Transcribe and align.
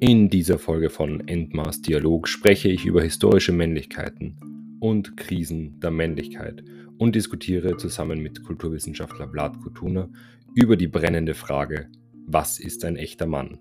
In 0.00 0.30
dieser 0.30 0.60
Folge 0.60 0.90
von 0.90 1.26
Endmaß 1.26 1.82
Dialog 1.82 2.28
spreche 2.28 2.68
ich 2.68 2.86
über 2.86 3.02
historische 3.02 3.50
Männlichkeiten 3.50 4.38
und 4.78 5.16
Krisen 5.16 5.80
der 5.80 5.90
Männlichkeit 5.90 6.62
und 6.98 7.16
diskutiere 7.16 7.76
zusammen 7.78 8.22
mit 8.22 8.44
Kulturwissenschaftler 8.44 9.28
Vlad 9.28 9.58
Kutuna 9.60 10.08
über 10.54 10.76
die 10.76 10.86
brennende 10.86 11.34
Frage, 11.34 11.88
was 12.28 12.60
ist 12.60 12.84
ein 12.84 12.94
echter 12.94 13.26
Mann? 13.26 13.58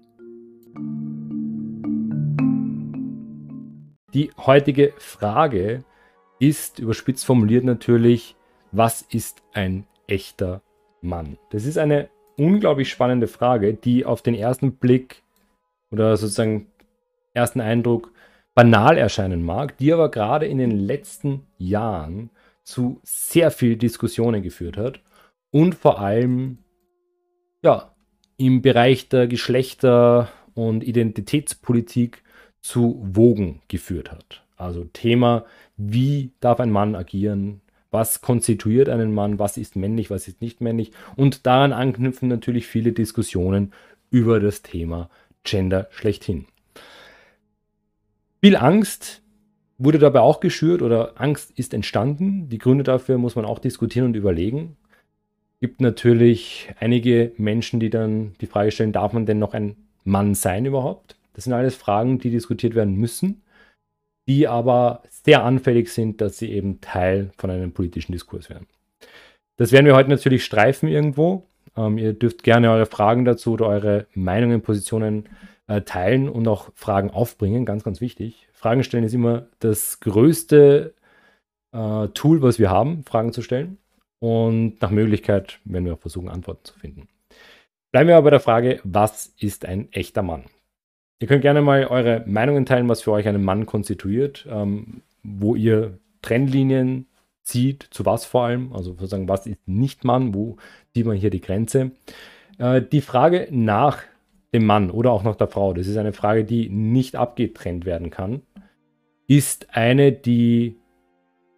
Die 4.13 4.29
heutige 4.38 4.93
Frage 4.99 5.85
ist 6.38 6.77
überspitzt 6.77 7.25
formuliert 7.25 7.63
natürlich, 7.63 8.35
was 8.71 9.01
ist 9.01 9.41
ein 9.54 9.88
echter 10.05 10.61
Mann? 11.02 11.38
Das 11.52 11.66
ist 11.66 11.77
eine 11.77 12.09
unglaublich 12.38 12.89
spannende 12.89 13.28
Frage, 13.28 13.74
die 13.74 14.05
auf 14.05 14.21
den 14.21 14.36
ersten 14.36 14.74
Blick 14.74 15.24
oder 15.92 16.18
sozusagen 16.18 16.68
ersten 17.33 17.61
Eindruck 17.61 18.11
banal 18.55 18.97
erscheinen 18.97 19.43
mag, 19.43 19.78
die 19.78 19.93
aber 19.93 20.10
gerade 20.10 20.47
in 20.47 20.57
den 20.57 20.71
letzten 20.71 21.43
Jahren 21.57 22.29
zu 22.64 23.00
sehr 23.04 23.52
viel 23.52 23.78
Diskussionen 23.78 24.41
geführt 24.41 24.78
hat 24.78 25.00
und 25.52 25.75
vor 25.75 26.00
allem 26.00 26.57
ja, 27.64 27.96
im 28.38 28.61
Bereich 28.61 29.10
der 29.10 29.27
Geschlechter- 29.27 30.29
und 30.54 30.83
Identitätspolitik 30.83 32.23
zu 32.61 33.00
Wogen 33.03 33.61
geführt 33.67 34.11
hat. 34.11 34.44
Also 34.58 34.86
Thema, 34.86 35.45
wie 35.77 36.31
darf 36.39 36.59
ein 36.59 36.72
Mann 36.72 36.95
agieren, 36.95 37.61
was 37.97 38.22
konstituiert 38.22 38.89
einen 38.89 39.11
Mann, 39.11 39.39
was 39.39 39.58
ist 39.58 39.75
männlich, 39.75 40.11
was 40.11 40.28
ist 40.28 40.39
nicht 40.39 40.61
männlich 40.61 40.92
und 41.16 41.47
daran 41.47 41.73
anknüpfen 41.73 42.30
natürlich 42.30 42.67
viele 42.67 42.92
Diskussionen 42.92 43.73
über 44.11 44.39
das 44.39 44.61
Thema 44.61 45.09
Gender 45.44 45.88
schlechthin. 45.89 46.45
Viel 48.39 48.55
Angst 48.55 49.23
wurde 49.80 49.97
dabei 49.97 50.19
auch 50.19 50.41
geschürt 50.41 50.83
oder 50.83 51.19
Angst 51.19 51.58
ist 51.58 51.73
entstanden. 51.73 52.49
Die 52.49 52.59
Gründe 52.59 52.83
dafür 52.83 53.17
muss 53.17 53.36
man 53.36 53.45
auch 53.45 53.58
diskutieren 53.58 54.05
und 54.05 54.16
überlegen. 54.16 54.77
Es 55.55 55.61
gibt 55.61 55.81
natürlich 55.81 56.69
einige 56.80 57.31
Menschen, 57.38 57.80
die 57.80 57.89
dann 57.89 58.33
die 58.41 58.45
Frage 58.45 58.69
stellen, 58.69 58.91
darf 58.91 59.11
man 59.11 59.25
denn 59.25 59.39
noch 59.39 59.55
ein 59.55 59.75
Mann 60.03 60.36
sein 60.36 60.66
überhaupt? 60.66 61.16
Das 61.33 61.45
sind 61.45 61.53
alles 61.53 61.75
Fragen, 61.75 62.19
die 62.19 62.30
diskutiert 62.30 62.75
werden 62.75 62.93
müssen, 62.93 63.41
die 64.28 64.47
aber 64.47 65.03
sehr 65.09 65.44
anfällig 65.44 65.89
sind, 65.89 66.22
dass 66.22 66.38
sie 66.38 66.52
eben 66.52 66.81
Teil 66.81 67.31
von 67.38 67.50
einem 67.50 67.72
politischen 67.72 68.11
Diskurs 68.11 68.50
werden. 68.50 68.67
Das 69.58 69.72
werden 69.72 69.86
wir 69.86 69.95
heute 69.95 70.09
natürlich 70.09 70.45
streifen 70.45 70.88
irgendwo. 70.89 71.47
Ähm, 71.75 71.97
ihr 71.97 72.14
dürft 72.14 72.44
gerne 72.44 72.72
eure 72.72 72.86
Fragen 72.86 73.25
dazu 73.25 73.53
oder 73.53 73.67
eure 73.67 74.08
Meinungen, 74.14 74.61
Positionen 74.61 75.30
äh, 75.67 75.81
teilen 75.81 76.30
und 76.30 76.48
auch 76.48 76.70
Fragen 76.75 77.09
aufbringen. 77.09 77.66
Ganz, 77.66 77.83
ganz 77.83 78.02
wichtig. 78.02 78.48
Fragen 78.53 78.83
stellen 78.83 79.03
ist 79.03 79.14
immer 79.14 79.48
das 79.59 80.00
größte 80.00 80.94
äh, 81.72 82.08
Tool, 82.09 82.42
was 82.42 82.59
wir 82.59 82.70
haben, 82.70 83.03
Fragen 83.03 83.33
zu 83.33 83.42
stellen. 83.42 83.78
Und 84.20 84.81
nach 84.81 84.92
Möglichkeit 84.92 85.59
werden 85.64 85.86
wir 85.86 85.94
auch 85.94 86.00
versuchen, 86.00 86.30
Antworten 86.30 86.64
zu 86.64 86.73
finden. 86.78 87.08
Bleiben 87.92 88.09
wir 88.09 88.17
aber 88.17 88.25
bei 88.25 88.31
der 88.31 88.39
Frage, 88.39 88.81
was 88.83 89.33
ist 89.39 89.66
ein 89.66 89.92
echter 89.92 90.23
Mann? 90.23 90.45
Ihr 91.19 91.27
könnt 91.27 91.41
gerne 91.41 91.61
mal 91.61 91.85
eure 91.85 92.23
Meinungen 92.27 92.65
teilen, 92.65 92.89
was 92.89 93.01
für 93.01 93.11
euch 93.11 93.27
einen 93.27 93.43
Mann 93.43 93.65
konstituiert, 93.65 94.47
ähm, 94.49 95.01
wo 95.23 95.55
ihr 95.55 95.97
Trennlinien 96.21 97.07
zieht, 97.41 97.87
zu 97.91 98.05
was 98.05 98.25
vor 98.25 98.43
allem, 98.43 98.73
also 98.73 98.91
sozusagen, 98.91 99.27
was 99.27 99.47
ist 99.47 99.67
nicht 99.67 100.03
Mann, 100.03 100.33
wo 100.33 100.57
zieht 100.93 101.05
man 101.05 101.15
hier 101.15 101.29
die 101.29 101.41
Grenze. 101.41 101.91
Äh, 102.59 102.81
die 102.81 103.01
Frage 103.01 103.47
nach 103.51 104.03
dem 104.53 104.65
Mann 104.65 104.91
oder 104.91 105.11
auch 105.11 105.23
nach 105.23 105.35
der 105.35 105.47
Frau, 105.47 105.73
das 105.73 105.87
ist 105.87 105.97
eine 105.97 106.13
Frage, 106.13 106.43
die 106.43 106.69
nicht 106.69 107.15
abgetrennt 107.15 107.85
werden 107.85 108.11
kann, 108.11 108.41
ist 109.27 109.75
eine, 109.75 110.11
die 110.11 110.77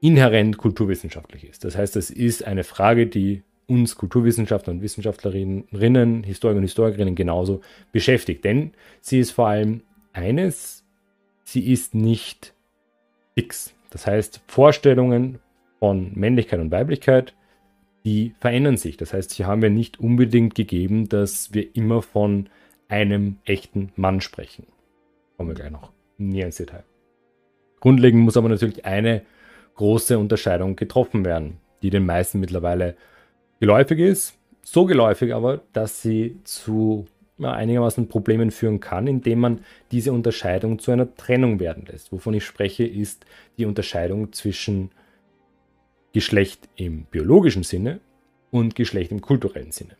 inhärent 0.01 0.57
kulturwissenschaftlich 0.57 1.43
ist. 1.43 1.65
Das 1.65 1.77
heißt, 1.77 1.95
es 1.97 2.09
ist 2.09 2.45
eine 2.45 2.63
Frage, 2.63 3.07
die 3.07 3.43
uns 3.69 3.95
Kulturwissenschaftler 3.95 4.73
und 4.73 4.81
Wissenschaftlerinnen, 4.81 6.23
Historiker 6.23 6.57
und 6.57 6.63
Historikerinnen 6.63 7.15
genauso 7.15 7.61
beschäftigt. 7.91 8.43
Denn 8.43 8.73
sie 9.01 9.19
ist 9.19 9.31
vor 9.31 9.47
allem 9.47 9.81
eines, 10.13 10.83
sie 11.43 11.71
ist 11.71 11.95
nicht 11.95 12.53
fix. 13.35 13.73
Das 13.89 14.07
heißt, 14.07 14.41
Vorstellungen 14.47 15.39
von 15.79 16.11
Männlichkeit 16.15 16.59
und 16.59 16.71
Weiblichkeit, 16.71 17.33
die 18.05 18.33
verändern 18.39 18.77
sich. 18.77 18.97
Das 18.97 19.13
heißt, 19.13 19.31
hier 19.33 19.47
haben 19.47 19.61
wir 19.61 19.69
nicht 19.69 19.99
unbedingt 19.99 20.55
gegeben, 20.55 21.09
dass 21.09 21.53
wir 21.53 21.75
immer 21.75 22.01
von 22.01 22.49
einem 22.87 23.37
echten 23.45 23.91
Mann 23.95 24.21
sprechen. 24.21 24.65
Kommen 25.37 25.49
wir 25.49 25.55
gleich 25.55 25.71
noch 25.71 25.91
näher 26.17 26.47
ins 26.47 26.57
Detail. 26.57 26.83
Grundlegend 27.79 28.23
muss 28.23 28.35
aber 28.35 28.49
natürlich 28.49 28.85
eine 28.85 29.21
große 29.75 30.19
Unterscheidung 30.19 30.75
getroffen 30.75 31.23
werden, 31.23 31.57
die 31.81 31.89
den 31.89 32.05
meisten 32.05 32.39
mittlerweile 32.39 32.97
geläufig 33.59 33.99
ist. 33.99 34.35
So 34.63 34.85
geläufig 34.85 35.33
aber, 35.33 35.61
dass 35.73 36.01
sie 36.01 36.37
zu 36.43 37.07
einigermaßen 37.41 38.09
Problemen 38.09 38.51
führen 38.51 38.79
kann, 38.79 39.07
indem 39.07 39.39
man 39.39 39.59
diese 39.91 40.11
Unterscheidung 40.11 40.79
zu 40.79 40.91
einer 40.91 41.15
Trennung 41.15 41.59
werden 41.59 41.85
lässt. 41.85 42.11
Wovon 42.11 42.33
ich 42.33 42.45
spreche, 42.45 42.85
ist 42.85 43.25
die 43.57 43.65
Unterscheidung 43.65 44.33
zwischen 44.33 44.91
Geschlecht 46.11 46.67
im 46.75 47.05
biologischen 47.05 47.63
Sinne 47.63 48.01
und 48.51 48.75
Geschlecht 48.75 49.11
im 49.11 49.21
kulturellen 49.21 49.71
Sinne. 49.71 49.95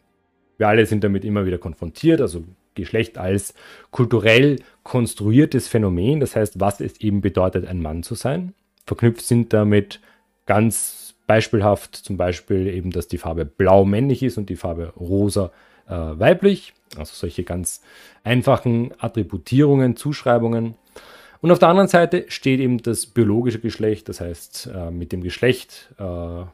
Wir 0.58 0.68
alle 0.68 0.86
sind 0.86 1.04
damit 1.04 1.24
immer 1.24 1.46
wieder 1.46 1.58
konfrontiert, 1.58 2.20
also 2.20 2.44
Geschlecht 2.76 3.18
als 3.18 3.54
kulturell 3.92 4.58
konstruiertes 4.84 5.68
Phänomen, 5.68 6.20
das 6.20 6.36
heißt, 6.36 6.60
was 6.60 6.82
es 6.82 7.00
eben 7.00 7.22
bedeutet, 7.22 7.66
ein 7.66 7.82
Mann 7.82 8.04
zu 8.04 8.16
sein. 8.16 8.54
Verknüpft 8.86 9.22
sind 9.22 9.54
damit 9.54 10.02
ganz 10.46 10.99
beispielhaft 11.30 11.96
zum 11.96 12.18
Beispiel 12.18 12.66
eben, 12.66 12.90
dass 12.90 13.08
die 13.08 13.20
Farbe 13.20 13.46
blau 13.46 13.86
männlich 13.86 14.24
ist 14.24 14.40
und 14.40 14.50
die 14.50 14.56
Farbe 14.56 14.94
rosa 15.00 15.52
äh, 15.88 15.94
weiblich. 15.94 16.74
Also 16.98 17.14
solche 17.14 17.44
ganz 17.44 17.84
einfachen 18.24 18.96
Attributierungen, 18.98 19.96
Zuschreibungen. 19.96 20.74
Und 21.42 21.52
auf 21.52 21.60
der 21.60 21.70
anderen 21.70 21.88
Seite 21.88 22.26
steht 22.30 22.60
eben 22.60 22.80
das 22.80 23.06
biologische 23.06 23.60
Geschlecht, 23.60 24.10
das 24.10 24.22
heißt 24.22 24.72
äh, 24.74 24.90
mit 24.90 25.12
dem 25.12 25.22
Geschlecht, 25.22 25.94
äh, 26.00 26.46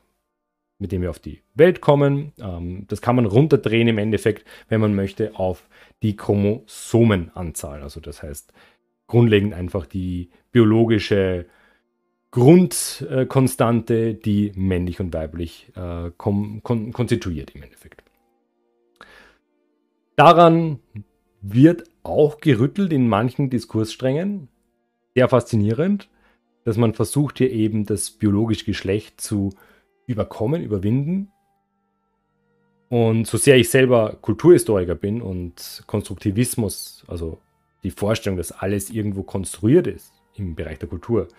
mit 0.77 0.91
dem 0.91 1.01
wir 1.01 1.09
auf 1.09 1.19
die 1.19 1.41
Welt 1.53 1.79
kommen. 1.79 2.33
Ähm, 2.37 2.83
das 2.89 3.01
kann 3.01 3.15
man 3.15 3.27
runterdrehen 3.27 3.87
im 3.87 3.97
Endeffekt, 3.97 4.45
wenn 4.67 4.81
man 4.81 4.93
möchte, 4.93 5.39
auf 5.39 5.69
die 6.03 6.17
Chromosomenanzahl. 6.17 7.81
Also 7.81 8.01
das 8.01 8.21
heißt 8.21 8.51
grundlegend 9.07 9.53
einfach 9.53 9.85
die 9.85 10.31
biologische 10.51 11.45
Grundkonstante, 12.35 14.13
die 14.13 14.51
männlich 14.55 14.99
und 14.99 15.13
weiblich 15.13 15.71
äh, 15.77 16.11
kon 16.17 16.59
kon 16.63 16.91
konstituiert 16.91 17.55
im 17.55 17.63
Endeffekt. 17.63 18.03
Daran 20.17 20.79
wird 21.41 21.85
auch 22.03 22.41
gerüttelt 22.41 22.91
in 22.91 23.07
manchen 23.07 23.49
Diskurssträngen. 23.49 24.49
Sehr 25.15 25.29
faszinierend, 25.29 26.09
dass 26.65 26.75
man 26.75 26.93
versucht 26.93 27.37
hier 27.37 27.51
eben 27.51 27.85
das 27.85 28.11
biologische 28.11 28.65
Geschlecht 28.65 29.21
zu 29.21 29.51
überkommen, 30.05 30.61
überwinden. 30.61 31.31
Und 32.89 33.27
so 33.27 33.37
sehr 33.37 33.55
ich 33.55 33.69
selber 33.69 34.17
Kulturhistoriker 34.21 34.95
bin 34.95 35.21
und 35.21 35.83
Konstruktivismus, 35.87 37.05
also 37.07 37.39
die 37.83 37.91
Vorstellung, 37.91 38.35
dass 38.35 38.51
alles 38.51 38.89
irgendwo 38.89 39.23
konstruiert 39.23 39.87
ist 39.87 40.11
im 40.35 40.53
Bereich 40.55 40.79
der 40.79 40.89
Kultur, 40.89 41.29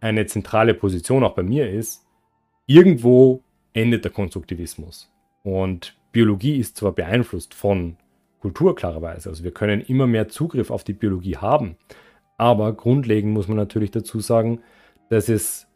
eine 0.00 0.26
zentrale 0.26 0.74
Position 0.74 1.24
auch 1.24 1.34
bei 1.34 1.42
mir 1.42 1.70
ist, 1.70 2.06
irgendwo 2.66 3.42
endet 3.72 4.04
der 4.04 4.12
Konstruktivismus. 4.12 5.12
Und 5.42 5.96
Biologie 6.12 6.56
ist 6.56 6.76
zwar 6.76 6.92
beeinflusst 6.92 7.54
von 7.54 7.96
Kultur 8.40 8.74
klarerweise, 8.74 9.28
also 9.28 9.44
wir 9.44 9.52
können 9.52 9.82
immer 9.82 10.06
mehr 10.06 10.28
Zugriff 10.28 10.70
auf 10.70 10.82
die 10.82 10.94
Biologie 10.94 11.36
haben, 11.36 11.76
aber 12.38 12.72
grundlegend 12.72 13.34
muss 13.34 13.48
man 13.48 13.58
natürlich 13.58 13.90
dazu 13.90 14.20
sagen, 14.20 14.60
dass 15.10 15.28
es 15.28 15.66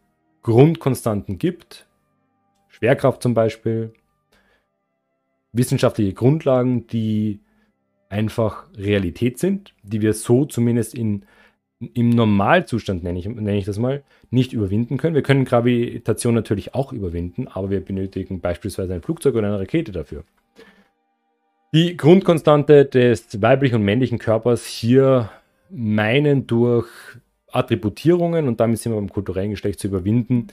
Grundkonstanten 0.43 1.39
gibt, 1.39 1.87
Schwerkraft 2.69 3.23
zum 3.23 3.35
Beispiel, 3.35 3.93
wissenschaftliche 5.53 6.15
Grundlagen, 6.15 6.87
die 6.87 7.41
einfach 8.09 8.67
Realität 8.77 9.39
sind, 9.39 9.75
die 9.83 10.01
wir 10.01 10.15
so 10.15 10.45
zumindest 10.45 10.95
in, 10.95 11.25
im 11.95 12.11
Normalzustand, 12.11 13.03
nenne 13.03 13.19
ich, 13.19 13.27
nenne 13.27 13.57
ich 13.57 13.65
das 13.65 13.79
mal, 13.79 14.03
nicht 14.31 14.53
überwinden 14.53 14.97
können. 14.97 15.15
Wir 15.15 15.23
können 15.23 15.45
Gravitation 15.45 16.35
natürlich 16.35 16.75
auch 16.75 16.93
überwinden, 16.93 17.49
aber 17.49 17.71
wir 17.71 17.85
benötigen 17.85 18.41
beispielsweise 18.41 18.95
ein 18.95 19.03
Flugzeug 19.03 19.35
oder 19.35 19.49
eine 19.49 19.59
Rakete 19.59 19.93
dafür. 19.93 20.25
Die 21.75 21.97
Grundkonstante 21.97 22.85
des 22.85 23.43
weiblichen 23.43 23.77
und 23.77 23.83
männlichen 23.83 24.19
Körpers 24.19 24.65
hier 24.67 25.31
meinen 25.71 26.47
durch 26.47 26.89
Attributierungen 27.51 28.49
und 28.49 28.61
damit 28.61 28.79
sind 28.79 28.93
wir 28.93 28.97
beim 28.97 29.09
kulturellen 29.09 29.51
Geschlecht 29.51 29.81
zu 29.81 29.89
überwinden, 29.89 30.49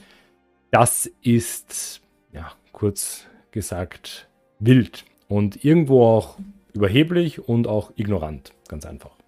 das 0.70 1.10
ist 1.22 2.00
ja, 2.32 2.52
kurz 2.72 3.26
gesagt 3.50 4.28
wild 4.58 5.04
und 5.28 5.64
irgendwo 5.64 6.04
auch 6.04 6.38
überheblich 6.72 7.46
und 7.48 7.66
auch 7.66 7.92
ignorant, 7.96 8.52
ganz 8.68 8.86
einfach. 8.86 9.21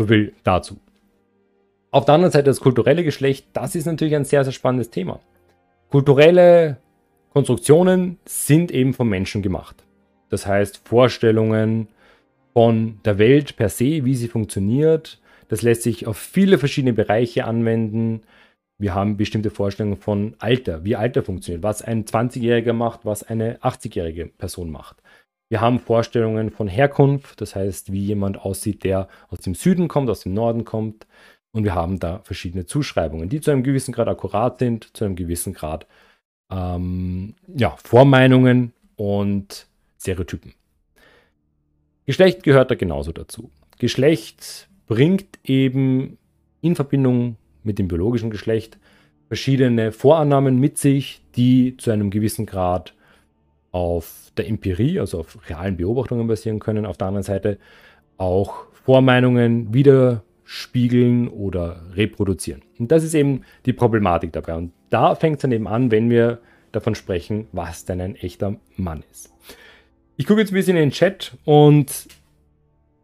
So 0.00 0.06
viel 0.06 0.32
dazu. 0.44 0.78
Auf 1.90 2.06
der 2.06 2.14
anderen 2.14 2.32
Seite 2.32 2.46
das 2.46 2.60
kulturelle 2.60 3.04
Geschlecht, 3.04 3.48
das 3.52 3.74
ist 3.74 3.84
natürlich 3.84 4.16
ein 4.16 4.24
sehr, 4.24 4.44
sehr 4.44 4.52
spannendes 4.54 4.88
Thema. 4.88 5.20
Kulturelle 5.90 6.78
Konstruktionen 7.34 8.16
sind 8.24 8.70
eben 8.70 8.94
vom 8.94 9.10
Menschen 9.10 9.42
gemacht. 9.42 9.84
Das 10.30 10.46
heißt, 10.46 10.88
Vorstellungen 10.88 11.88
von 12.54 12.98
der 13.04 13.18
Welt 13.18 13.56
per 13.56 13.68
se, 13.68 14.06
wie 14.06 14.14
sie 14.14 14.28
funktioniert, 14.28 15.20
das 15.48 15.60
lässt 15.60 15.82
sich 15.82 16.06
auf 16.06 16.16
viele 16.16 16.56
verschiedene 16.56 16.94
Bereiche 16.94 17.44
anwenden. 17.44 18.22
Wir 18.78 18.94
haben 18.94 19.18
bestimmte 19.18 19.50
Vorstellungen 19.50 19.98
von 19.98 20.34
Alter, 20.38 20.82
wie 20.82 20.96
Alter 20.96 21.22
funktioniert, 21.22 21.62
was 21.62 21.82
ein 21.82 22.06
20-Jähriger 22.06 22.72
macht, 22.72 23.04
was 23.04 23.22
eine 23.22 23.58
80-jährige 23.58 24.28
Person 24.28 24.70
macht. 24.70 25.02
Wir 25.50 25.60
haben 25.60 25.80
Vorstellungen 25.80 26.50
von 26.50 26.68
Herkunft, 26.68 27.40
das 27.40 27.56
heißt, 27.56 27.92
wie 27.92 28.04
jemand 28.04 28.38
aussieht, 28.38 28.84
der 28.84 29.08
aus 29.28 29.40
dem 29.40 29.56
Süden 29.56 29.88
kommt, 29.88 30.08
aus 30.08 30.20
dem 30.20 30.32
Norden 30.32 30.64
kommt. 30.64 31.08
Und 31.50 31.64
wir 31.64 31.74
haben 31.74 31.98
da 31.98 32.20
verschiedene 32.20 32.66
Zuschreibungen, 32.66 33.28
die 33.28 33.40
zu 33.40 33.50
einem 33.50 33.64
gewissen 33.64 33.92
Grad 33.92 34.06
akkurat 34.06 34.60
sind, 34.60 34.96
zu 34.96 35.04
einem 35.04 35.16
gewissen 35.16 35.52
Grad 35.52 35.88
ähm, 36.52 37.34
ja, 37.48 37.76
Vormeinungen 37.82 38.72
und 38.94 39.66
Stereotypen. 40.00 40.54
Geschlecht 42.06 42.44
gehört 42.44 42.70
da 42.70 42.76
genauso 42.76 43.10
dazu. 43.10 43.50
Geschlecht 43.78 44.68
bringt 44.86 45.40
eben 45.42 46.16
in 46.60 46.76
Verbindung 46.76 47.36
mit 47.64 47.80
dem 47.80 47.88
biologischen 47.88 48.30
Geschlecht 48.30 48.78
verschiedene 49.26 49.90
Vorannahmen 49.90 50.58
mit 50.58 50.78
sich, 50.78 51.22
die 51.34 51.76
zu 51.76 51.90
einem 51.90 52.10
gewissen 52.10 52.46
Grad 52.46 52.94
auf 53.72 54.32
der 54.36 54.48
Empirie, 54.48 54.98
also 54.98 55.20
auf 55.20 55.38
realen 55.48 55.76
Beobachtungen 55.76 56.26
basieren 56.26 56.58
können. 56.58 56.86
Auf 56.86 56.96
der 56.96 57.08
anderen 57.08 57.22
Seite 57.22 57.58
auch 58.16 58.64
Vormeinungen 58.84 59.72
widerspiegeln 59.72 61.28
oder 61.28 61.82
reproduzieren. 61.94 62.62
Und 62.78 62.90
das 62.90 63.04
ist 63.04 63.14
eben 63.14 63.42
die 63.66 63.72
Problematik 63.72 64.32
dabei. 64.32 64.54
Und 64.54 64.72
da 64.90 65.14
fängt 65.14 65.36
es 65.36 65.42
dann 65.42 65.52
eben 65.52 65.68
an, 65.68 65.90
wenn 65.90 66.10
wir 66.10 66.40
davon 66.72 66.94
sprechen, 66.94 67.46
was 67.52 67.84
denn 67.84 68.00
ein 68.00 68.16
echter 68.16 68.56
Mann 68.76 69.04
ist. 69.10 69.32
Ich 70.16 70.26
gucke 70.26 70.40
jetzt 70.40 70.52
ein 70.52 70.54
bisschen 70.54 70.76
in 70.76 70.82
den 70.82 70.90
Chat 70.90 71.36
und 71.44 72.06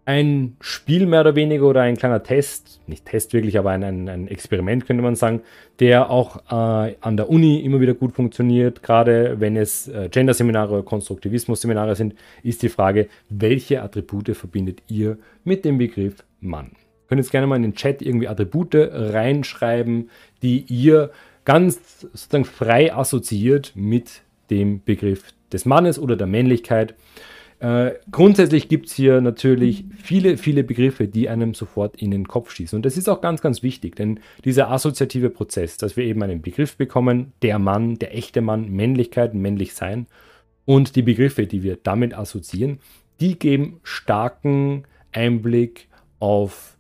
ein 0.06 0.56
Spiel 0.61 1.05
mehr 1.05 1.23
oder 1.23 1.35
weniger 1.35 1.67
oder 1.67 1.82
ein 1.82 1.97
kleiner 1.97 2.23
Test, 2.23 2.81
nicht 2.87 3.05
Test 3.05 3.32
wirklich, 3.32 3.58
aber 3.58 3.70
ein, 3.70 3.82
ein, 3.82 4.08
ein 4.08 4.29
Experiment 4.29 4.87
könnte 4.87 5.03
man 5.03 5.17
sagen, 5.17 5.43
der 5.81 6.11
auch 6.11 6.37
äh, 6.49 6.94
an 7.00 7.17
der 7.17 7.29
Uni 7.29 7.58
immer 7.61 7.81
wieder 7.81 7.93
gut 7.93 8.12
funktioniert, 8.12 8.85
gerade 8.85 9.41
wenn 9.41 9.56
es 9.56 9.88
äh, 9.88 10.08
Gender-Seminare 10.08 10.75
oder 10.75 10.82
Konstruktivismus-Seminare 10.85 11.97
sind, 11.97 12.14
ist 12.44 12.62
die 12.62 12.69
Frage, 12.69 13.08
welche 13.29 13.82
Attribute 13.82 14.37
verbindet 14.37 14.81
ihr 14.87 15.19
mit 15.43 15.64
dem 15.64 15.76
Begriff 15.76 16.25
Mann? 16.41 16.67
Ihr 16.67 17.09
könnt 17.09 17.20
jetzt 17.20 17.32
gerne 17.32 17.49
mal 17.49 17.56
in 17.56 17.62
den 17.62 17.75
Chat 17.75 18.00
irgendwie 18.00 18.29
Attribute 18.29 18.75
reinschreiben, 18.75 20.11
die 20.43 20.64
ihr 20.69 21.11
ganz 21.44 22.00
sozusagen 22.00 22.44
frei 22.44 22.94
assoziiert 22.94 23.73
mit 23.75 24.23
dem 24.50 24.82
Begriff 24.85 25.32
des 25.52 25.64
Mannes 25.64 25.99
oder 25.99 26.17
der 26.17 26.26
Männlichkeit. 26.29 26.94
Äh, 27.58 27.93
grundsätzlich 28.11 28.69
gibt 28.69 28.87
es 28.87 28.94
hier 28.94 29.20
natürlich 29.23 29.85
viele, 29.97 30.37
viele 30.37 30.62
Begriffe, 30.62 31.08
die 31.08 31.29
einem 31.29 31.55
sofort 31.55 31.97
in 31.97 32.11
den 32.11 32.29
Kopf 32.29 32.50
schießen. 32.50 32.76
Und 32.76 32.85
das 32.85 32.99
ist 32.99 33.08
auch 33.08 33.23
ganz, 33.23 33.41
ganz 33.41 33.62
wichtig, 33.62 33.97
denn 33.97 34.20
dieser 34.44 34.70
assoziative 34.70 35.31
Prozess, 35.31 35.79
dass 35.79 35.97
wir 35.97 36.05
eben 36.05 36.23
einen 36.23 36.43
Begriff 36.43 36.76
bekommen, 36.76 37.32
der 37.41 37.58
Mann, 37.58 37.94
der 37.94 38.14
echte 38.14 38.43
Mann, 38.43 38.70
Männlichkeit, 38.70 39.32
männlich 39.35 39.73
sein 39.73 40.06
und 40.67 40.97
die 40.97 41.03
Begriffe, 41.03 41.47
die 41.47 41.62
wir 41.62 41.79
damit 41.82 42.12
assoziieren, 42.12 42.81
die 43.20 43.38
geben 43.38 43.81
starken 43.82 44.85
Einblick 45.12 45.88
auf 46.19 46.76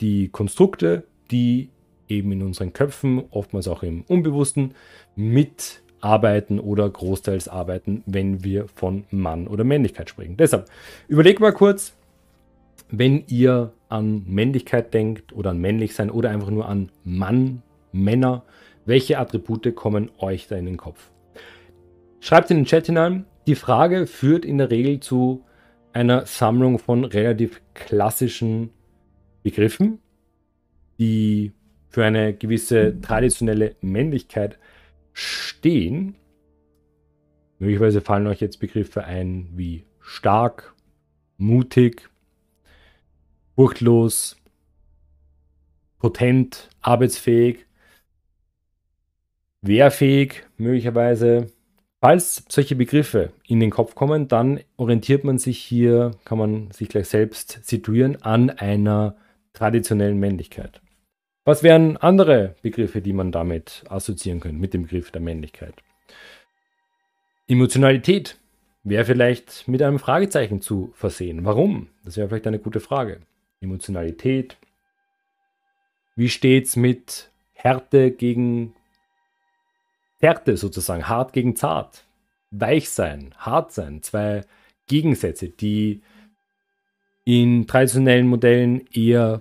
die 0.00 0.28
Konstrukte, 0.28 1.04
die 1.30 1.70
eben 2.08 2.32
in 2.32 2.42
unseren 2.42 2.72
Köpfen, 2.74 3.24
oftmals 3.30 3.68
auch 3.68 3.82
im 3.82 4.02
Unbewussten, 4.02 4.74
mit 5.16 5.82
arbeiten 6.00 6.60
oder 6.60 6.88
großteils 6.88 7.48
arbeiten, 7.48 8.02
wenn 8.06 8.44
wir 8.44 8.68
von 8.68 9.04
Mann 9.10 9.46
oder 9.46 9.64
Männlichkeit 9.64 10.08
sprechen. 10.10 10.36
Deshalb 10.36 10.66
überlegt 11.08 11.40
mal 11.40 11.52
kurz, 11.52 11.94
wenn 12.90 13.24
ihr 13.26 13.72
an 13.88 14.24
Männlichkeit 14.26 14.94
denkt 14.94 15.32
oder 15.32 15.50
an 15.50 15.58
männlich 15.58 15.94
sein 15.94 16.10
oder 16.10 16.30
einfach 16.30 16.50
nur 16.50 16.68
an 16.68 16.90
Mann, 17.04 17.62
Männer, 17.92 18.44
welche 18.84 19.18
Attribute 19.18 19.74
kommen 19.74 20.10
euch 20.18 20.48
da 20.48 20.56
in 20.56 20.66
den 20.66 20.76
Kopf? 20.76 21.10
Schreibt 22.20 22.50
in 22.50 22.58
den 22.58 22.66
Chat 22.66 22.86
hinein. 22.86 23.26
Die 23.46 23.54
Frage 23.54 24.06
führt 24.06 24.44
in 24.44 24.58
der 24.58 24.70
Regel 24.70 25.00
zu 25.00 25.44
einer 25.92 26.26
Sammlung 26.26 26.78
von 26.78 27.04
relativ 27.04 27.60
klassischen 27.74 28.70
Begriffen, 29.42 30.00
die 30.98 31.52
für 31.88 32.04
eine 32.04 32.34
gewisse 32.34 33.00
traditionelle 33.00 33.76
Männlichkeit 33.80 34.58
stehen. 35.18 36.14
Möglicherweise 37.58 38.00
fallen 38.00 38.28
euch 38.28 38.40
jetzt 38.40 38.60
Begriffe 38.60 39.04
ein 39.04 39.48
wie 39.54 39.84
stark, 40.00 40.74
mutig, 41.36 42.08
furchtlos, 43.56 44.36
potent, 45.98 46.68
arbeitsfähig, 46.80 47.66
wehrfähig, 49.60 50.44
möglicherweise. 50.56 51.50
Falls 52.00 52.44
solche 52.48 52.76
Begriffe 52.76 53.32
in 53.44 53.58
den 53.58 53.70
Kopf 53.70 53.96
kommen, 53.96 54.28
dann 54.28 54.60
orientiert 54.76 55.24
man 55.24 55.38
sich 55.38 55.58
hier, 55.58 56.12
kann 56.24 56.38
man 56.38 56.70
sich 56.70 56.88
gleich 56.88 57.08
selbst 57.08 57.58
situieren, 57.64 58.22
an 58.22 58.50
einer 58.50 59.16
traditionellen 59.52 60.20
Männlichkeit. 60.20 60.80
Was 61.48 61.62
wären 61.62 61.96
andere 61.96 62.56
Begriffe, 62.60 63.00
die 63.00 63.14
man 63.14 63.32
damit 63.32 63.82
assoziieren 63.88 64.38
könnte, 64.38 64.60
mit 64.60 64.74
dem 64.74 64.82
Begriff 64.82 65.10
der 65.10 65.22
Männlichkeit? 65.22 65.72
Emotionalität 67.46 68.36
wäre 68.84 69.06
vielleicht 69.06 69.66
mit 69.66 69.80
einem 69.80 69.98
Fragezeichen 69.98 70.60
zu 70.60 70.92
versehen. 70.92 71.46
Warum? 71.46 71.88
Das 72.04 72.18
wäre 72.18 72.28
vielleicht 72.28 72.46
eine 72.48 72.58
gute 72.58 72.80
Frage. 72.80 73.20
Emotionalität. 73.62 74.58
Wie 76.16 76.28
steht 76.28 76.66
es 76.66 76.76
mit 76.76 77.30
Härte 77.54 78.10
gegen 78.10 78.74
Härte 80.20 80.58
sozusagen? 80.58 81.08
Hart 81.08 81.32
gegen 81.32 81.56
zart. 81.56 82.04
Weich 82.50 82.90
sein, 82.90 83.34
hart 83.38 83.72
sein. 83.72 84.02
Zwei 84.02 84.42
Gegensätze, 84.86 85.48
die 85.48 86.02
in 87.24 87.66
traditionellen 87.66 88.26
Modellen 88.26 88.86
eher 88.92 89.40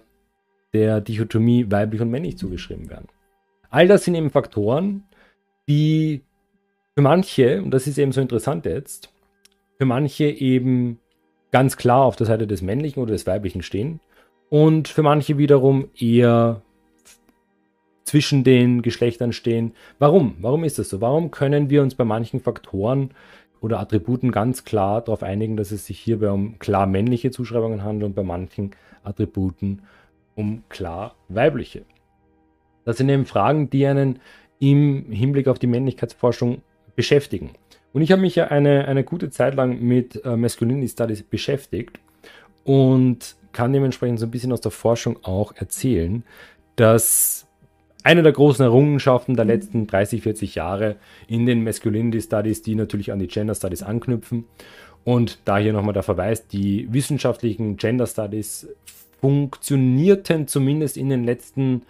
der 0.74 1.02
Dichotomie 1.02 1.70
weiblich 1.72 2.02
und 2.02 2.10
männlich 2.10 2.38
zugeschrieben 2.38 2.90
werden. 2.90 3.08
All 3.70 3.88
das 3.88 4.06
sind 4.06 4.16
eben 4.16 4.30
Faktoren, 4.30 5.04
die 5.68 6.24
für 6.96 7.02
manche, 7.02 7.62
und 7.62 7.72
das 7.72 7.88
ist 7.88 7.98
eben 7.98 8.12
so 8.12 8.22
interessant 8.22 8.66
jetzt, 8.66 9.14
für 9.78 9.86
manche 9.86 10.26
eben 10.26 11.00
ganz 11.52 11.78
klar 11.78 12.04
auf 12.04 12.16
der 12.16 12.28
Seite 12.28 12.48
des 12.48 12.62
männlichen 12.62 13.02
oder 13.02 13.12
des 13.12 13.28
weiblichen 13.28 13.62
stehen 13.62 14.00
und 14.50 14.88
für 14.88 15.04
manche 15.04 15.38
wiederum 15.38 15.90
eher 15.98 16.62
zwischen 18.04 18.44
den 18.44 18.82
Geschlechtern 18.82 19.34
stehen. 19.34 19.74
Warum? 20.00 20.38
Warum 20.40 20.64
ist 20.64 20.80
das 20.80 20.90
so? 20.90 21.02
Warum 21.02 21.30
können 21.30 21.70
wir 21.70 21.82
uns 21.82 21.96
bei 21.96 22.06
manchen 22.06 22.40
Faktoren 22.40 23.12
oder 23.60 23.80
Attributen 23.80 24.32
ganz 24.32 24.64
klar 24.64 25.02
darauf 25.02 25.24
einigen, 25.24 25.58
dass 25.58 25.72
es 25.72 25.86
sich 25.86 26.00
hierbei 26.00 26.32
um 26.32 26.58
klar 26.60 26.88
männliche 26.88 27.32
Zuschreibungen 27.32 27.84
handelt 27.84 28.06
und 28.06 28.16
bei 28.16 28.24
manchen 28.24 28.72
Attributen 29.04 29.82
um 30.38 30.64
klar 30.70 31.16
weibliche. 31.28 31.84
Das 32.86 32.96
sind 32.96 33.10
eben 33.10 33.26
Fragen, 33.26 33.70
die 33.70 33.86
einen 33.86 34.20
im 34.60 35.12
Hinblick 35.12 35.50
auf 35.50 35.60
die 35.60 35.68
Männlichkeitsforschung 35.68 36.62
beschäftigen. 36.96 37.52
Und 37.92 38.02
ich 38.02 38.12
habe 38.12 38.22
mich 38.22 38.36
ja 38.36 38.48
eine, 38.48 38.88
eine 38.88 39.04
gute 39.04 39.30
Zeit 39.30 39.56
lang 39.56 39.82
mit 39.82 40.24
äh, 40.24 40.38
Masculinity 40.38 40.88
Studies 40.88 41.24
beschäftigt 41.24 42.00
und 42.64 43.36
kann 43.52 43.74
dementsprechend 43.74 44.20
so 44.20 44.26
ein 44.26 44.32
bisschen 44.32 44.54
aus 44.54 44.62
der 44.62 44.72
Forschung 44.72 45.24
auch 45.24 45.54
erzählen, 45.56 46.24
dass 46.76 47.48
eine 48.04 48.24
der 48.24 48.32
großen 48.32 48.64
Errungenschaften 48.64 49.36
der 49.36 49.46
letzten 49.46 49.88
30, 49.88 50.22
40 50.22 50.56
Jahre 50.56 50.96
in 51.28 51.46
den 51.46 51.64
Masculinity 51.64 52.22
Studies, 52.22 52.62
die 52.62 52.76
natürlich 52.76 53.12
an 53.12 53.20
die 53.20 53.28
Gender 53.28 53.56
Studies 53.56 53.84
anknüpfen. 53.84 54.46
Und 55.04 55.40
da 55.46 55.58
hier 55.58 55.74
nochmal 55.74 55.94
der 55.94 56.04
Verweis, 56.04 56.48
die 56.48 56.88
wissenschaftlichen 56.94 57.78
Gender 57.78 58.08
Studies 58.08 58.70
funktionierten 59.22 60.48
zumindest 60.48 60.98
in 60.98 61.10
den 61.10 61.24
letzten 61.24 61.84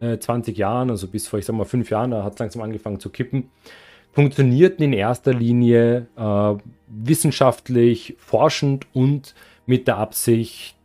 äh, 0.00 0.18
20 0.18 0.56
Jahren, 0.56 0.90
also 0.90 1.06
bis 1.08 1.26
vor, 1.28 1.38
ich 1.38 1.44
sag 1.44 1.56
mal, 1.56 1.64
fünf 1.64 1.90
Jahren, 1.90 2.10
da 2.10 2.24
hat 2.24 2.34
es 2.34 2.38
langsam 2.38 2.62
angefangen 2.62 3.00
zu 3.00 3.10
kippen, 3.10 3.50
funktionierten 4.12 4.84
in 4.84 4.92
erster 4.92 5.32
Linie 5.32 6.06
äh, 6.16 6.54
wissenschaftlich, 6.86 8.14
forschend 8.18 8.86
und 8.92 9.34
mit 9.66 9.88
der 9.88 9.96
Absicht, 9.96 10.76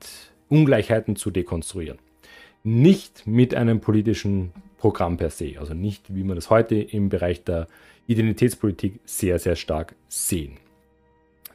Ungleichheiten 0.48 1.15
zu 1.15 1.29
dekonstruieren. 1.29 2.00
Nicht 2.63 3.27
mit 3.27 3.53
einem 3.53 3.81
politischen 3.81 4.51
Programm 4.77 5.17
per 5.17 5.29
se, 5.29 5.55
also 5.60 5.74
nicht, 5.74 6.15
wie 6.15 6.24
man 6.24 6.36
das 6.36 6.50
heute 6.50 6.75
im 6.75 7.10
Bereich 7.10 7.43
der 7.43 7.67
Identitätspolitik 8.08 9.00
sehr, 9.05 9.38
sehr 9.38 9.55
stark 9.55 9.96
sehen. 10.08 10.58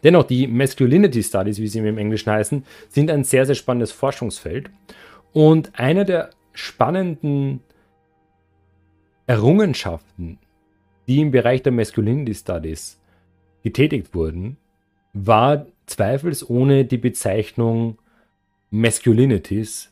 Dennoch, 0.04 0.24
die 0.24 0.46
Masculinity 0.46 1.22
Studies, 1.22 1.58
wie 1.58 1.66
sie 1.66 1.78
im 1.78 1.98
Englischen 1.98 2.30
heißen, 2.30 2.64
sind 2.88 3.10
ein 3.10 3.24
sehr, 3.24 3.46
sehr 3.46 3.54
spannendes 3.54 3.90
Forschungsfeld. 3.90 4.70
Und 5.32 5.78
einer 5.78 6.04
der 6.04 6.30
spannenden 6.52 7.60
Errungenschaften, 9.26 10.38
die 11.08 11.20
im 11.20 11.30
Bereich 11.30 11.62
der 11.62 11.72
Masculinity 11.72 12.34
Studies 12.34 13.00
getätigt 13.62 14.14
wurden, 14.14 14.58
war 15.14 15.66
zweifelsohne 15.86 16.84
die 16.84 16.98
Bezeichnung 16.98 17.98
Masculinities 18.70 19.90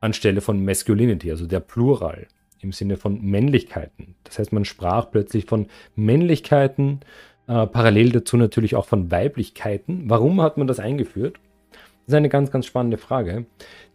anstelle 0.00 0.40
von 0.40 0.64
Masculinity, 0.64 1.30
also 1.30 1.46
der 1.46 1.60
Plural 1.60 2.26
im 2.60 2.72
Sinne 2.72 2.96
von 2.96 3.20
Männlichkeiten. 3.22 4.16
Das 4.24 4.38
heißt, 4.38 4.52
man 4.52 4.64
sprach 4.64 5.10
plötzlich 5.10 5.46
von 5.46 5.66
Männlichkeiten, 5.94 7.00
äh, 7.50 7.66
parallel 7.66 8.12
dazu 8.12 8.36
natürlich 8.36 8.76
auch 8.76 8.86
von 8.86 9.10
Weiblichkeiten. 9.10 10.04
Warum 10.08 10.40
hat 10.40 10.56
man 10.56 10.68
das 10.68 10.78
eingeführt? 10.78 11.40
Das 11.72 12.12
ist 12.12 12.14
eine 12.14 12.28
ganz, 12.28 12.52
ganz 12.52 12.64
spannende 12.64 12.96
Frage. 12.96 13.44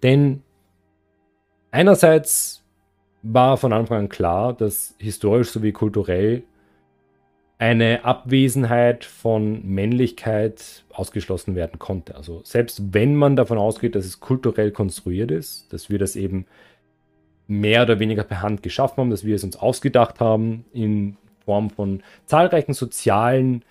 Denn 0.03 0.43
einerseits 1.71 2.65
war 3.23 3.55
von 3.55 3.71
Anfang 3.71 3.99
an 3.99 4.09
klar, 4.09 4.51
dass 4.53 4.95
historisch 4.99 5.51
sowie 5.51 5.71
kulturell 5.71 6.43
eine 7.57 8.03
Abwesenheit 8.03 9.05
von 9.05 9.65
Männlichkeit 9.65 10.83
ausgeschlossen 10.91 11.55
werden 11.55 11.79
konnte. 11.79 12.15
Also 12.15 12.41
selbst 12.43 12.93
wenn 12.93 13.15
man 13.15 13.37
davon 13.37 13.57
ausgeht, 13.57 13.95
dass 13.95 14.03
es 14.03 14.19
kulturell 14.19 14.71
konstruiert 14.71 15.31
ist, 15.31 15.71
dass 15.71 15.89
wir 15.89 15.97
das 15.97 16.17
eben 16.17 16.45
mehr 17.47 17.83
oder 17.83 17.99
weniger 17.99 18.25
per 18.25 18.41
Hand 18.41 18.63
geschaffen 18.63 18.97
haben, 18.97 19.09
dass 19.11 19.23
wir 19.23 19.35
es 19.35 19.45
uns 19.45 19.55
ausgedacht 19.55 20.19
haben 20.19 20.65
in 20.73 21.15
Form 21.45 21.69
von 21.69 22.01
zahlreichen 22.25 22.73
sozialen 22.73 23.63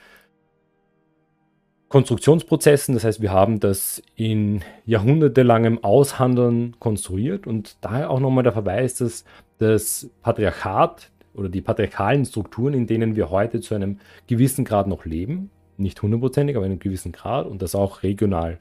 Konstruktionsprozessen. 1.88 2.94
Das 2.94 3.04
heißt, 3.04 3.22
wir 3.22 3.32
haben 3.32 3.60
das 3.60 4.02
in 4.16 4.62
jahrhundertelangem 4.86 5.82
Aushandeln 5.84 6.76
konstruiert 6.80 7.46
und 7.46 7.76
daher 7.82 8.10
auch 8.10 8.20
nochmal 8.20 8.42
der 8.44 8.52
Verweis, 8.52 8.96
dass 8.96 9.24
das 9.58 10.10
Patriarchat 10.22 11.10
oder 11.34 11.48
die 11.48 11.60
patriarchalen 11.60 12.24
Strukturen, 12.24 12.74
in 12.74 12.86
denen 12.86 13.16
wir 13.16 13.30
heute 13.30 13.60
zu 13.60 13.74
einem 13.74 13.98
gewissen 14.26 14.64
Grad 14.64 14.86
noch 14.86 15.04
leben, 15.04 15.50
nicht 15.76 16.00
hundertprozentig, 16.02 16.56
aber 16.56 16.66
in 16.66 16.72
einem 16.72 16.80
gewissen 16.80 17.12
Grad 17.12 17.46
und 17.46 17.62
das 17.62 17.74
auch 17.74 18.02
regional 18.02 18.58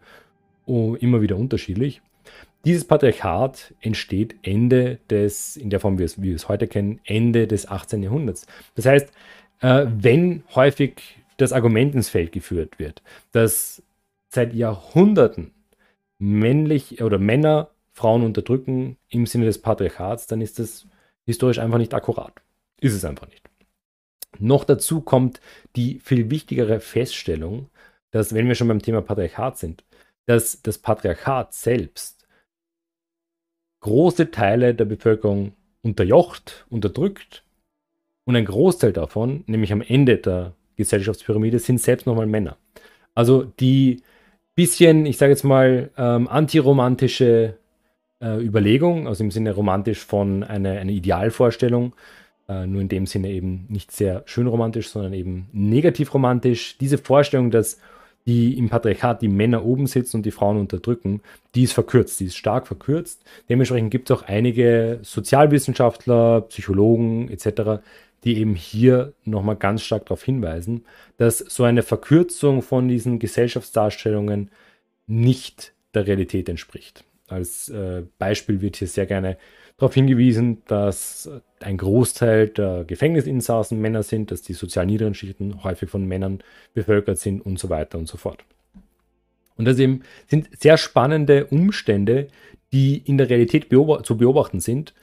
oh, 0.65 0.95
immer 0.95 1.21
wieder 1.21 1.37
unterschiedlich, 1.37 2.01
dieses 2.65 2.85
Patriarchat 2.85 3.73
entsteht 3.81 4.35
Ende 4.41 4.99
des, 5.09 5.57
in 5.57 5.69
der 5.69 5.79
Form, 5.79 5.99
wie 5.99 6.07
wir 6.17 6.35
es, 6.35 6.47
heute 6.47 6.67
kennen, 6.67 7.01
Ende 7.03 7.47
des 7.47 7.67
18. 7.67 8.03
Jahrhunderts. 8.03 8.45
Das 8.75 8.85
heißt, 8.85 9.11
äh, 9.59 9.85
wenn 9.89 10.43
häufig 10.55 11.01
das 11.37 11.51
Argument 11.51 11.93
ins 11.95 12.09
Feld 12.09 12.31
geführt 12.31 12.79
wird, 12.79 13.01
dass 13.31 13.83
seit 14.29 14.53
Jahrhunderten 14.53 15.51
männlich 16.19 17.01
oder 17.01 17.17
Männer 17.17 17.69
Frauen 17.91 18.23
unterdrücken 18.23 18.97
im 19.09 19.25
Sinne 19.25 19.45
des 19.45 19.61
Patriarchats, 19.61 20.27
dann 20.27 20.41
ist 20.41 20.57
das 20.57 20.87
historisch 21.25 21.59
einfach 21.59 21.77
nicht 21.77 21.93
akkurat. 21.93 22.33
Ist 22.79 22.93
es 22.93 23.05
einfach 23.05 23.27
nicht. 23.27 23.49
Noch 24.39 24.63
dazu 24.63 25.01
kommt 25.01 25.41
die 25.75 25.99
viel 25.99 26.29
wichtigere 26.29 26.79
Feststellung, 26.79 27.69
dass, 28.11 28.33
wenn 28.33 28.47
wir 28.47 28.55
schon 28.55 28.67
beim 28.67 28.81
Thema 28.81 29.01
Patriarchat 29.01 29.57
sind, 29.57 29.83
dass 30.25 30.61
das 30.61 30.77
Patriarchat 30.77 31.53
selbst 31.53 32.22
große 33.83 34.31
Teile 34.31 34.73
der 34.73 34.85
Bevölkerung 34.85 35.53
unterjocht, 35.83 36.65
unterdrückt 36.69 37.43
und 38.25 38.35
ein 38.35 38.45
Großteil 38.45 38.93
davon, 38.93 39.43
nämlich 39.45 39.71
am 39.71 39.81
Ende 39.81 40.17
der 40.17 40.53
Gesellschaftspyramide, 40.75 41.59
sind 41.59 41.79
selbst 41.79 42.07
nochmal 42.07 42.25
Männer. 42.25 42.57
Also 43.13 43.43
die 43.43 44.01
bisschen, 44.55 45.05
ich 45.05 45.17
sage 45.17 45.31
jetzt 45.31 45.43
mal, 45.43 45.91
ähm, 45.97 46.27
antiromantische 46.27 47.57
äh, 48.21 48.43
Überlegung, 48.43 49.07
also 49.07 49.23
im 49.23 49.31
Sinne 49.31 49.53
romantisch 49.53 49.99
von 49.99 50.43
einer 50.43 50.71
eine 50.71 50.91
Idealvorstellung, 50.91 51.93
äh, 52.47 52.65
nur 52.65 52.81
in 52.81 52.89
dem 52.89 53.05
Sinne 53.05 53.29
eben 53.29 53.65
nicht 53.69 53.91
sehr 53.91 54.23
schön 54.25 54.47
romantisch, 54.47 54.89
sondern 54.89 55.13
eben 55.13 55.47
negativ 55.51 56.13
romantisch. 56.13 56.77
Diese 56.77 56.97
Vorstellung, 56.97 57.51
dass 57.51 57.79
die 58.25 58.57
im 58.57 58.69
Patriarchat 58.69 59.21
die 59.21 59.27
Männer 59.27 59.65
oben 59.65 59.87
sitzen 59.87 60.17
und 60.17 60.25
die 60.25 60.31
Frauen 60.31 60.57
unterdrücken, 60.57 61.21
die 61.55 61.63
ist 61.63 61.73
verkürzt, 61.73 62.19
die 62.19 62.25
ist 62.25 62.37
stark 62.37 62.67
verkürzt. 62.67 63.23
Dementsprechend 63.49 63.91
gibt 63.91 64.09
es 64.09 64.17
auch 64.17 64.23
einige 64.23 64.99
Sozialwissenschaftler, 65.01 66.41
Psychologen 66.41 67.29
etc., 67.29 67.83
die 68.23 68.37
eben 68.37 68.55
hier 68.55 69.13
nochmal 69.25 69.57
ganz 69.57 69.81
stark 69.81 70.05
darauf 70.05 70.23
hinweisen, 70.23 70.85
dass 71.17 71.39
so 71.39 71.63
eine 71.63 71.83
Verkürzung 71.83 72.61
von 72.61 72.87
diesen 72.87 73.19
Gesellschaftsdarstellungen 73.19 74.49
nicht 75.07 75.73
der 75.93 76.07
Realität 76.07 76.47
entspricht. 76.47 77.03
Als 77.27 77.67
äh, 77.69 78.03
Beispiel 78.19 78.61
wird 78.61 78.77
hier 78.77 78.87
sehr 78.87 79.05
gerne 79.05 79.37
darauf 79.77 79.93
hingewiesen, 79.93 80.61
dass 80.67 81.29
ein 81.59 81.77
Großteil 81.77 82.49
der 82.49 82.83
Gefängnisinsassen 82.85 83.79
Männer 83.79 84.03
sind, 84.03 84.31
dass 84.31 84.41
die 84.41 84.53
sozial 84.53 84.85
niederen 84.85 85.13
Schichten 85.13 85.63
häufig 85.63 85.89
von 85.89 86.05
Männern 86.05 86.43
bevölkert 86.73 87.17
sind 87.17 87.41
und 87.41 87.59
so 87.59 87.69
weiter 87.69 87.97
und 87.97 88.07
so 88.07 88.17
fort. 88.17 88.43
Und 89.55 89.65
das 89.65 89.79
eben 89.79 90.01
sind 90.27 90.49
sehr 90.59 90.77
spannende 90.77 91.45
Umstände, 91.45 92.27
die 92.71 92.97
in 92.97 93.17
der 93.17 93.29
Realität 93.29 93.69
beob 93.69 94.05
zu 94.05 94.17
beobachten 94.17 94.59
sind, 94.59 94.93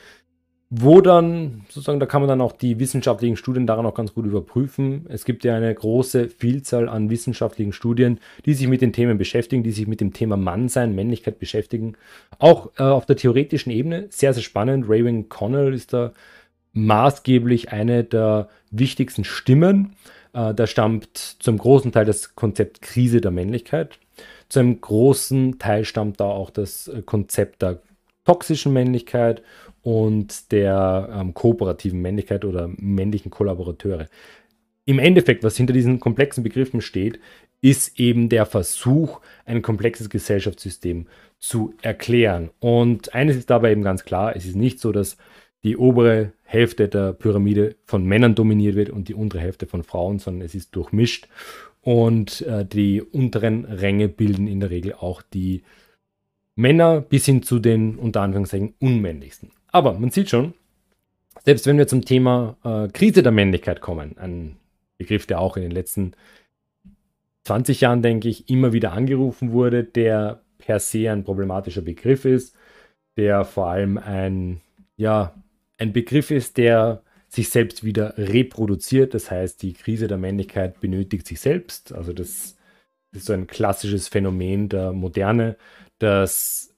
wo 0.72 1.00
dann, 1.00 1.62
sozusagen, 1.68 1.98
da 1.98 2.06
kann 2.06 2.22
man 2.22 2.28
dann 2.28 2.40
auch 2.40 2.52
die 2.52 2.78
wissenschaftlichen 2.78 3.36
Studien 3.36 3.66
daran 3.66 3.86
auch 3.86 3.94
ganz 3.94 4.14
gut 4.14 4.24
überprüfen. 4.24 5.04
Es 5.08 5.24
gibt 5.24 5.42
ja 5.42 5.56
eine 5.56 5.74
große 5.74 6.28
Vielzahl 6.28 6.88
an 6.88 7.10
wissenschaftlichen 7.10 7.72
Studien, 7.72 8.20
die 8.46 8.54
sich 8.54 8.68
mit 8.68 8.80
den 8.80 8.92
Themen 8.92 9.18
beschäftigen, 9.18 9.64
die 9.64 9.72
sich 9.72 9.88
mit 9.88 10.00
dem 10.00 10.12
Thema 10.12 10.36
Mannsein, 10.36 10.94
Männlichkeit 10.94 11.40
beschäftigen. 11.40 11.96
Auch 12.38 12.70
äh, 12.78 12.84
auf 12.84 13.04
der 13.04 13.16
theoretischen 13.16 13.72
Ebene 13.72 14.06
sehr, 14.10 14.32
sehr 14.32 14.44
spannend. 14.44 14.84
Raven 14.88 15.28
Connell 15.28 15.74
ist 15.74 15.92
da 15.92 16.12
maßgeblich 16.72 17.72
eine 17.72 18.04
der 18.04 18.48
wichtigsten 18.70 19.24
Stimmen. 19.24 19.96
Äh, 20.34 20.54
da 20.54 20.68
stammt 20.68 21.16
zum 21.16 21.58
großen 21.58 21.90
Teil 21.90 22.04
das 22.04 22.36
Konzept 22.36 22.80
Krise 22.80 23.20
der 23.20 23.32
Männlichkeit. 23.32 23.98
Zu 24.48 24.60
einem 24.60 24.80
großen 24.80 25.58
Teil 25.58 25.84
stammt 25.84 26.20
da 26.20 26.26
auch 26.26 26.50
das 26.50 26.88
Konzept 27.06 27.62
der 27.62 27.80
toxischen 28.24 28.72
Männlichkeit 28.72 29.42
und 29.82 30.52
der 30.52 31.08
ähm, 31.12 31.34
kooperativen 31.34 32.00
Männlichkeit 32.00 32.44
oder 32.44 32.70
männlichen 32.76 33.30
Kollaborateure. 33.30 34.08
Im 34.84 34.99
Endeffekt, 34.99 35.44
was 35.44 35.56
hinter 35.56 35.72
diesen 35.72 36.00
komplexen 36.00 36.42
Begriffen 36.42 36.80
steht, 36.80 37.20
ist 37.60 38.00
eben 38.00 38.28
der 38.28 38.46
Versuch, 38.46 39.20
ein 39.44 39.62
komplexes 39.62 40.10
Gesellschaftssystem 40.10 41.06
zu 41.38 41.75
erklären. 41.82 42.50
Und 42.58 43.14
eines 43.14 43.37
ist 43.37 43.50
dabei 43.50 43.72
eben 43.72 43.82
ganz 43.82 44.04
klar, 44.04 44.34
es 44.34 44.46
ist 44.46 44.56
nicht 44.56 44.80
so, 44.80 44.92
dass 44.92 45.16
die 45.62 45.76
obere 45.76 46.32
Hälfte 46.42 46.88
der 46.88 47.12
Pyramide 47.12 47.76
von 47.84 48.04
Männern 48.04 48.34
dominiert 48.34 48.76
wird 48.76 48.90
und 48.90 49.08
die 49.08 49.14
untere 49.14 49.42
Hälfte 49.42 49.66
von 49.66 49.82
Frauen, 49.82 50.18
sondern 50.18 50.44
es 50.44 50.54
ist 50.54 50.75
durchmischt. 50.75 51.28
Und 51.82 52.42
äh, 52.42 52.64
die 52.64 53.02
unteren 53.02 53.64
Ränge 53.64 54.08
bilden 54.08 54.46
in 54.46 54.60
der 54.60 54.70
Regel 54.70 54.94
auch 54.94 55.22
die 55.22 55.62
Männer 56.56 57.00
bis 57.00 57.26
hin 57.26 57.42
zu 57.42 57.58
den 57.58 57.96
unter 57.96 58.22
Anführungszeichen 58.22 58.75
unmännlichsten. 58.80 59.50
Aber 59.72 59.94
man 59.94 60.10
sieht 60.10 60.30
schon, 60.30 60.54
selbst 61.44 61.66
wenn 61.66 61.78
wir 61.78 61.86
zum 61.86 62.04
Thema 62.04 62.56
äh, 62.64 62.88
Krise 62.88 63.22
der 63.22 63.32
Männlichkeit 63.32 63.80
kommen, 63.80 64.18
ein 64.18 64.56
Begriff, 64.98 65.26
der 65.26 65.40
auch 65.40 65.56
in 65.56 65.62
den 65.62 65.70
letzten 65.70 66.12
20 67.44 67.80
Jahren, 67.80 68.02
denke 68.02 68.28
ich, 68.28 68.48
immer 68.50 68.72
wieder 68.72 68.92
angerufen 68.92 69.52
wurde, 69.52 69.84
der 69.84 70.42
per 70.58 70.78
se 70.78 71.10
ein 71.10 71.24
problematischer 71.24 71.82
Begriff 71.82 72.24
ist, 72.24 72.54
der 73.16 73.44
vor 73.44 73.68
allem 73.68 73.98
ein, 73.98 74.60
ja, 74.96 75.34
ein 75.78 75.92
Begriff 75.92 76.30
ist, 76.30 76.58
der 76.58 77.02
sich 77.28 77.48
selbst 77.48 77.84
wieder 77.84 78.14
reproduziert. 78.18 79.14
Das 79.14 79.30
heißt, 79.30 79.62
die 79.62 79.72
Krise 79.72 80.08
der 80.08 80.18
Männlichkeit 80.18 80.80
benötigt 80.80 81.26
sich 81.26 81.40
selbst. 81.40 81.92
Also 81.92 82.12
das 82.12 82.56
ist 83.12 83.26
so 83.26 83.32
ein 83.32 83.46
klassisches 83.46 84.08
Phänomen 84.08 84.68
der 84.68 84.92
Moderne, 84.92 85.56
dass 85.98 86.69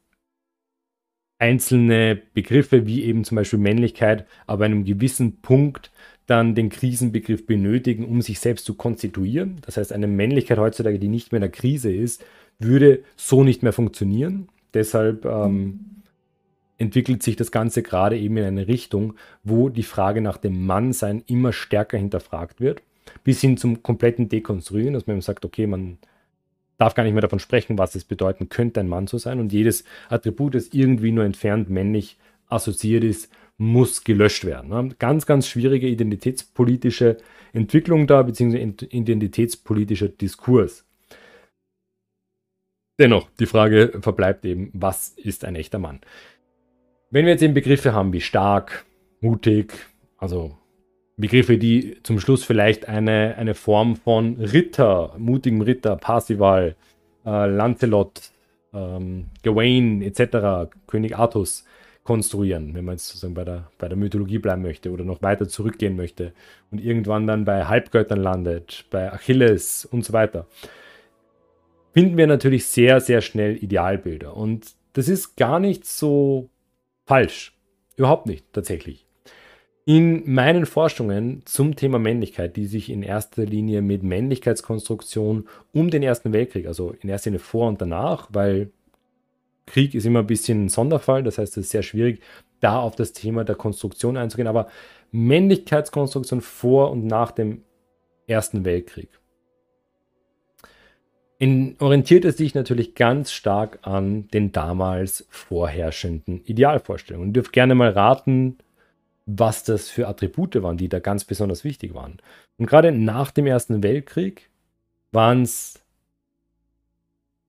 einzelne 1.42 2.16
Begriffe 2.34 2.86
wie 2.86 3.02
eben 3.02 3.24
zum 3.24 3.34
Beispiel 3.34 3.58
Männlichkeit, 3.58 4.26
aber 4.46 4.64
einem 4.64 4.84
gewissen 4.84 5.40
Punkt 5.40 5.90
dann 6.26 6.54
den 6.54 6.70
Krisenbegriff 6.70 7.46
benötigen, 7.46 8.04
um 8.04 8.22
sich 8.22 8.38
selbst 8.38 8.64
zu 8.64 8.74
konstituieren. 8.74 9.56
Das 9.66 9.76
heißt, 9.76 9.92
eine 9.92 10.06
Männlichkeit 10.06 10.58
heutzutage, 10.58 11.00
die 11.00 11.08
nicht 11.08 11.32
mehr 11.32 11.38
in 11.38 11.42
der 11.42 11.50
Krise 11.50 11.92
ist, 11.92 12.24
würde 12.60 13.02
so 13.16 13.42
nicht 13.42 13.64
mehr 13.64 13.72
funktionieren. 13.72 14.48
Deshalb 14.72 15.24
ähm, 15.24 15.80
entwickelt 16.78 17.24
sich 17.24 17.34
das 17.34 17.50
Ganze 17.50 17.82
gerade 17.82 18.16
eben 18.16 18.36
in 18.36 18.44
eine 18.44 18.68
Richtung, 18.68 19.14
wo 19.42 19.68
die 19.68 19.82
Frage 19.82 20.20
nach 20.20 20.36
dem 20.36 20.64
Mannsein 20.64 21.24
immer 21.26 21.52
stärker 21.52 21.98
hinterfragt 21.98 22.60
wird, 22.60 22.82
bis 23.24 23.40
hin 23.40 23.56
zum 23.56 23.82
kompletten 23.82 24.28
Dekonstruieren, 24.28 24.94
dass 24.94 25.08
man 25.08 25.20
sagt, 25.20 25.44
okay, 25.44 25.66
man 25.66 25.98
darf 26.78 26.94
gar 26.94 27.04
nicht 27.04 27.12
mehr 27.12 27.22
davon 27.22 27.38
sprechen, 27.38 27.78
was 27.78 27.94
es 27.94 28.04
bedeuten 28.04 28.48
könnte, 28.48 28.80
ein 28.80 28.88
Mann 28.88 29.06
zu 29.06 29.18
sein. 29.18 29.40
Und 29.40 29.52
jedes 29.52 29.84
Attribut, 30.08 30.54
das 30.54 30.68
irgendwie 30.68 31.12
nur 31.12 31.24
entfernt 31.24 31.70
männlich 31.70 32.18
assoziiert 32.48 33.04
ist, 33.04 33.32
muss 33.58 34.04
gelöscht 34.04 34.44
werden. 34.44 34.94
Ganz, 34.98 35.26
ganz 35.26 35.46
schwierige 35.46 35.88
identitätspolitische 35.88 37.18
Entwicklung 37.52 38.06
da, 38.06 38.22
beziehungsweise 38.22 38.86
identitätspolitischer 38.90 40.08
Diskurs. 40.08 40.84
Dennoch, 42.98 43.28
die 43.38 43.46
Frage 43.46 43.98
verbleibt 44.00 44.44
eben, 44.44 44.70
was 44.72 45.10
ist 45.10 45.44
ein 45.44 45.56
echter 45.56 45.78
Mann? 45.78 46.00
Wenn 47.10 47.24
wir 47.24 47.32
jetzt 47.32 47.42
eben 47.42 47.54
Begriffe 47.54 47.92
haben 47.92 48.12
wie 48.12 48.20
stark, 48.20 48.84
mutig, 49.20 49.74
also 50.16 50.56
Begriffe, 51.22 51.56
die 51.56 51.98
zum 52.02 52.18
Schluss 52.18 52.44
vielleicht 52.44 52.88
eine, 52.88 53.36
eine 53.38 53.54
Form 53.54 53.94
von 53.96 54.36
Ritter, 54.40 55.14
mutigem 55.16 55.60
Ritter, 55.60 55.96
Parsival, 55.96 56.74
äh, 57.24 57.46
Lancelot, 57.46 58.32
ähm, 58.74 59.26
Gawain 59.42 60.02
etc., 60.02 60.68
König 60.88 61.16
Artus 61.16 61.64
konstruieren, 62.02 62.74
wenn 62.74 62.84
man 62.84 62.94
jetzt 62.94 63.06
sozusagen 63.06 63.34
bei 63.34 63.44
der, 63.44 63.70
bei 63.78 63.86
der 63.86 63.96
Mythologie 63.96 64.38
bleiben 64.38 64.62
möchte 64.62 64.90
oder 64.90 65.04
noch 65.04 65.22
weiter 65.22 65.48
zurückgehen 65.48 65.94
möchte 65.94 66.32
und 66.72 66.84
irgendwann 66.84 67.28
dann 67.28 67.44
bei 67.44 67.66
Halbgöttern 67.66 68.20
landet, 68.20 68.86
bei 68.90 69.12
Achilles 69.12 69.84
und 69.84 70.04
so 70.04 70.12
weiter, 70.12 70.46
finden 71.94 72.16
wir 72.16 72.26
natürlich 72.26 72.66
sehr, 72.66 73.00
sehr 73.00 73.20
schnell 73.20 73.56
Idealbilder. 73.62 74.36
Und 74.36 74.74
das 74.94 75.08
ist 75.08 75.36
gar 75.36 75.60
nicht 75.60 75.86
so 75.86 76.50
falsch. 77.06 77.56
Überhaupt 77.96 78.26
nicht, 78.26 78.44
tatsächlich. 78.52 79.06
In 79.84 80.32
meinen 80.32 80.66
Forschungen 80.66 81.42
zum 81.44 81.74
Thema 81.74 81.98
Männlichkeit, 81.98 82.56
die 82.56 82.66
sich 82.66 82.88
in 82.88 83.02
erster 83.02 83.44
Linie 83.44 83.82
mit 83.82 84.04
Männlichkeitskonstruktion 84.04 85.48
um 85.72 85.90
den 85.90 86.04
Ersten 86.04 86.32
Weltkrieg, 86.32 86.66
also 86.66 86.94
in 87.00 87.08
erster 87.08 87.30
Linie 87.30 87.40
vor 87.40 87.68
und 87.68 87.80
danach, 87.80 88.28
weil 88.30 88.70
Krieg 89.66 89.94
ist 89.94 90.06
immer 90.06 90.20
ein 90.20 90.26
bisschen 90.26 90.66
ein 90.66 90.68
Sonderfall, 90.68 91.24
das 91.24 91.38
heißt, 91.38 91.56
es 91.56 91.64
ist 91.66 91.70
sehr 91.70 91.82
schwierig, 91.82 92.20
da 92.60 92.78
auf 92.78 92.94
das 92.94 93.12
Thema 93.12 93.44
der 93.44 93.56
Konstruktion 93.56 94.16
einzugehen, 94.16 94.46
aber 94.46 94.68
Männlichkeitskonstruktion 95.10 96.40
vor 96.40 96.92
und 96.92 97.06
nach 97.06 97.32
dem 97.32 97.62
Ersten 98.28 98.64
Weltkrieg 98.64 99.08
in, 101.42 101.74
orientiert 101.80 102.24
es 102.24 102.36
sich 102.36 102.54
natürlich 102.54 102.94
ganz 102.94 103.32
stark 103.32 103.80
an 103.82 104.28
den 104.28 104.52
damals 104.52 105.26
vorherrschenden 105.28 106.44
Idealvorstellungen. 106.44 107.30
Ihr 107.30 107.32
dürft 107.32 107.52
gerne 107.52 107.74
mal 107.74 107.90
raten, 107.90 108.58
was 109.26 109.64
das 109.64 109.88
für 109.88 110.08
Attribute 110.08 110.62
waren, 110.62 110.76
die 110.76 110.88
da 110.88 110.98
ganz 110.98 111.24
besonders 111.24 111.64
wichtig 111.64 111.94
waren. 111.94 112.18
Und 112.58 112.66
gerade 112.66 112.92
nach 112.92 113.30
dem 113.30 113.46
Ersten 113.46 113.82
Weltkrieg 113.82 114.50
waren 115.12 115.42
es 115.42 115.80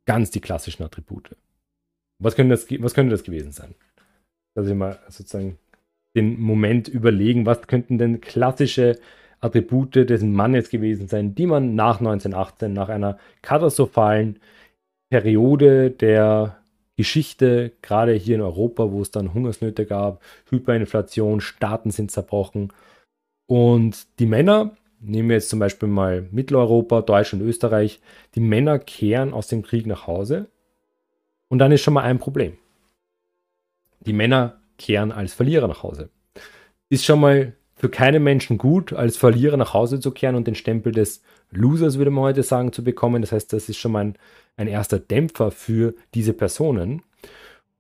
ganz 0.06 0.32
die 0.32 0.42
klassischen 0.42 0.84
Attribute. 0.84 1.36
Was 2.20 2.36
könnte, 2.36 2.56
das, 2.56 2.68
was 2.82 2.94
könnte 2.94 3.12
das 3.12 3.24
gewesen 3.24 3.52
sein? 3.52 3.76
Dass 4.56 4.68
ich 4.68 4.76
mal 4.76 5.00
sozusagen 5.10 5.58
den 6.16 6.40
Moment 6.40 6.88
überlegen, 6.88 7.46
was 7.46 7.64
könnten 7.68 7.98
denn 7.98 8.22
klassische 8.22 9.00
Attribute 9.40 9.96
des 9.96 10.22
Mannes 10.22 10.70
gewesen 10.70 11.08
sein, 11.08 11.36
die 11.36 11.48
man 11.48 11.76
nach 11.76 12.00
1918, 12.00 12.72
nach 12.72 12.90
einer 12.90 13.18
katastrophalen 13.42 14.40
Periode 15.10 15.92
der 15.92 16.63
Geschichte, 16.96 17.72
gerade 17.82 18.14
hier 18.14 18.36
in 18.36 18.42
Europa, 18.42 18.92
wo 18.92 19.02
es 19.02 19.12
dann 19.12 19.34
Hungersnöte 19.34 19.86
gab, 19.86 20.22
Hyperinflation, 20.50 21.42
Staaten 21.42 21.92
sind 21.92 22.12
zerbrochen. 22.12 22.72
Und 23.48 24.06
die 24.20 24.26
Männer, 24.26 24.76
nehmen 25.00 25.30
wir 25.30 25.36
jetzt 25.36 25.50
zum 25.50 25.60
Beispiel 25.60 25.90
mal 25.90 26.28
Mitteleuropa, 26.32 27.02
Deutschland, 27.02 27.44
Österreich, 27.44 28.00
die 28.36 28.40
Männer 28.40 28.80
kehren 28.80 29.34
aus 29.34 29.48
dem 29.48 29.64
Krieg 29.64 29.86
nach 29.86 30.08
Hause. 30.08 30.48
Und 31.50 31.60
dann 31.60 31.72
ist 31.72 31.82
schon 31.82 31.94
mal 31.94 32.04
ein 32.04 32.20
Problem. 32.20 32.58
Die 34.02 34.14
Männer 34.14 34.60
kehren 34.78 35.12
als 35.12 35.34
Verlierer 35.34 35.68
nach 35.68 35.84
Hause. 35.84 36.10
Ist 36.90 37.06
schon 37.06 37.20
mal 37.20 37.54
für 37.84 37.90
keinen 37.90 38.24
Menschen 38.24 38.58
gut, 38.58 38.94
als 38.94 39.18
Verlierer 39.18 39.58
nach 39.58 39.74
Hause 39.74 40.00
zu 40.00 40.12
kehren 40.12 40.36
und 40.36 40.48
den 40.48 40.56
Stempel 40.56 40.94
des 40.94 41.22
Losers, 41.52 41.98
würde 41.98 42.12
man 42.12 42.24
heute 42.24 42.42
sagen, 42.42 42.72
zu 42.72 42.82
bekommen. 42.82 43.22
Das 43.22 43.34
heißt, 43.34 43.52
das 43.52 43.68
ist 43.68 43.76
schon 43.76 43.92
mal 43.92 44.06
ein, 44.06 44.16
ein 44.56 44.68
erster 44.70 45.00
Dämpfer 45.00 45.52
für 45.52 45.94
diese 46.14 46.32
Personen. 46.32 47.02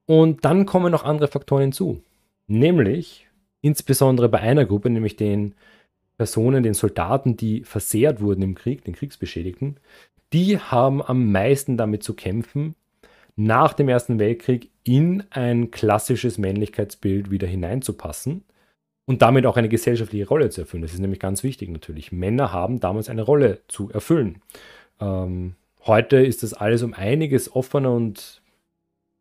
Und 0.05 0.43
dann 0.43 0.65
kommen 0.65 0.91
noch 0.91 1.05
andere 1.05 1.29
Faktoren 1.29 1.61
hinzu. 1.61 2.01
Nämlich, 2.47 3.29
insbesondere 3.61 4.27
bei 4.27 4.41
einer 4.41 4.65
Gruppe, 4.65 4.89
nämlich 4.89 5.15
den 5.15 5.55
Personen, 6.17 6.63
den 6.63 6.73
Soldaten, 6.73 7.37
die 7.37 7.63
versehrt 7.63 8.19
wurden 8.19 8.41
im 8.41 8.55
Krieg, 8.55 8.83
den 8.83 8.95
Kriegsbeschädigten, 8.95 9.77
die 10.33 10.59
haben 10.59 11.01
am 11.01 11.31
meisten 11.31 11.77
damit 11.77 12.03
zu 12.03 12.13
kämpfen, 12.13 12.75
nach 13.37 13.71
dem 13.71 13.87
Ersten 13.87 14.19
Weltkrieg 14.19 14.69
in 14.83 15.23
ein 15.29 15.71
klassisches 15.71 16.37
Männlichkeitsbild 16.37 17.31
wieder 17.31 17.47
hineinzupassen 17.47 18.43
und 19.05 19.21
damit 19.21 19.45
auch 19.45 19.57
eine 19.57 19.69
gesellschaftliche 19.69 20.27
Rolle 20.27 20.49
zu 20.49 20.61
erfüllen. 20.61 20.83
Das 20.83 20.93
ist 20.93 20.99
nämlich 20.99 21.19
ganz 21.19 21.43
wichtig 21.43 21.69
natürlich. 21.69 22.11
Männer 22.11 22.51
haben 22.51 22.79
damals 22.79 23.09
eine 23.09 23.23
Rolle 23.23 23.61
zu 23.67 23.89
erfüllen. 23.91 24.41
Ähm, 24.99 25.55
heute 25.85 26.17
ist 26.17 26.43
das 26.43 26.53
alles 26.53 26.83
um 26.83 26.93
einiges 26.93 27.53
offener 27.53 27.91
und 27.91 28.41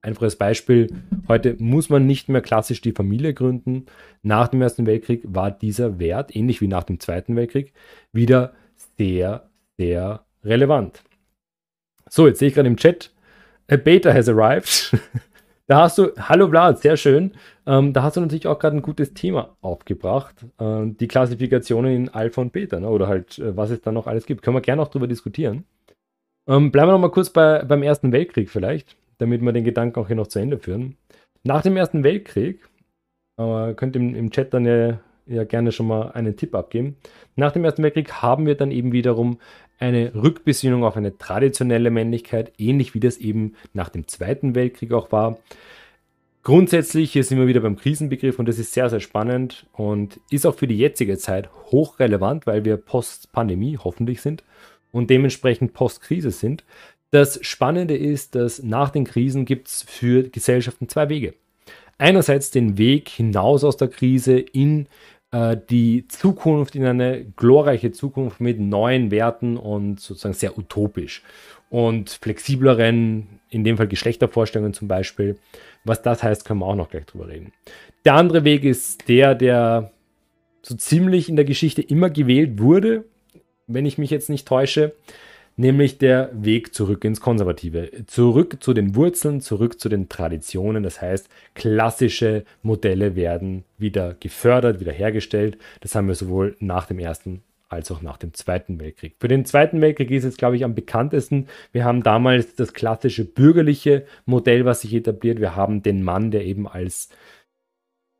einfaches 0.02 0.36
Beispiel, 0.36 0.88
heute 1.28 1.56
muss 1.58 1.88
man 1.88 2.06
nicht 2.06 2.28
mehr 2.28 2.40
klassisch 2.40 2.80
die 2.80 2.92
Familie 2.92 3.34
gründen. 3.34 3.86
Nach 4.22 4.48
dem 4.48 4.60
Ersten 4.60 4.84
Weltkrieg 4.84 5.22
war 5.24 5.50
dieser 5.50 5.98
Wert, 5.98 6.34
ähnlich 6.34 6.60
wie 6.60 6.66
nach 6.66 6.84
dem 6.84 6.98
Zweiten 6.98 7.36
Weltkrieg, 7.36 7.72
wieder 8.12 8.52
sehr, 8.98 9.48
sehr 9.78 10.24
relevant. 10.44 11.04
So, 12.10 12.26
jetzt 12.26 12.40
sehe 12.40 12.48
ich 12.48 12.54
gerade 12.54 12.68
im 12.68 12.76
Chat, 12.76 13.12
a 13.68 13.76
beta 13.76 14.12
has 14.12 14.28
arrived. 14.28 14.98
Da 15.68 15.82
hast 15.82 15.96
du, 15.98 16.10
hallo 16.18 16.48
Vlad, 16.48 16.80
sehr 16.80 16.96
schön. 16.96 17.32
Ähm, 17.66 17.92
da 17.92 18.02
hast 18.02 18.16
du 18.16 18.20
natürlich 18.20 18.46
auch 18.48 18.58
gerade 18.58 18.76
ein 18.76 18.82
gutes 18.82 19.14
Thema 19.14 19.56
aufgebracht. 19.60 20.44
Ähm, 20.58 20.96
die 20.96 21.06
Klassifikationen 21.06 21.92
in 21.94 22.08
Alpha 22.08 22.40
und 22.40 22.52
Beta, 22.52 22.80
ne? 22.80 22.88
oder 22.88 23.06
halt, 23.06 23.38
äh, 23.38 23.56
was 23.56 23.70
es 23.70 23.80
da 23.80 23.92
noch 23.92 24.08
alles 24.08 24.26
gibt. 24.26 24.42
Können 24.42 24.56
wir 24.56 24.60
gerne 24.60 24.82
auch 24.82 24.88
drüber 24.88 25.06
diskutieren. 25.06 25.64
Ähm, 26.48 26.72
bleiben 26.72 26.88
wir 26.88 26.92
noch 26.92 26.98
mal 26.98 27.10
kurz 27.10 27.30
bei, 27.30 27.62
beim 27.64 27.82
Ersten 27.84 28.10
Weltkrieg 28.10 28.50
vielleicht, 28.50 28.96
damit 29.18 29.40
wir 29.40 29.52
den 29.52 29.64
Gedanken 29.64 30.00
auch 30.00 30.08
hier 30.08 30.16
noch 30.16 30.26
zu 30.26 30.40
Ende 30.40 30.58
führen. 30.58 30.96
Nach 31.44 31.62
dem 31.62 31.76
Ersten 31.76 32.02
Weltkrieg, 32.02 32.68
äh, 33.38 33.74
könnt 33.74 33.94
ihr 33.94 34.02
im, 34.02 34.14
im 34.16 34.30
Chat 34.32 34.52
dann 34.52 34.66
ja, 34.66 34.98
ja 35.26 35.44
gerne 35.44 35.70
schon 35.70 35.86
mal 35.86 36.10
einen 36.10 36.36
Tipp 36.36 36.56
abgeben. 36.56 36.96
Nach 37.36 37.52
dem 37.52 37.64
Ersten 37.64 37.84
Weltkrieg 37.84 38.12
haben 38.14 38.46
wir 38.46 38.56
dann 38.56 38.72
eben 38.72 38.90
wiederum 38.90 39.38
eine 39.82 40.14
Rückbesinnung 40.14 40.84
auf 40.84 40.96
eine 40.96 41.18
traditionelle 41.18 41.90
Männlichkeit, 41.90 42.52
ähnlich 42.56 42.94
wie 42.94 43.00
das 43.00 43.18
eben 43.18 43.54
nach 43.74 43.88
dem 43.88 44.06
Zweiten 44.06 44.54
Weltkrieg 44.54 44.92
auch 44.92 45.10
war. 45.10 45.38
Grundsätzlich, 46.44 47.12
hier 47.12 47.24
sind 47.24 47.38
wir 47.38 47.46
wieder 47.46 47.60
beim 47.60 47.76
Krisenbegriff 47.76 48.38
und 48.38 48.46
das 48.46 48.58
ist 48.58 48.72
sehr, 48.72 48.88
sehr 48.90 49.00
spannend 49.00 49.66
und 49.72 50.20
ist 50.30 50.46
auch 50.46 50.54
für 50.54 50.66
die 50.66 50.78
jetzige 50.78 51.18
Zeit 51.18 51.50
hochrelevant, 51.70 52.46
weil 52.46 52.64
wir 52.64 52.76
Post-Pandemie 52.76 53.78
hoffentlich 53.82 54.20
sind 54.20 54.44
und 54.92 55.10
dementsprechend 55.10 55.72
Post-Krise 55.72 56.30
sind. 56.30 56.64
Das 57.10 57.44
Spannende 57.44 57.96
ist, 57.96 58.34
dass 58.34 58.62
nach 58.62 58.90
den 58.90 59.04
Krisen 59.04 59.44
gibt 59.44 59.68
es 59.68 59.82
für 59.82 60.28
Gesellschaften 60.30 60.88
zwei 60.88 61.08
Wege. 61.08 61.34
Einerseits 61.98 62.50
den 62.50 62.78
Weg 62.78 63.08
hinaus 63.08 63.64
aus 63.64 63.76
der 63.76 63.88
Krise 63.88 64.38
in 64.38 64.86
äh, 65.32 65.56
die 65.68 66.06
Zukunft 66.08 66.74
in 66.74 66.84
eine 66.84 67.24
glorreiche 67.24 67.90
Zukunft 67.90 68.40
mit 68.40 68.60
neuen 68.60 69.10
Werten 69.10 69.56
und 69.56 70.00
sozusagen 70.00 70.34
sehr 70.34 70.56
utopisch 70.56 71.22
und 71.70 72.10
flexibleren, 72.10 73.40
in 73.48 73.64
dem 73.64 73.76
Fall 73.76 73.88
Geschlechtervorstellungen 73.88 74.74
zum 74.74 74.88
Beispiel. 74.88 75.38
Was 75.84 76.02
das 76.02 76.22
heißt, 76.22 76.44
können 76.44 76.60
wir 76.60 76.66
auch 76.66 76.76
noch 76.76 76.90
gleich 76.90 77.06
drüber 77.06 77.28
reden. 77.28 77.52
Der 78.04 78.14
andere 78.14 78.44
Weg 78.44 78.64
ist 78.64 79.08
der, 79.08 79.34
der 79.34 79.90
so 80.62 80.76
ziemlich 80.76 81.28
in 81.28 81.36
der 81.36 81.44
Geschichte 81.44 81.82
immer 81.82 82.10
gewählt 82.10 82.60
wurde, 82.60 83.04
wenn 83.66 83.86
ich 83.86 83.98
mich 83.98 84.10
jetzt 84.10 84.28
nicht 84.28 84.46
täusche 84.46 84.92
nämlich 85.56 85.98
der 85.98 86.30
Weg 86.32 86.74
zurück 86.74 87.04
ins 87.04 87.20
Konservative. 87.20 87.90
Zurück 88.06 88.62
zu 88.62 88.74
den 88.74 88.94
Wurzeln, 88.94 89.40
zurück 89.40 89.80
zu 89.80 89.88
den 89.88 90.08
Traditionen. 90.08 90.82
Das 90.82 91.00
heißt, 91.00 91.28
klassische 91.54 92.44
Modelle 92.62 93.16
werden 93.16 93.64
wieder 93.78 94.14
gefördert, 94.18 94.80
wieder 94.80 94.92
hergestellt. 94.92 95.58
Das 95.80 95.94
haben 95.94 96.08
wir 96.08 96.14
sowohl 96.14 96.56
nach 96.60 96.86
dem 96.86 96.98
Ersten 96.98 97.42
als 97.68 97.90
auch 97.90 98.02
nach 98.02 98.18
dem 98.18 98.34
Zweiten 98.34 98.78
Weltkrieg. 98.78 99.16
Für 99.18 99.28
den 99.28 99.44
Zweiten 99.44 99.80
Weltkrieg 99.80 100.10
ist 100.10 100.24
es, 100.24 100.36
glaube 100.36 100.56
ich, 100.56 100.64
am 100.64 100.74
bekanntesten. 100.74 101.48
Wir 101.72 101.84
haben 101.84 102.02
damals 102.02 102.54
das 102.54 102.74
klassische 102.74 103.24
bürgerliche 103.24 104.04
Modell, 104.26 104.64
was 104.64 104.82
sich 104.82 104.92
etabliert. 104.92 105.40
Wir 105.40 105.56
haben 105.56 105.82
den 105.82 106.02
Mann, 106.02 106.30
der 106.30 106.44
eben 106.44 106.68
als 106.68 107.08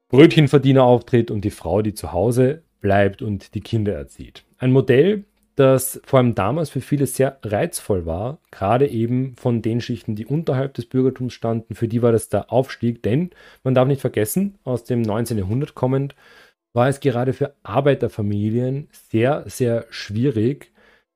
Brötchenverdiener 0.09 0.83
auftritt 0.83 1.31
und 1.31 1.45
die 1.45 1.51
Frau, 1.51 1.83
die 1.83 1.95
zu 1.95 2.13
Hause 2.13 2.63
bleibt 2.81 3.23
und 3.23 3.55
die 3.55 3.61
Kinder 3.61 3.93
erzieht. 3.93 4.45
Ein 4.59 4.73
Modell, 4.73 5.25
das 5.57 6.01
vor 6.05 6.19
allem 6.19 6.35
damals 6.35 6.71
für 6.71 6.81
viele 6.81 7.07
sehr 7.07 7.39
reizvoll 7.43 8.07
war, 8.07 8.39
gerade 8.51 8.89
eben 8.89 9.37
von 9.37 9.63
den 9.63 9.81
Schichten, 9.81 10.17
die 10.17 10.27
unterhalb 10.27 10.75
des 10.75 10.87
Bürgertums 10.87 11.35
standen. 11.35 11.75
Für 11.75 11.89
die 11.89 12.03
war 12.03 12.13
das 12.13 12.29
der 12.29 12.53
Aufstieg, 12.53 13.03
denn 13.03 13.31
man 13.63 13.75
darf 13.75 13.87
nicht 13.87 14.01
vergessen, 14.01 14.59
aus 14.65 14.85
dem 14.85 15.03
19. 15.03 15.39
Jahrhundert 15.39 15.75
kommend, 15.75 16.15
war 16.73 16.89
es 16.89 17.01
gerade 17.01 17.33
für 17.33 17.55
Arbeiterfamilien 17.63 18.89
sehr, 18.93 19.45
sehr 19.47 19.87
schwierig, 19.91 20.73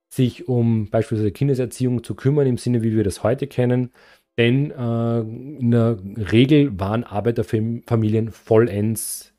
sich 0.08 0.48
um 0.48 0.90
beispielsweise 0.90 1.32
Kindeserziehung 1.32 2.04
zu 2.04 2.14
kümmern, 2.14 2.46
im 2.46 2.58
Sinne, 2.58 2.82
wie 2.82 2.94
wir 2.94 3.04
das 3.04 3.22
heute 3.22 3.46
kennen. 3.46 3.90
Denn 4.38 4.70
äh, 4.70 5.20
in 5.20 5.70
der 5.70 5.98
Regel 6.32 6.78
waren 6.78 7.04
Arbeiterfamilien 7.04 8.30
vollends 8.30 9.32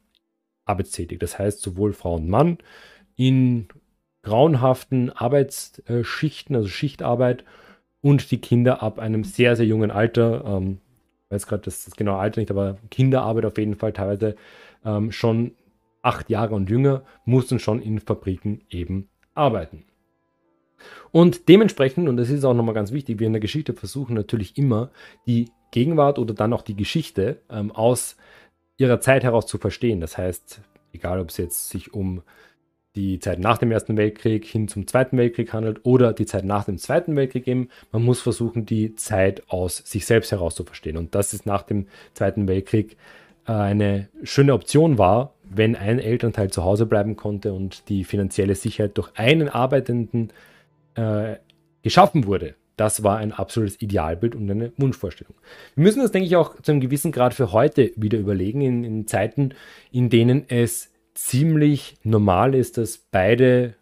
arbeitstätig. 0.66 1.20
Das 1.20 1.38
heißt, 1.38 1.62
sowohl 1.62 1.94
Frau 1.94 2.16
und 2.16 2.28
Mann 2.28 2.58
in 3.16 3.68
grauenhaften 4.28 5.10
Arbeitsschichten, 5.10 6.56
also 6.56 6.68
Schichtarbeit 6.68 7.46
und 8.02 8.30
die 8.30 8.42
Kinder 8.42 8.84
ab 8.84 9.00
einem 9.00 9.24
sehr, 9.24 9.56
sehr 9.56 9.66
jungen 9.66 9.90
Alter, 9.90 10.44
ähm, 10.46 10.80
ich 11.26 11.32
weiß 11.32 11.48
gerade 11.48 11.64
das, 11.64 11.86
das 11.86 11.96
genaue 11.96 12.20
Alter 12.20 12.42
nicht, 12.42 12.52
aber 12.52 12.78
Kinderarbeit 12.92 13.46
auf 13.46 13.58
jeden 13.58 13.76
Fall 13.76 13.94
teilweise 13.94 14.36
ähm, 14.84 15.14
schon 15.14 15.52
acht 16.02 16.30
Jahre 16.30 16.56
und 16.56 16.70
jünger, 16.70 17.04
mussten 17.24 17.58
schon 17.60 17.82
in 17.82 18.00
Fabriken 18.00 18.62
eben 18.70 19.08
arbeiten. 19.34 19.86
Und 21.12 21.48
dementsprechend, 21.48 22.10
und 22.10 22.18
das 22.18 22.30
ist 22.30 22.44
auch 22.44 22.54
nochmal 22.54 22.76
ganz 22.76 22.92
wichtig, 22.92 23.20
wir 23.20 23.28
in 23.28 23.34
der 23.34 23.40
Geschichte 23.40 23.74
versuchen 23.74 24.14
natürlich 24.14 24.58
immer 24.58 24.92
die 25.26 25.50
Gegenwart 25.72 26.20
oder 26.20 26.34
dann 26.34 26.52
auch 26.52 26.62
die 26.64 26.76
Geschichte 26.76 27.42
ähm, 27.50 27.72
aus 27.72 28.18
ihrer 28.78 29.00
Zeit 29.00 29.24
heraus 29.24 29.48
zu 29.48 29.58
verstehen. 29.58 30.02
Das 30.02 30.18
heißt, 30.18 30.62
egal 30.92 31.22
ob 31.22 31.30
es 31.30 31.38
jetzt 31.38 31.70
sich 31.70 31.94
um 31.94 32.24
die 32.98 33.20
Zeit 33.20 33.40
nach 33.40 33.60
dem 33.60 33.72
Ersten 33.72 33.96
Weltkrieg 33.96 34.44
hin 34.44 34.68
zum 34.68 34.88
Zweiten 34.88 35.18
Weltkrieg 35.18 35.54
handelt 35.54 35.82
oder 35.84 36.14
die 36.14 36.26
Zeit 36.26 36.44
nach 36.44 36.66
dem 36.66 36.80
Zweiten 36.80 37.16
Weltkrieg 37.16 37.48
eben. 37.48 37.70
Man 37.92 38.04
muss 38.04 38.20
versuchen, 38.20 38.66
die 38.66 38.96
Zeit 38.96 39.44
aus 39.50 39.78
sich 39.78 40.06
selbst 40.06 40.32
heraus 40.32 40.56
zu 40.56 40.64
verstehen. 40.64 40.98
Und 40.98 41.14
das 41.14 41.34
ist 41.34 41.46
nach 41.46 41.62
dem 41.62 41.88
Zweiten 42.16 42.48
Weltkrieg 42.48 42.98
äh, 43.48 43.52
eine 43.52 44.10
schöne 44.24 44.54
Option 44.54 44.98
war, 44.98 45.36
wenn 45.44 45.76
ein 45.76 46.00
Elternteil 46.00 46.50
zu 46.50 46.64
Hause 46.64 46.88
bleiben 46.88 47.16
konnte 47.16 47.54
und 47.54 47.88
die 47.88 48.04
finanzielle 48.04 48.56
Sicherheit 48.56 48.98
durch 48.98 49.12
einen 49.14 49.48
Arbeitenden 49.48 50.32
äh, 50.96 51.36
geschaffen 51.84 52.26
wurde. 52.26 52.56
Das 52.78 53.04
war 53.04 53.18
ein 53.18 53.32
absolutes 53.32 53.80
Idealbild 53.82 54.36
und 54.36 54.50
eine 54.50 54.72
Wunschvorstellung. 54.78 55.36
Wir 55.76 55.84
müssen 55.84 56.02
das, 56.02 56.12
denke 56.12 56.28
ich, 56.28 56.36
auch 56.36 56.60
zu 56.62 56.72
einem 56.72 56.82
gewissen 56.82 57.12
Grad 57.12 57.36
für 57.36 57.52
heute 57.52 57.92
wieder 57.96 58.18
überlegen, 58.18 58.62
in, 58.62 58.84
in 58.84 59.08
Zeiten, 59.08 59.54
in 59.92 60.10
denen 60.10 60.46
es 60.48 60.92
ziemlich 61.18 61.98
normal 62.04 62.56
ist, 62.56 62.78
dass 62.78 62.98
beide 62.98 63.74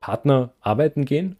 Partner 0.00 0.52
arbeiten 0.60 1.04
gehen 1.04 1.36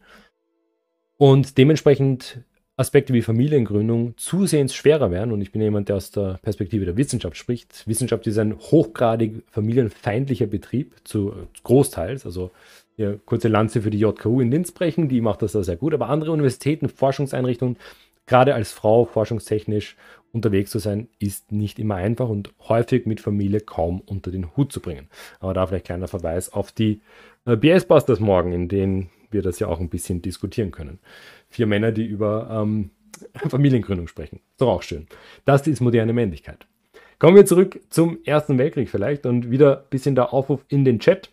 und 1.16 1.58
dementsprechend 1.58 2.40
Aspekte 2.76 3.14
wie 3.14 3.22
Familiengründung 3.22 4.14
zusehends 4.18 4.74
schwerer 4.74 5.10
werden. 5.10 5.32
Und 5.32 5.40
ich 5.40 5.50
bin 5.50 5.62
jemand, 5.62 5.88
der 5.88 5.96
aus 5.96 6.10
der 6.10 6.38
Perspektive 6.42 6.84
der 6.84 6.98
Wissenschaft 6.98 7.36
spricht. 7.36 7.86
Wissenschaft 7.86 8.26
ist 8.26 8.36
ein 8.38 8.58
hochgradig 8.58 9.42
familienfeindlicher 9.50 10.46
Betrieb, 10.46 10.94
zu 11.04 11.32
großteils. 11.62 12.26
Also 12.26 12.50
hier 12.96 13.18
kurze 13.24 13.48
Lanze 13.48 13.80
für 13.80 13.90
die 13.90 13.98
JKU 13.98 14.40
in 14.40 14.50
Linz 14.50 14.72
brechen, 14.72 15.08
die 15.08 15.22
macht 15.22 15.40
das 15.40 15.52
da 15.52 15.62
sehr 15.62 15.76
gut. 15.76 15.94
Aber 15.94 16.10
andere 16.10 16.32
Universitäten, 16.32 16.90
Forschungseinrichtungen, 16.90 17.78
gerade 18.26 18.54
als 18.54 18.72
Frau 18.72 19.06
forschungstechnisch 19.06 19.96
unterwegs 20.36 20.70
zu 20.70 20.78
sein, 20.78 21.08
ist 21.18 21.50
nicht 21.50 21.78
immer 21.78 21.96
einfach 21.96 22.28
und 22.28 22.52
häufig 22.68 23.06
mit 23.06 23.20
Familie 23.20 23.60
kaum 23.60 24.00
unter 24.00 24.30
den 24.30 24.56
Hut 24.56 24.72
zu 24.72 24.80
bringen. 24.80 25.08
Aber 25.40 25.54
da 25.54 25.66
vielleicht 25.66 25.86
kleiner 25.86 26.08
Verweis 26.08 26.52
auf 26.52 26.70
die 26.70 27.00
äh, 27.44 27.56
BS-Busters 27.56 28.20
morgen, 28.20 28.52
in 28.52 28.68
denen 28.68 29.10
wir 29.30 29.42
das 29.42 29.58
ja 29.58 29.66
auch 29.66 29.80
ein 29.80 29.88
bisschen 29.88 30.22
diskutieren 30.22 30.70
können. 30.70 31.00
Vier 31.48 31.66
Männer, 31.66 31.92
die 31.92 32.06
über 32.06 32.48
ähm, 32.50 32.90
Familiengründung 33.48 34.08
sprechen. 34.08 34.36
Ist 34.36 34.60
doch 34.60 34.68
auch 34.68 34.82
schön. 34.82 35.06
Das 35.44 35.66
ist 35.66 35.80
moderne 35.80 36.12
Männlichkeit. 36.12 36.66
Kommen 37.18 37.36
wir 37.36 37.46
zurück 37.46 37.80
zum 37.88 38.18
Ersten 38.24 38.58
Weltkrieg 38.58 38.90
vielleicht 38.90 39.24
und 39.24 39.50
wieder 39.50 39.78
ein 39.78 39.88
bisschen 39.88 40.14
der 40.14 40.32
Aufruf 40.32 40.64
in 40.68 40.84
den 40.84 41.00
Chat. 41.00 41.30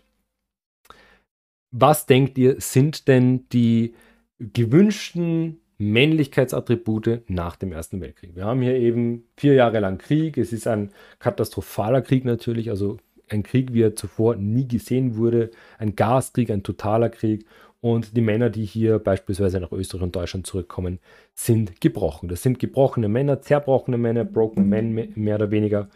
Was 1.71 2.05
denkt 2.05 2.37
ihr, 2.37 2.61
sind 2.61 3.07
denn 3.07 3.49
die 3.49 3.93
gewünschten 4.39 5.59
Männlichkeitsattribute 5.91 7.21
nach 7.27 7.55
dem 7.55 7.71
Ersten 7.71 8.01
Weltkrieg. 8.01 8.35
Wir 8.35 8.45
haben 8.45 8.61
hier 8.61 8.75
eben 8.75 9.25
vier 9.37 9.53
Jahre 9.53 9.79
lang 9.79 9.97
Krieg. 9.97 10.37
Es 10.37 10.53
ist 10.53 10.67
ein 10.67 10.91
katastrophaler 11.19 12.01
Krieg 12.01 12.25
natürlich, 12.25 12.69
also 12.69 12.97
ein 13.29 13.43
Krieg, 13.43 13.73
wie 13.73 13.81
er 13.81 13.95
zuvor 13.95 14.35
nie 14.35 14.67
gesehen 14.67 15.17
wurde. 15.17 15.51
Ein 15.77 15.95
Gaskrieg, 15.95 16.49
ein 16.49 16.63
totaler 16.63 17.09
Krieg. 17.09 17.45
Und 17.81 18.15
die 18.15 18.21
Männer, 18.21 18.49
die 18.49 18.63
hier 18.63 18.97
beispielsweise 18.97 19.59
nach 19.59 19.73
Österreich 19.73 20.03
und 20.03 20.15
Deutschland 20.15 20.47
zurückkommen, 20.47 20.99
sind 21.33 21.81
gebrochen. 21.81 22.29
Das 22.29 22.41
sind 22.41 22.57
gebrochene 22.59 23.09
Männer, 23.09 23.41
zerbrochene 23.41 23.97
Männer, 23.97 24.23
broken 24.23 24.69
men 24.69 25.11
mehr 25.15 25.35
oder 25.35 25.51
weniger. 25.51 25.89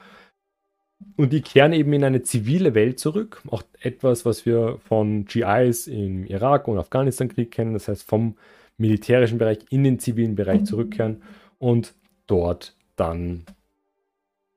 Und 1.15 1.31
die 1.31 1.41
kehren 1.41 1.73
eben 1.73 1.93
in 1.93 2.03
eine 2.03 2.23
zivile 2.23 2.73
Welt 2.75 2.99
zurück. 2.99 3.41
Auch 3.49 3.63
etwas, 3.79 4.25
was 4.25 4.45
wir 4.45 4.79
von 4.79 5.25
GIs 5.25 5.87
im 5.87 6.25
Irak- 6.25 6.67
und 6.67 6.77
Afghanistan-Krieg 6.77 7.51
kennen. 7.51 7.73
Das 7.73 7.87
heißt, 7.87 8.03
vom 8.03 8.35
militärischen 8.77 9.37
Bereich 9.37 9.59
in 9.69 9.83
den 9.83 9.99
zivilen 9.99 10.35
Bereich 10.35 10.65
zurückkehren 10.65 11.23
und 11.57 11.93
dort 12.27 12.75
dann 12.95 13.45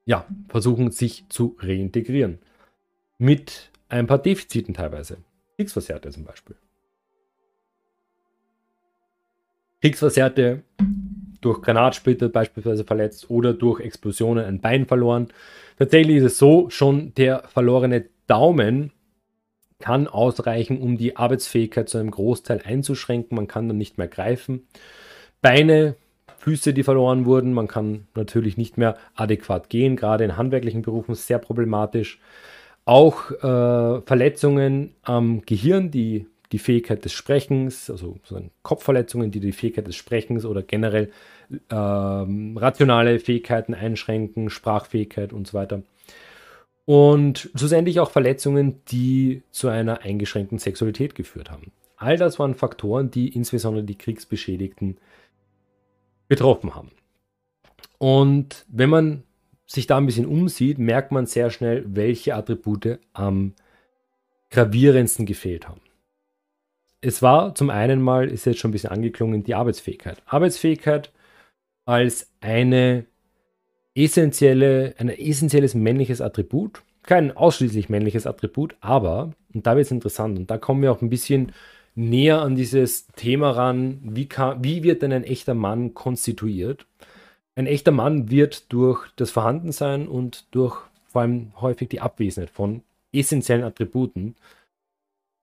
ja, 0.04 0.26
versuchen, 0.48 0.90
sich 0.90 1.28
zu 1.28 1.56
reintegrieren. 1.60 2.38
Mit 3.18 3.70
ein 3.88 4.06
paar 4.06 4.18
Defiziten 4.18 4.74
teilweise. 4.74 5.18
Kriegsversehrte 5.56 6.10
zum 6.10 6.24
Beispiel. 6.24 6.56
Kriegsversehrte 9.80 10.62
durch 11.40 11.62
Granatsplitter 11.62 12.28
beispielsweise 12.28 12.84
verletzt 12.84 13.30
oder 13.30 13.54
durch 13.54 13.80
Explosionen 13.80 14.44
ein 14.44 14.60
Bein 14.60 14.86
verloren. 14.86 15.28
Tatsächlich 15.78 16.16
ist 16.16 16.24
es 16.24 16.38
so, 16.38 16.68
schon 16.70 17.14
der 17.14 17.44
verlorene 17.48 18.06
Daumen 18.26 18.92
kann 19.80 20.06
ausreichen, 20.06 20.80
um 20.80 20.96
die 20.96 21.16
Arbeitsfähigkeit 21.16 21.88
zu 21.88 21.98
einem 21.98 22.10
Großteil 22.10 22.62
einzuschränken. 22.64 23.34
Man 23.34 23.48
kann 23.48 23.68
dann 23.68 23.78
nicht 23.78 23.98
mehr 23.98 24.08
greifen. 24.08 24.66
Beine, 25.42 25.96
Füße, 26.38 26.72
die 26.72 26.82
verloren 26.82 27.26
wurden. 27.26 27.52
Man 27.52 27.68
kann 27.68 28.06
natürlich 28.14 28.56
nicht 28.56 28.78
mehr 28.78 28.96
adäquat 29.14 29.68
gehen, 29.68 29.96
gerade 29.96 30.24
in 30.24 30.36
handwerklichen 30.36 30.82
Berufen 30.82 31.14
sehr 31.14 31.38
problematisch. 31.38 32.18
Auch 32.84 33.30
äh, 33.30 34.00
Verletzungen 34.02 34.94
am 35.02 35.42
Gehirn, 35.42 35.90
die 35.90 36.26
die 36.52 36.58
Fähigkeit 36.58 37.04
des 37.04 37.12
Sprechens, 37.12 37.90
also 37.90 38.18
Kopfverletzungen, 38.62 39.30
die 39.30 39.40
die 39.40 39.52
Fähigkeit 39.52 39.86
des 39.86 39.96
Sprechens 39.96 40.44
oder 40.44 40.62
generell 40.62 41.12
ähm, 41.70 42.56
rationale 42.56 43.18
Fähigkeiten 43.20 43.74
einschränken, 43.74 44.50
Sprachfähigkeit 44.50 45.32
und 45.32 45.46
so 45.46 45.54
weiter. 45.54 45.82
Und 46.90 47.50
schlussendlich 47.54 48.00
auch 48.00 48.10
Verletzungen, 48.10 48.84
die 48.86 49.44
zu 49.52 49.68
einer 49.68 50.00
eingeschränkten 50.00 50.58
Sexualität 50.58 51.14
geführt 51.14 51.48
haben. 51.48 51.70
All 51.96 52.16
das 52.16 52.40
waren 52.40 52.56
Faktoren, 52.56 53.12
die 53.12 53.28
insbesondere 53.28 53.84
die 53.84 53.96
Kriegsbeschädigten 53.96 54.98
betroffen 56.26 56.74
haben. 56.74 56.90
Und 57.98 58.66
wenn 58.66 58.90
man 58.90 59.22
sich 59.66 59.86
da 59.86 59.98
ein 59.98 60.06
bisschen 60.06 60.26
umsieht, 60.26 60.80
merkt 60.80 61.12
man 61.12 61.26
sehr 61.26 61.50
schnell, 61.50 61.84
welche 61.86 62.34
Attribute 62.34 62.98
am 63.12 63.54
gravierendsten 64.50 65.26
gefehlt 65.26 65.68
haben. 65.68 65.82
Es 67.00 67.22
war 67.22 67.54
zum 67.54 67.70
einen 67.70 68.02
mal, 68.02 68.28
ist 68.28 68.46
jetzt 68.46 68.58
schon 68.58 68.70
ein 68.70 68.72
bisschen 68.72 68.90
angeklungen, 68.90 69.44
die 69.44 69.54
Arbeitsfähigkeit. 69.54 70.20
Arbeitsfähigkeit 70.26 71.12
als 71.84 72.32
eine 72.40 73.06
essentielle, 73.94 74.94
ein 74.98 75.08
essentielles 75.08 75.74
männliches 75.74 76.20
Attribut. 76.20 76.82
Kein 77.02 77.36
ausschließlich 77.36 77.88
männliches 77.88 78.26
Attribut, 78.26 78.76
aber, 78.80 79.32
und 79.54 79.66
da 79.66 79.74
wird 79.74 79.86
es 79.86 79.90
interessant, 79.90 80.38
und 80.38 80.50
da 80.50 80.58
kommen 80.58 80.82
wir 80.82 80.92
auch 80.92 81.00
ein 81.00 81.08
bisschen 81.08 81.52
näher 81.94 82.40
an 82.42 82.56
dieses 82.56 83.06
Thema 83.08 83.50
ran, 83.50 84.00
wie, 84.02 84.26
kann, 84.26 84.62
wie 84.62 84.82
wird 84.82 85.02
denn 85.02 85.12
ein 85.12 85.24
echter 85.24 85.54
Mann 85.54 85.94
konstituiert? 85.94 86.86
Ein 87.56 87.66
echter 87.66 87.90
Mann 87.90 88.30
wird 88.30 88.72
durch 88.72 89.08
das 89.16 89.30
Vorhandensein 89.30 90.08
und 90.08 90.46
durch 90.54 90.76
vor 91.08 91.22
allem 91.22 91.52
häufig 91.60 91.88
die 91.88 92.00
Abwesenheit 92.00 92.50
von 92.50 92.82
essentiellen 93.12 93.64
Attributen 93.64 94.36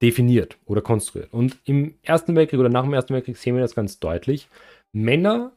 definiert 0.01 0.57
oder 0.65 0.81
konstruiert. 0.81 1.33
Und 1.33 1.57
im 1.65 1.95
Ersten 2.03 2.35
Weltkrieg 2.35 2.59
oder 2.59 2.69
nach 2.69 2.83
dem 2.83 2.93
Ersten 2.93 3.13
Weltkrieg 3.13 3.37
sehen 3.37 3.55
wir 3.55 3.61
das 3.61 3.75
ganz 3.75 3.99
deutlich. 3.99 4.47
Männer, 4.93 5.51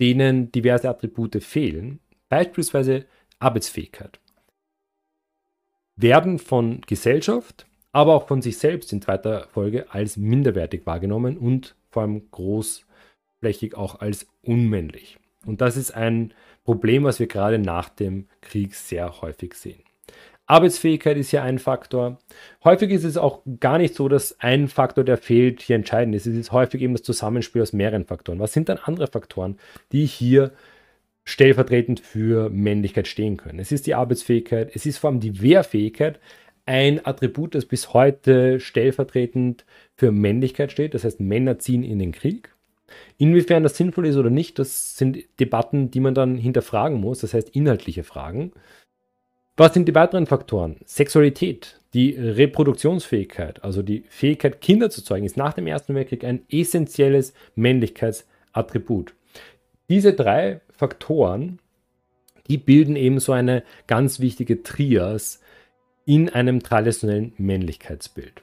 denen 0.00 0.50
diverse 0.50 0.88
Attribute 0.88 1.42
fehlen, 1.42 2.00
beispielsweise 2.28 3.06
Arbeitsfähigkeit, 3.38 4.20
werden 5.96 6.38
von 6.38 6.80
Gesellschaft, 6.82 7.66
aber 7.92 8.14
auch 8.14 8.28
von 8.28 8.42
sich 8.42 8.58
selbst 8.58 8.92
in 8.92 9.02
zweiter 9.02 9.48
Folge 9.48 9.86
als 9.90 10.16
minderwertig 10.16 10.86
wahrgenommen 10.86 11.36
und 11.36 11.74
vor 11.90 12.02
allem 12.02 12.30
großflächig 12.30 13.74
auch 13.76 14.00
als 14.00 14.26
unmännlich. 14.42 15.18
Und 15.46 15.60
das 15.60 15.76
ist 15.76 15.92
ein 15.92 16.34
Problem, 16.64 17.04
was 17.04 17.18
wir 17.18 17.26
gerade 17.26 17.58
nach 17.58 17.88
dem 17.88 18.28
Krieg 18.40 18.74
sehr 18.74 19.20
häufig 19.22 19.54
sehen. 19.54 19.82
Arbeitsfähigkeit 20.46 21.18
ist 21.18 21.30
hier 21.30 21.42
ein 21.42 21.58
Faktor. 21.58 22.18
Häufig 22.64 22.90
ist 22.90 23.04
es 23.04 23.18
auch 23.18 23.42
gar 23.60 23.76
nicht 23.76 23.94
so, 23.94 24.08
dass 24.08 24.40
ein 24.40 24.68
Faktor, 24.68 25.04
der 25.04 25.18
fehlt, 25.18 25.60
hier 25.60 25.76
entscheidend 25.76 26.14
ist. 26.14 26.26
Es 26.26 26.34
ist 26.34 26.52
häufig 26.52 26.80
eben 26.80 26.94
das 26.94 27.02
Zusammenspiel 27.02 27.60
aus 27.60 27.74
mehreren 27.74 28.06
Faktoren. 28.06 28.38
Was 28.38 28.54
sind 28.54 28.70
dann 28.70 28.78
andere 28.78 29.08
Faktoren, 29.08 29.58
die 29.92 30.06
hier 30.06 30.52
stellvertretend 31.28 32.00
für 32.00 32.48
Männlichkeit 32.48 33.06
stehen 33.06 33.36
können. 33.36 33.58
Es 33.58 33.70
ist 33.70 33.86
die 33.86 33.94
Arbeitsfähigkeit, 33.94 34.70
es 34.74 34.86
ist 34.86 34.96
vor 34.96 35.10
allem 35.10 35.20
die 35.20 35.42
Wehrfähigkeit, 35.42 36.20
ein 36.64 37.04
Attribut, 37.04 37.54
das 37.54 37.66
bis 37.66 37.92
heute 37.92 38.60
stellvertretend 38.60 39.66
für 39.94 40.10
Männlichkeit 40.10 40.72
steht. 40.72 40.94
Das 40.94 41.04
heißt, 41.04 41.20
Männer 41.20 41.58
ziehen 41.58 41.82
in 41.82 41.98
den 41.98 42.12
Krieg. 42.12 42.54
Inwiefern 43.18 43.62
das 43.62 43.76
sinnvoll 43.76 44.06
ist 44.06 44.16
oder 44.16 44.30
nicht, 44.30 44.58
das 44.58 44.96
sind 44.96 45.18
Debatten, 45.38 45.90
die 45.90 46.00
man 46.00 46.14
dann 46.14 46.38
hinterfragen 46.38 46.98
muss, 46.98 47.20
das 47.20 47.34
heißt 47.34 47.50
inhaltliche 47.50 48.04
Fragen. 48.04 48.52
Was 49.58 49.74
sind 49.74 49.86
die 49.86 49.94
weiteren 49.94 50.26
Faktoren? 50.26 50.76
Sexualität. 50.86 51.78
Die 51.92 52.12
Reproduktionsfähigkeit, 52.12 53.62
also 53.62 53.82
die 53.82 54.04
Fähigkeit, 54.08 54.62
Kinder 54.62 54.88
zu 54.88 55.02
zeugen, 55.02 55.26
ist 55.26 55.36
nach 55.36 55.52
dem 55.52 55.66
Ersten 55.66 55.94
Weltkrieg 55.94 56.24
ein 56.24 56.42
essentielles 56.50 57.34
Männlichkeitsattribut. 57.54 59.14
Diese 59.90 60.14
drei 60.14 60.60
Faktoren, 60.78 61.58
die 62.48 62.56
bilden 62.56 62.96
eben 62.96 63.18
so 63.18 63.32
eine 63.32 63.62
ganz 63.86 64.20
wichtige 64.20 64.62
Trias 64.62 65.40
in 66.06 66.30
einem 66.30 66.62
traditionellen 66.62 67.34
Männlichkeitsbild. 67.36 68.42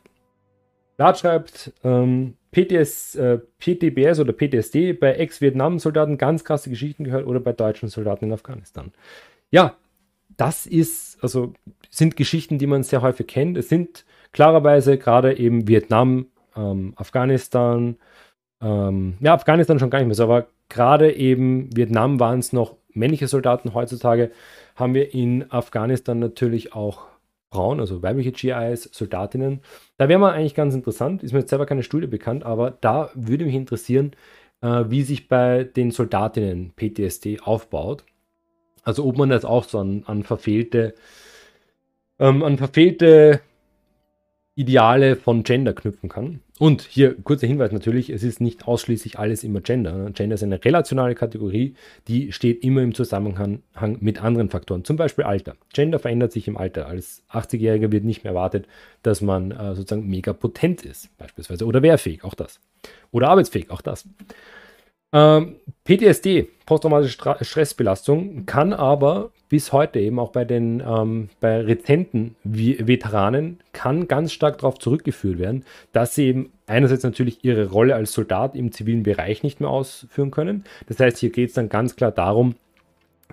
Lard 0.98 1.18
schreibt, 1.18 1.74
ähm, 1.84 2.36
PTS, 2.52 3.16
äh, 3.16 3.40
PTBS 3.60 4.20
oder 4.20 4.34
PTSD 4.34 4.94
bei 4.94 5.14
Ex-Vietnam-Soldaten 5.14 6.18
ganz 6.18 6.44
krasse 6.44 6.70
Geschichten 6.70 7.04
gehört 7.04 7.26
oder 7.26 7.40
bei 7.40 7.54
deutschen 7.54 7.90
Soldaten 7.90 8.26
in 8.26 8.34
Afghanistan. 8.34 8.92
Ja, 9.50 9.76
das 10.38 10.66
ist, 10.66 11.18
also 11.22 11.54
sind 11.90 12.16
Geschichten, 12.16 12.58
die 12.58 12.68
man 12.68 12.84
sehr 12.84 13.02
häufig 13.02 13.28
kennt. 13.28 13.58
Es 13.58 13.70
sind 13.70 14.06
klarerweise 14.32 14.98
gerade 14.98 15.38
eben 15.38 15.68
Vietnam, 15.68 16.28
ähm, 16.56 16.94
Afghanistan, 16.98 17.98
ähm, 18.62 19.18
ja, 19.20 19.34
Afghanistan 19.34 19.80
schon 19.80 19.90
gar 19.90 20.00
nicht 20.00 20.08
mehr 20.08 20.16
so, 20.16 20.24
aber 20.24 20.48
gerade 20.70 21.14
eben 21.14 21.76
Vietnam 21.76 22.20
waren 22.20 22.40
es 22.40 22.54
noch 22.54 22.76
männliche 22.94 23.28
Soldaten. 23.28 23.74
Heutzutage 23.74 24.32
haben 24.76 24.94
wir 24.94 25.14
in 25.14 25.52
Afghanistan 25.52 26.20
natürlich 26.20 26.74
auch 26.74 27.08
Frauen, 27.52 27.80
also 27.80 28.04
weibliche 28.04 28.32
GIs, 28.32 28.90
Soldatinnen. 28.92 29.62
Da 29.98 30.10
wäre 30.10 30.20
mal 30.20 30.34
eigentlich 30.34 30.56
ganz 30.56 30.76
interessant, 30.76 31.24
ist 31.24 31.32
mir 31.32 31.40
jetzt 31.40 31.50
selber 31.50 31.66
keine 31.66 31.84
Studie 31.84 32.08
bekannt, 32.08 32.44
aber 32.44 32.72
da 32.72 33.12
würde 33.14 33.46
mich 33.46 33.56
interessieren, 33.56 34.12
äh, 34.62 34.86
wie 34.90 35.04
sich 35.04 35.28
bei 35.28 35.64
den 35.64 35.92
Soldatinnen 35.92 36.74
PTSD 36.76 37.40
aufbaut. 37.42 38.04
Also 38.84 39.06
ob 39.06 39.18
man 39.18 39.30
das 39.30 39.46
auch 39.46 39.64
so 39.64 39.80
an, 39.80 40.04
an 40.06 40.24
verfehlte, 40.24 40.96
ähm, 42.20 42.44
an 42.44 42.58
verfehlte 42.58 43.42
Ideale 44.56 45.18
von 45.18 45.44
Gender 45.44 45.74
knüpfen 45.74 46.08
kann. 46.08 46.40
Und 46.60 46.82
hier 46.82 47.14
kurzer 47.22 47.46
Hinweis 47.46 47.74
natürlich, 47.74 48.10
es 48.10 48.24
ist 48.24 48.40
nicht 48.40 48.66
ausschließlich 48.66 49.20
alles 49.20 49.44
immer 49.44 49.60
Gender. 49.60 50.10
Gender 50.12 50.36
ist 50.36 50.44
eine 50.44 50.64
relationale 50.64 51.14
Kategorie, 51.14 51.76
die 52.08 52.32
steht 52.32 52.64
immer 52.64 52.82
im 52.82 52.94
Zusammenhang 52.94 53.62
mit 54.00 54.24
anderen 54.24 54.50
Faktoren, 54.50 54.86
zum 54.86 54.96
Beispiel 54.96 55.26
Alter. 55.26 55.58
Gender 55.74 56.00
verändert 56.00 56.32
sich 56.32 56.48
im 56.48 56.56
Alter. 56.56 56.88
Als 56.88 57.24
80-Jähriger 57.30 57.92
wird 57.92 58.06
nicht 58.06 58.24
mehr 58.24 58.32
erwartet, 58.32 58.68
dass 59.04 59.20
man 59.20 59.52
äh, 59.52 59.76
sozusagen 59.76 60.08
mega 60.08 60.32
potent 60.32 60.86
ist, 60.86 61.10
beispielsweise, 61.18 61.66
oder 61.66 61.82
wehrfähig, 61.82 62.24
auch 62.24 62.36
das. 62.36 62.62
Oder 63.12 63.28
arbeitsfähig, 63.30 63.72
auch 63.72 63.82
das. 63.82 64.08
Ähm, 65.16 65.56
PTSD, 65.86 66.50
posttraumatische 66.66 67.38
Stressbelastung, 67.40 68.46
kann 68.46 68.74
aber 68.74 69.32
bis 69.48 69.72
heute 69.72 70.02
eben 70.02 70.20
auch 70.20 70.32
bei 70.32 70.44
den 70.44 70.84
ähm, 70.86 71.30
bei 71.40 71.62
rezenten 71.62 72.36
Veteranen 72.44 73.60
kann 73.72 74.10
ganz 74.10 74.34
stark 74.34 74.58
darauf 74.58 74.78
zurückgeführt 74.78 75.40
werden, 75.40 75.64
dass 75.94 76.16
sie 76.16 76.26
eben 76.26 76.52
einerseits 76.68 77.04
natürlich 77.04 77.46
ihre 77.46 77.70
Rolle 77.70 77.96
als 77.96 78.12
Soldat 78.12 78.56
im 78.56 78.74
zivilen 78.74 79.04
Bereich 79.04 79.42
nicht 79.42 79.62
mehr 79.62 79.70
ausführen 79.70 80.32
können. 80.32 80.66
Das 80.88 81.00
heißt, 81.00 81.20
hier 81.20 81.30
geht 81.30 81.50
es 81.50 81.56
dann 81.56 81.70
ganz 81.70 81.96
klar 81.96 82.12
darum, 82.12 82.56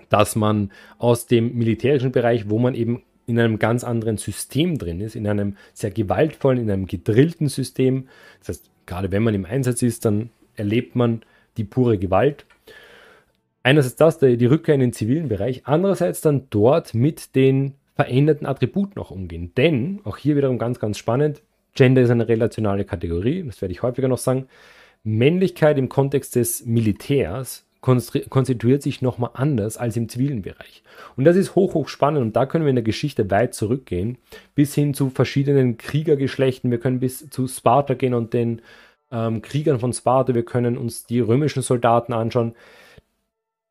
dass 0.07 0.37
man 0.37 0.71
aus 0.99 1.27
dem 1.27 1.53
militärischen 1.57 2.13
Bereich, 2.13 2.49
wo 2.49 2.59
man 2.59 2.75
eben 2.75 3.03
in 3.25 3.37
einem 3.37 3.59
ganz 3.59 3.83
anderen 3.83 4.15
System 4.15 4.77
drin 4.77 5.01
ist, 5.01 5.17
in 5.17 5.27
einem 5.27 5.57
sehr 5.73 5.91
gewaltvollen, 5.91 6.61
in 6.61 6.71
einem 6.71 6.85
gedrillten 6.85 7.49
System. 7.49 8.07
Das 8.39 8.49
heißt, 8.49 8.69
gerade 8.85 9.11
wenn 9.11 9.23
man 9.23 9.33
im 9.33 9.43
Einsatz 9.43 9.81
ist, 9.81 10.05
dann 10.05 10.29
erlebt 10.55 10.95
man 10.95 11.23
die 11.57 11.63
pure 11.63 11.97
Gewalt. 11.97 12.45
Einerseits 13.63 13.95
das, 13.95 14.19
die 14.19 14.45
Rückkehr 14.45 14.75
in 14.75 14.81
den 14.81 14.93
zivilen 14.93 15.29
Bereich, 15.29 15.61
andererseits 15.65 16.21
dann 16.21 16.47
dort 16.49 16.93
mit 16.93 17.35
den 17.35 17.75
veränderten 17.95 18.45
Attributen 18.45 18.99
auch 18.99 19.11
umgehen. 19.11 19.53
Denn, 19.55 20.01
auch 20.03 20.17
hier 20.17 20.35
wiederum 20.35 20.57
ganz, 20.57 20.79
ganz 20.79 20.97
spannend, 20.97 21.41
Gender 21.75 22.01
ist 22.01 22.09
eine 22.09 22.27
relationale 22.27 22.85
Kategorie, 22.85 23.43
das 23.43 23.61
werde 23.61 23.71
ich 23.71 23.81
häufiger 23.81 24.07
noch 24.07 24.17
sagen. 24.17 24.47
Männlichkeit 25.03 25.77
im 25.77 25.89
Kontext 25.89 26.35
des 26.35 26.65
Militärs 26.65 27.65
konstituiert 27.81 28.81
sich 28.81 29.01
nochmal 29.01 29.31
anders 29.33 29.75
als 29.75 29.97
im 29.97 30.07
zivilen 30.07 30.41
Bereich. 30.41 30.83
Und 31.17 31.25
das 31.25 31.35
ist 31.35 31.55
hoch, 31.55 31.73
hoch 31.73 31.89
spannend 31.89 32.21
und 32.21 32.35
da 32.35 32.45
können 32.45 32.63
wir 32.63 32.69
in 32.69 32.77
der 32.77 32.83
Geschichte 32.83 33.29
weit 33.29 33.53
zurückgehen, 33.53 34.17
bis 34.55 34.73
hin 34.73 34.93
zu 34.93 35.09
verschiedenen 35.09 35.77
Kriegergeschlechten. 35.77 36.71
Wir 36.71 36.79
können 36.79 37.01
bis 37.01 37.29
zu 37.29 37.45
Sparta 37.47 37.95
gehen 37.95 38.13
und 38.13 38.33
den 38.33 38.61
ähm, 39.13 39.41
Kriegern 39.41 39.79
von 39.79 39.93
Sparta, 39.93 40.35
wir 40.35 40.43
können 40.43 40.77
uns 40.77 41.05
die 41.05 41.19
römischen 41.19 41.61
Soldaten 41.61 42.11
anschauen. 42.11 42.55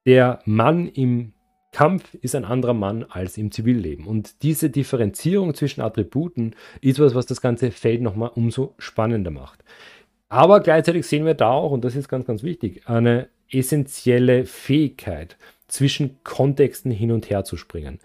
Der 0.06 0.40
Mann 0.46 0.88
im 0.88 1.32
Kampf 1.72 2.14
ist 2.14 2.34
ein 2.34 2.44
anderer 2.44 2.74
Mann 2.74 3.04
als 3.08 3.36
im 3.38 3.50
Zivilleben. 3.50 4.06
Und 4.06 4.42
diese 4.42 4.70
Differenzierung 4.70 5.54
zwischen 5.54 5.80
Attributen 5.80 6.54
ist 6.80 7.00
was, 7.00 7.14
was 7.14 7.26
das 7.26 7.40
ganze 7.40 7.70
Feld 7.70 8.02
nochmal 8.02 8.30
umso 8.34 8.74
spannender 8.78 9.30
macht. 9.30 9.64
Aber 10.28 10.60
gleichzeitig 10.60 11.06
sehen 11.06 11.24
wir 11.24 11.34
da 11.34 11.50
auch, 11.50 11.72
und 11.72 11.84
das 11.84 11.96
ist 11.96 12.08
ganz, 12.08 12.26
ganz 12.26 12.42
wichtig, 12.42 12.88
eine 12.88 13.28
essentielle 13.50 14.46
Fähigkeit, 14.46 15.36
zwischen 15.72 16.22
Kontexten 16.22 16.90
hin 16.90 17.12
und 17.12 17.30
her 17.30 17.44
zu 17.44 17.56
springen. 17.56 17.98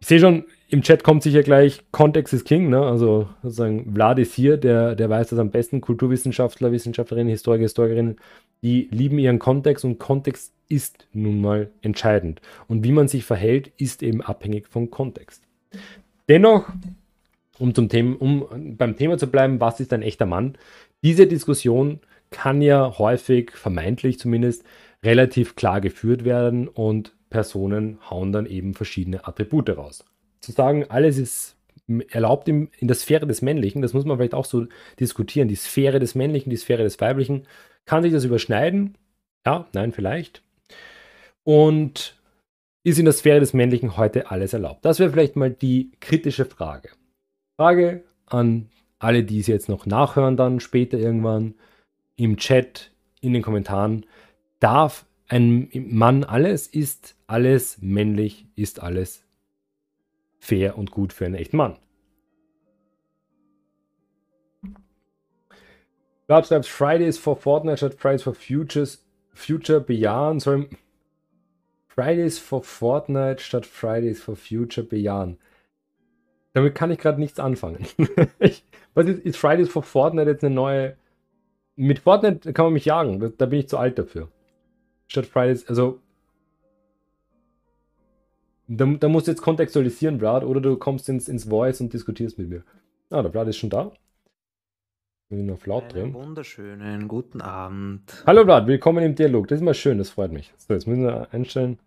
Ich 0.00 0.06
sehe 0.06 0.20
schon, 0.20 0.44
im 0.68 0.82
Chat 0.82 1.02
kommt 1.02 1.22
sicher 1.22 1.42
gleich, 1.42 1.82
Kontext 1.90 2.34
ist 2.34 2.44
King, 2.44 2.68
ne? 2.68 2.80
Also 2.80 3.28
sozusagen 3.42 3.92
Vlad 3.94 4.18
ist 4.18 4.34
hier, 4.34 4.56
der, 4.56 4.94
der 4.94 5.08
weiß 5.08 5.30
das 5.30 5.38
am 5.38 5.50
besten. 5.50 5.80
Kulturwissenschaftler, 5.80 6.72
Wissenschaftlerinnen, 6.72 7.30
Historiker, 7.30 7.62
Historikerinnen, 7.62 8.16
die 8.62 8.88
lieben 8.90 9.18
ihren 9.18 9.38
Kontext 9.38 9.84
und 9.84 9.98
Kontext 9.98 10.52
ist 10.68 11.06
nun 11.12 11.40
mal 11.40 11.70
entscheidend. 11.80 12.40
Und 12.68 12.84
wie 12.84 12.92
man 12.92 13.08
sich 13.08 13.24
verhält, 13.24 13.72
ist 13.78 14.02
eben 14.02 14.20
abhängig 14.20 14.68
vom 14.68 14.90
Kontext. 14.90 15.42
Dennoch, 16.28 16.68
um, 17.58 17.74
zum 17.74 17.88
Thema, 17.88 18.20
um 18.20 18.76
beim 18.76 18.96
Thema 18.96 19.16
zu 19.18 19.26
bleiben, 19.26 19.60
was 19.60 19.80
ist 19.80 19.92
ein 19.92 20.02
echter 20.02 20.26
Mann? 20.26 20.56
Diese 21.02 21.26
Diskussion 21.26 22.00
kann 22.30 22.60
ja 22.60 22.98
häufig, 22.98 23.52
vermeintlich 23.52 24.18
zumindest, 24.18 24.64
relativ 25.02 25.56
klar 25.56 25.80
geführt 25.80 26.24
werden 26.24 26.68
und 26.68 27.12
Personen 27.30 27.98
hauen 28.10 28.32
dann 28.32 28.46
eben 28.46 28.74
verschiedene 28.74 29.26
Attribute 29.26 29.70
raus 29.70 30.04
zu 30.40 30.52
sagen, 30.52 30.86
alles 30.88 31.18
ist 31.18 31.56
erlaubt 32.10 32.48
in, 32.48 32.70
der 32.80 32.96
Sphäre 32.96 33.26
des 33.26 33.40
Männlichen, 33.40 33.80
das 33.80 33.94
muss 33.94 34.04
man 34.04 34.18
vielleicht 34.18 34.34
auch 34.34 34.44
so 34.44 34.66
diskutieren, 35.00 35.48
die 35.48 35.56
Sphäre 35.56 36.00
des 36.00 36.14
Männlichen, 36.14 36.50
die 36.50 36.56
Sphäre 36.56 36.82
des 36.82 37.00
Weiblichen, 37.00 37.46
kann 37.86 38.02
sich 38.02 38.12
das 38.12 38.24
überschneiden? 38.24 38.96
Ja, 39.46 39.66
nein, 39.72 39.92
vielleicht. 39.92 40.42
Und 41.44 42.20
ist 42.82 42.98
in 42.98 43.06
der 43.06 43.14
Sphäre 43.14 43.40
des 43.40 43.54
Männlichen 43.54 43.96
heute 43.96 44.30
alles 44.30 44.52
erlaubt? 44.52 44.84
Das 44.84 44.98
wäre 44.98 45.10
vielleicht 45.10 45.36
mal 45.36 45.50
die 45.50 45.92
kritische 46.00 46.44
Frage. 46.44 46.90
Frage 47.58 48.04
an 48.26 48.68
alle, 48.98 49.24
die 49.24 49.40
es 49.40 49.46
jetzt 49.46 49.68
noch 49.70 49.86
nachhören, 49.86 50.36
dann 50.36 50.60
später 50.60 50.98
irgendwann 50.98 51.54
im 52.16 52.36
Chat, 52.36 52.90
in 53.20 53.32
den 53.32 53.42
Kommentaren. 53.42 54.04
Darf 54.60 55.06
ein 55.28 55.70
Mann 55.74 56.24
alles? 56.24 56.66
Ist 56.66 57.16
alles 57.26 57.78
männlich? 57.80 58.46
Ist 58.56 58.80
alles 58.80 59.24
fair 60.38 60.78
und 60.78 60.90
gut 60.90 61.12
für 61.12 61.26
einen 61.26 61.34
echten 61.34 61.56
Mann. 61.56 61.78
Lab 66.28 66.46
schreibt 66.46 66.66
Fridays 66.66 67.18
for 67.18 67.36
Fortnite 67.36 67.78
statt 67.78 67.94
Fridays 67.94 68.22
for 68.22 68.34
Futures, 68.34 69.04
Future 69.32 69.80
Beyond. 69.80 70.42
Sorry. 70.42 70.68
Fridays 71.86 72.38
for 72.38 72.62
Fortnite 72.62 73.40
statt 73.40 73.64
Fridays 73.64 74.22
for 74.22 74.36
Future 74.36 74.86
Beyond. 74.86 75.38
Damit 76.52 76.74
kann 76.74 76.90
ich 76.90 76.98
gerade 76.98 77.18
nichts 77.18 77.40
anfangen. 77.40 77.86
was 78.94 79.06
ist, 79.06 79.24
ist 79.24 79.36
Fridays 79.38 79.68
for 79.68 79.82
Fortnite 79.82 80.30
jetzt 80.30 80.44
eine 80.44 80.54
neue. 80.54 80.96
Mit 81.76 82.00
Fortnite 82.00 82.52
kann 82.52 82.66
man 82.66 82.72
mich 82.74 82.84
jagen. 82.84 83.32
Da 83.38 83.46
bin 83.46 83.60
ich 83.60 83.68
zu 83.68 83.78
alt 83.78 83.98
dafür. 83.98 84.28
Statt 85.08 85.26
Fridays, 85.26 85.66
also 85.68 86.00
da, 88.68 88.84
da 88.84 89.08
musst 89.08 89.26
du 89.26 89.30
jetzt 89.30 89.40
kontextualisieren, 89.40 90.18
Brad, 90.18 90.44
oder 90.44 90.60
du 90.60 90.76
kommst 90.76 91.08
ins, 91.08 91.28
ins 91.28 91.44
Voice 91.44 91.80
und 91.80 91.92
diskutierst 91.94 92.38
mit 92.38 92.50
mir. 92.50 92.62
Ah, 93.08 93.22
der 93.22 93.30
Brad 93.30 93.48
ist 93.48 93.56
schon 93.56 93.70
da. 93.70 93.92
Bin 95.30 95.46
noch 95.46 95.64
laut 95.66 95.92
drin. 95.92 96.12
Wunderschönen 96.12 97.08
guten 97.08 97.40
Abend. 97.40 98.22
Hallo 98.26 98.44
Vlad, 98.44 98.66
willkommen 98.66 99.02
im 99.02 99.14
Dialog. 99.14 99.48
Das 99.48 99.58
ist 99.58 99.64
mal 99.64 99.74
schön, 99.74 99.96
das 99.96 100.10
freut 100.10 100.32
mich. 100.32 100.52
So, 100.58 100.74
jetzt 100.74 100.86
müssen 100.86 101.04
wir 101.04 101.32
einstellen. 101.32 101.78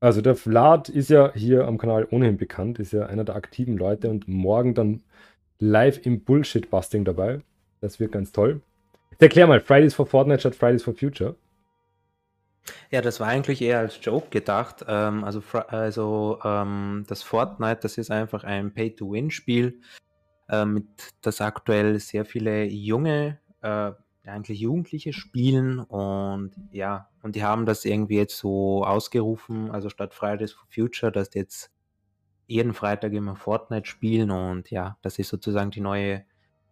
Also 0.00 0.20
der 0.20 0.36
Vlad 0.36 0.90
ist 0.90 1.08
ja 1.08 1.32
hier 1.34 1.66
am 1.66 1.78
Kanal 1.78 2.06
ohnehin 2.10 2.36
bekannt, 2.36 2.78
ist 2.78 2.92
ja 2.92 3.06
einer 3.06 3.24
der 3.24 3.36
aktiven 3.36 3.76
Leute 3.76 4.10
und 4.10 4.28
morgen 4.28 4.74
dann 4.74 5.02
live 5.58 6.04
im 6.04 6.20
Bullshit-Busting 6.20 7.04
dabei. 7.04 7.40
Das 7.80 7.98
wird 7.98 8.12
ganz 8.12 8.32
toll. 8.32 8.60
Jetzt 9.10 9.22
erklär 9.22 9.46
mal, 9.46 9.60
Fridays 9.60 9.94
for 9.94 10.06
Fortnite 10.06 10.40
statt 10.40 10.54
Fridays 10.54 10.82
for 10.82 10.94
Future. 10.94 11.34
Ja, 12.90 13.00
das 13.00 13.20
war 13.20 13.28
eigentlich 13.28 13.62
eher 13.62 13.78
als 13.78 13.98
Joke 14.02 14.28
gedacht. 14.30 14.84
Ähm, 14.88 15.24
also 15.24 15.42
also 15.68 16.38
ähm, 16.44 17.04
das 17.08 17.22
Fortnite, 17.22 17.80
das 17.82 17.98
ist 17.98 18.10
einfach 18.10 18.44
ein 18.44 18.72
Pay-to-Win-Spiel, 18.72 19.80
äh, 20.48 20.64
mit 20.64 20.86
das 21.22 21.40
aktuell 21.40 21.98
sehr 22.00 22.24
viele 22.24 22.64
junge, 22.64 23.38
äh, 23.62 23.92
eigentlich 24.26 24.60
Jugendliche 24.60 25.12
spielen 25.12 25.80
und 25.80 26.52
ja, 26.70 27.08
und 27.22 27.34
die 27.34 27.44
haben 27.44 27.64
das 27.64 27.84
irgendwie 27.84 28.16
jetzt 28.16 28.36
so 28.36 28.84
ausgerufen, 28.84 29.70
also 29.70 29.88
statt 29.88 30.12
Fridays 30.12 30.52
for 30.52 30.66
Future, 30.68 31.10
dass 31.10 31.32
jetzt 31.34 31.70
jeden 32.46 32.74
Freitag 32.74 33.12
immer 33.12 33.36
Fortnite 33.36 33.86
spielen 33.86 34.30
und 34.30 34.70
ja, 34.70 34.98
das 35.02 35.18
ist 35.18 35.28
sozusagen 35.28 35.70
die 35.70 35.80
neue 35.80 36.24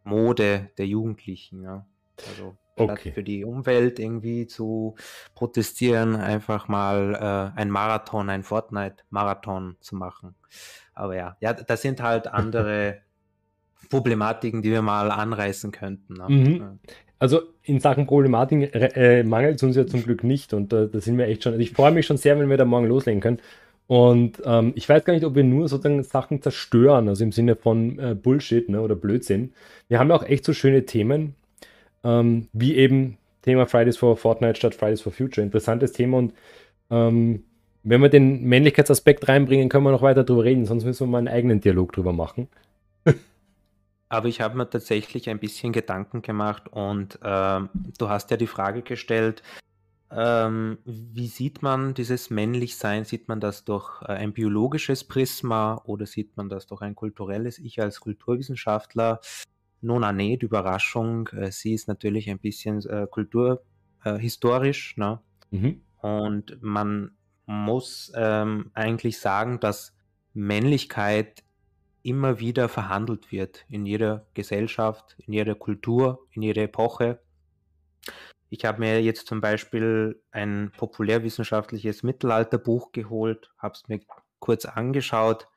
Mode 0.04 0.70
der 0.78 0.86
Jugendlichen. 0.86 1.62
Ja. 1.62 1.86
Also 2.28 2.56
okay. 2.76 3.12
für 3.12 3.22
die 3.22 3.44
Umwelt 3.44 3.98
irgendwie 3.98 4.46
zu 4.46 4.94
protestieren, 5.34 6.16
einfach 6.16 6.68
mal 6.68 7.52
äh, 7.56 7.58
ein 7.58 7.70
Marathon, 7.70 8.30
ein 8.30 8.42
Fortnite-Marathon 8.42 9.76
zu 9.80 9.96
machen. 9.96 10.34
Aber 10.94 11.16
ja, 11.16 11.36
ja, 11.40 11.52
das 11.52 11.82
sind 11.82 12.02
halt 12.02 12.26
andere 12.32 12.98
Problematiken, 13.90 14.62
die 14.62 14.70
wir 14.70 14.82
mal 14.82 15.10
anreißen 15.10 15.72
könnten. 15.72 16.14
Ne? 16.14 16.26
Mhm. 16.28 16.78
Also 17.18 17.42
in 17.62 17.80
Sachen 17.80 18.06
Problematik 18.06 18.74
äh, 18.74 19.22
mangelt 19.22 19.56
es 19.56 19.62
uns 19.62 19.76
ja 19.76 19.86
zum 19.86 20.02
Glück 20.02 20.22
nicht 20.22 20.52
und 20.52 20.72
äh, 20.72 20.88
da 20.88 21.00
sind 21.00 21.16
wir 21.16 21.26
echt 21.26 21.42
schon. 21.42 21.52
Also 21.52 21.62
ich 21.62 21.72
freue 21.72 21.92
mich 21.92 22.06
schon 22.06 22.18
sehr, 22.18 22.38
wenn 22.38 22.50
wir 22.50 22.58
da 22.58 22.64
morgen 22.64 22.86
loslegen 22.86 23.20
können. 23.20 23.38
Und 23.86 24.42
ähm, 24.44 24.72
ich 24.74 24.88
weiß 24.88 25.04
gar 25.04 25.14
nicht, 25.14 25.24
ob 25.24 25.36
wir 25.36 25.44
nur 25.44 25.68
sozusagen 25.68 26.02
Sachen 26.02 26.42
zerstören, 26.42 27.08
also 27.08 27.22
im 27.22 27.32
Sinne 27.32 27.54
von 27.54 27.98
äh, 27.98 28.14
Bullshit 28.14 28.68
ne, 28.68 28.80
oder 28.80 28.96
Blödsinn. 28.96 29.52
Wir 29.88 29.98
haben 29.98 30.10
ja 30.10 30.16
auch 30.16 30.24
echt 30.24 30.44
so 30.44 30.52
schöne 30.52 30.84
Themen, 30.86 31.36
ähm, 32.06 32.48
wie 32.52 32.76
eben 32.76 33.18
Thema 33.42 33.66
Fridays 33.66 33.96
for 33.96 34.16
Fortnite 34.16 34.56
statt 34.56 34.74
Fridays 34.74 35.00
for 35.00 35.12
Future. 35.12 35.44
Interessantes 35.44 35.92
Thema 35.92 36.18
und 36.18 36.34
ähm, 36.90 37.44
wenn 37.82 38.00
wir 38.00 38.08
den 38.08 38.42
Männlichkeitsaspekt 38.44 39.28
reinbringen, 39.28 39.68
können 39.68 39.84
wir 39.84 39.92
noch 39.92 40.02
weiter 40.02 40.24
drüber 40.24 40.44
reden, 40.44 40.66
sonst 40.66 40.84
müssen 40.84 41.06
wir 41.06 41.10
mal 41.10 41.18
einen 41.18 41.28
eigenen 41.28 41.60
Dialog 41.60 41.92
drüber 41.92 42.12
machen. 42.12 42.48
Aber 44.08 44.28
ich 44.28 44.40
habe 44.40 44.56
mir 44.56 44.68
tatsächlich 44.68 45.28
ein 45.28 45.38
bisschen 45.38 45.72
Gedanken 45.72 46.22
gemacht 46.22 46.68
und 46.70 47.18
ähm, 47.22 47.68
du 47.98 48.08
hast 48.08 48.30
ja 48.30 48.36
die 48.36 48.46
Frage 48.46 48.82
gestellt, 48.82 49.42
ähm, 50.10 50.78
wie 50.84 51.26
sieht 51.26 51.62
man 51.62 51.94
dieses 51.94 52.30
Männlichsein? 52.30 53.04
Sieht 53.04 53.26
man 53.26 53.40
das 53.40 53.64
durch 53.64 54.02
äh, 54.02 54.12
ein 54.12 54.32
biologisches 54.32 55.02
Prisma 55.02 55.82
oder 55.84 56.06
sieht 56.06 56.36
man 56.36 56.48
das 56.48 56.66
durch 56.66 56.82
ein 56.82 56.94
kulturelles? 56.94 57.58
Ich 57.58 57.80
als 57.80 58.00
Kulturwissenschaftler, 58.00 59.20
nona 59.80 60.12
nicht, 60.12 60.42
Überraschung, 60.42 61.28
äh, 61.28 61.50
sie 61.50 61.74
ist 61.74 61.88
natürlich 61.88 62.30
ein 62.30 62.38
bisschen 62.38 62.84
äh, 62.86 63.06
kulturhistorisch. 63.10 64.94
Äh, 64.96 65.00
ne? 65.00 65.20
Mhm. 65.50 65.80
Und 66.00 66.62
man 66.62 67.12
muss 67.46 68.12
ähm, 68.16 68.70
eigentlich 68.74 69.18
sagen, 69.18 69.60
dass 69.60 69.94
Männlichkeit 70.34 71.42
immer 72.02 72.38
wieder 72.38 72.68
verhandelt 72.68 73.32
wird 73.32 73.64
in 73.68 73.86
jeder 73.86 74.26
Gesellschaft, 74.34 75.16
in 75.26 75.32
jeder 75.32 75.54
Kultur, 75.54 76.26
in 76.30 76.42
jeder 76.42 76.62
Epoche. 76.62 77.20
Ich 78.48 78.64
habe 78.64 78.78
mir 78.78 79.02
jetzt 79.02 79.26
zum 79.26 79.40
Beispiel 79.40 80.22
ein 80.30 80.70
populärwissenschaftliches 80.76 82.04
Mittelalterbuch 82.04 82.92
geholt, 82.92 83.50
habe 83.58 83.74
es 83.74 83.88
mir 83.88 84.00
kurz 84.38 84.66
angeschaut, 84.66 85.48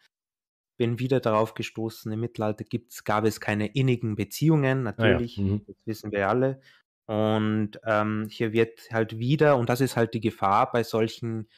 bin 0.80 0.98
wieder 0.98 1.20
darauf 1.20 1.54
gestoßen, 1.56 2.10
im 2.12 2.22
Mittelalter 2.22 2.64
gibt's, 2.64 3.04
gab 3.04 3.26
es 3.26 3.42
keine 3.42 3.68
innigen 3.68 4.16
Beziehungen, 4.16 4.82
natürlich, 4.82 5.38
ah 5.38 5.42
ja. 5.42 5.48
mhm. 5.48 5.66
das 5.68 5.76
wissen 5.86 6.14
wir 6.14 6.30
alle. 6.30 6.62
Und 7.06 7.82
ähm, 7.84 8.28
hier 8.30 8.54
wird 8.54 8.90
halt 8.92 9.20
wieder, 9.20 9.58
und 9.58 9.68
das 9.68 9.82
ist 9.82 9.98
halt 9.98 10.14
die 10.14 10.22
Gefahr 10.22 10.72
bei 10.72 10.84
solchen 10.84 11.50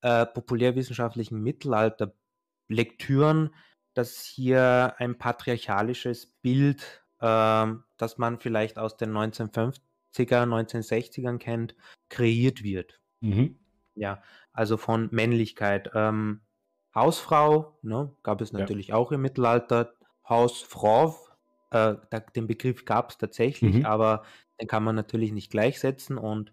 äh, 0.00 0.24
populärwissenschaftlichen 0.24 1.42
Mittelalterlektüren, 1.42 3.54
dass 3.92 4.24
hier 4.24 4.94
ein 4.96 5.18
patriarchalisches 5.18 6.28
Bild, 6.40 7.04
äh, 7.18 7.66
das 7.98 8.16
man 8.16 8.38
vielleicht 8.38 8.78
aus 8.78 8.96
den 8.96 9.12
1950er, 9.12 9.74
1960ern 10.14 11.36
kennt, 11.36 11.74
kreiert 12.08 12.62
wird. 12.62 12.98
Mhm. 13.20 13.58
Ja, 13.94 14.22
also 14.54 14.78
von 14.78 15.10
Männlichkeit. 15.12 15.90
Ähm, 15.94 16.40
Hausfrau, 16.94 17.78
ne, 17.82 18.12
gab 18.22 18.40
es 18.40 18.52
natürlich 18.52 18.88
ja. 18.88 18.94
auch 18.96 19.12
im 19.12 19.22
Mittelalter. 19.22 19.94
Hausfrau, 20.28 21.16
äh, 21.70 21.94
den 22.34 22.46
Begriff 22.46 22.84
gab 22.84 23.10
es 23.10 23.18
tatsächlich, 23.18 23.76
mhm. 23.76 23.86
aber 23.86 24.22
den 24.60 24.68
kann 24.68 24.84
man 24.84 24.96
natürlich 24.96 25.32
nicht 25.32 25.50
gleichsetzen 25.50 26.18
und 26.18 26.52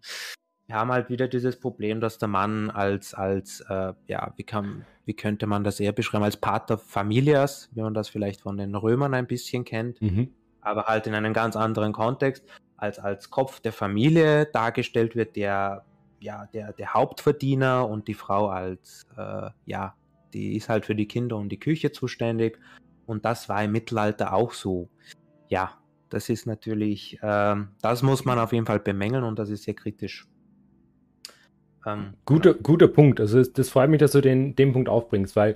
wir 0.68 0.76
haben 0.76 0.92
halt 0.92 1.10
wieder 1.10 1.30
dieses 1.30 1.60
Problem, 1.60 2.02
dass 2.02 2.18
der 2.18 2.28
Mann 2.28 2.70
als, 2.70 3.14
als 3.14 3.62
äh, 3.70 3.94
ja, 4.08 4.34
wie, 4.36 4.44
kann, 4.44 4.86
wie 5.06 5.14
könnte 5.14 5.48
man 5.48 5.64
das 5.64 5.80
eher 5.80 5.94
beschreiben, 5.94 6.26
als 6.26 6.38
Pater 6.38 6.78
Familias, 6.78 7.70
wie 7.74 7.82
man 7.82 7.94
das 7.94 8.10
vielleicht 8.10 8.42
von 8.42 8.58
den 8.58 8.76
Römern 8.76 9.14
ein 9.14 9.28
bisschen 9.28 9.64
kennt, 9.64 10.02
mhm. 10.02 10.34
aber 10.62 10.86
halt 10.86 11.08
in 11.08 11.16
einem 11.16 11.34
ganz 11.34 11.56
anderen 11.56 11.94
Kontext, 11.94 12.44
als 12.76 13.00
als 13.00 13.30
Kopf 13.30 13.62
der 13.62 13.72
Familie 13.72 14.46
dargestellt 14.46 15.16
wird, 15.16 15.38
der, 15.38 15.86
ja, 16.20 16.48
der, 16.48 16.74
der 16.74 16.94
Hauptverdiener 16.94 17.88
und 17.88 18.10
die 18.10 18.14
Frau 18.14 18.50
als, 18.50 19.08
äh, 19.18 19.50
ja, 19.66 19.96
die 20.34 20.56
ist 20.56 20.70
halt 20.70 20.86
für 20.86 20.96
die 20.96 21.08
Kinder 21.08 21.38
und 21.38 21.50
die 21.50 21.60
Küche 21.60 21.92
zuständig 21.92 22.60
und 23.06 23.26
das 23.26 23.50
war 23.50 23.64
im 23.64 23.72
Mittelalter 23.72 24.34
auch 24.34 24.54
so. 24.54 24.90
Ja, 25.50 25.78
das 26.10 26.30
ist 26.30 26.46
natürlich, 26.46 27.20
äh, 27.22 27.56
das 27.82 28.04
muss 28.04 28.26
man 28.26 28.40
auf 28.40 28.54
jeden 28.54 28.66
Fall 28.66 28.80
bemängeln 28.80 29.24
und 29.24 29.40
das 29.40 29.50
ist 29.50 29.64
sehr 29.64 29.74
kritisch. 29.74 30.28
Ähm, 31.86 32.14
guter, 32.26 32.54
genau. 32.54 32.64
guter 32.64 32.88
Punkt. 32.88 33.20
Also 33.20 33.40
das, 33.40 33.54
das, 33.54 33.70
freut 33.70 33.90
mich, 33.90 34.00
dass 34.00 34.12
du 34.12 34.22
den, 34.22 34.56
den 34.56 34.74
Punkt 34.74 34.90
aufbringst, 34.90 35.36
weil 35.36 35.56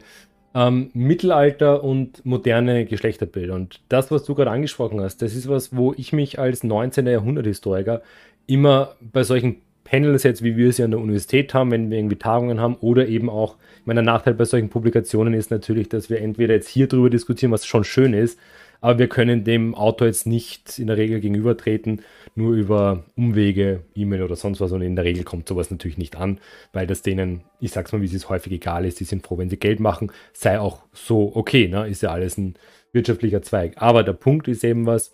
ähm, 0.53 0.89
Mittelalter 0.93 1.83
und 1.83 2.25
moderne 2.25 2.85
Geschlechterbilder 2.85 3.53
und 3.53 3.81
das, 3.89 4.11
was 4.11 4.23
du 4.23 4.35
gerade 4.35 4.51
angesprochen 4.51 5.01
hast, 5.01 5.21
das 5.21 5.35
ist 5.35 5.47
was, 5.47 5.75
wo 5.75 5.93
ich 5.93 6.13
mich 6.13 6.39
als 6.39 6.63
19. 6.63 7.07
Jahrhundert-Historiker 7.07 8.01
immer 8.47 8.95
bei 8.99 9.23
solchen 9.23 9.61
Panels 9.83 10.23
jetzt, 10.23 10.43
wie 10.43 10.57
wir 10.57 10.71
sie 10.71 10.83
an 10.83 10.91
der 10.91 10.99
Universität 10.99 11.53
haben, 11.53 11.71
wenn 11.71 11.89
wir 11.89 11.97
irgendwie 11.97 12.17
Tagungen 12.17 12.59
haben 12.59 12.75
oder 12.75 13.07
eben 13.07 13.29
auch, 13.29 13.57
ich 13.79 13.85
meine, 13.85 14.03
der 14.03 14.13
Nachteil 14.13 14.33
bei 14.33 14.45
solchen 14.45 14.69
Publikationen 14.69 15.33
ist 15.33 15.51
natürlich, 15.51 15.89
dass 15.89 16.09
wir 16.09 16.21
entweder 16.21 16.53
jetzt 16.53 16.69
hier 16.69 16.87
drüber 16.87 17.09
diskutieren, 17.09 17.51
was 17.51 17.65
schon 17.65 17.83
schön 17.83 18.13
ist, 18.13 18.39
aber 18.81 18.97
wir 18.97 19.07
können 19.07 19.43
dem 19.43 19.75
Autor 19.75 20.07
jetzt 20.07 20.25
nicht 20.25 20.79
in 20.79 20.87
der 20.87 20.97
Regel 20.97 21.19
gegenübertreten, 21.19 22.01
nur 22.33 22.55
über 22.55 23.05
Umwege, 23.15 23.83
E-Mail 23.93 24.23
oder 24.23 24.35
sonst 24.35 24.59
was. 24.59 24.71
Und 24.71 24.81
in 24.81 24.95
der 24.95 25.05
Regel 25.05 25.23
kommt 25.23 25.47
sowas 25.47 25.69
natürlich 25.69 25.99
nicht 25.99 26.17
an, 26.17 26.39
weil 26.73 26.87
das 26.87 27.03
denen, 27.03 27.43
ich 27.59 27.71
sag's 27.71 27.91
mal, 27.91 28.01
wie 28.01 28.13
es 28.13 28.29
häufig 28.29 28.51
egal 28.51 28.85
ist, 28.85 28.99
die 28.99 29.03
sind 29.03 29.25
froh, 29.25 29.37
wenn 29.37 29.51
sie 29.51 29.57
Geld 29.57 29.79
machen, 29.79 30.11
sei 30.33 30.59
auch 30.59 30.83
so 30.93 31.31
okay, 31.35 31.67
ne? 31.67 31.87
ist 31.87 32.01
ja 32.01 32.09
alles 32.09 32.37
ein 32.37 32.55
wirtschaftlicher 32.91 33.43
Zweig. 33.43 33.73
Aber 33.75 34.03
der 34.03 34.13
Punkt 34.13 34.47
ist 34.47 34.63
eben 34.63 34.87
was, 34.87 35.13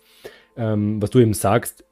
ähm, 0.56 1.00
was 1.02 1.10
du 1.10 1.18
eben 1.18 1.34
sagst, 1.34 1.84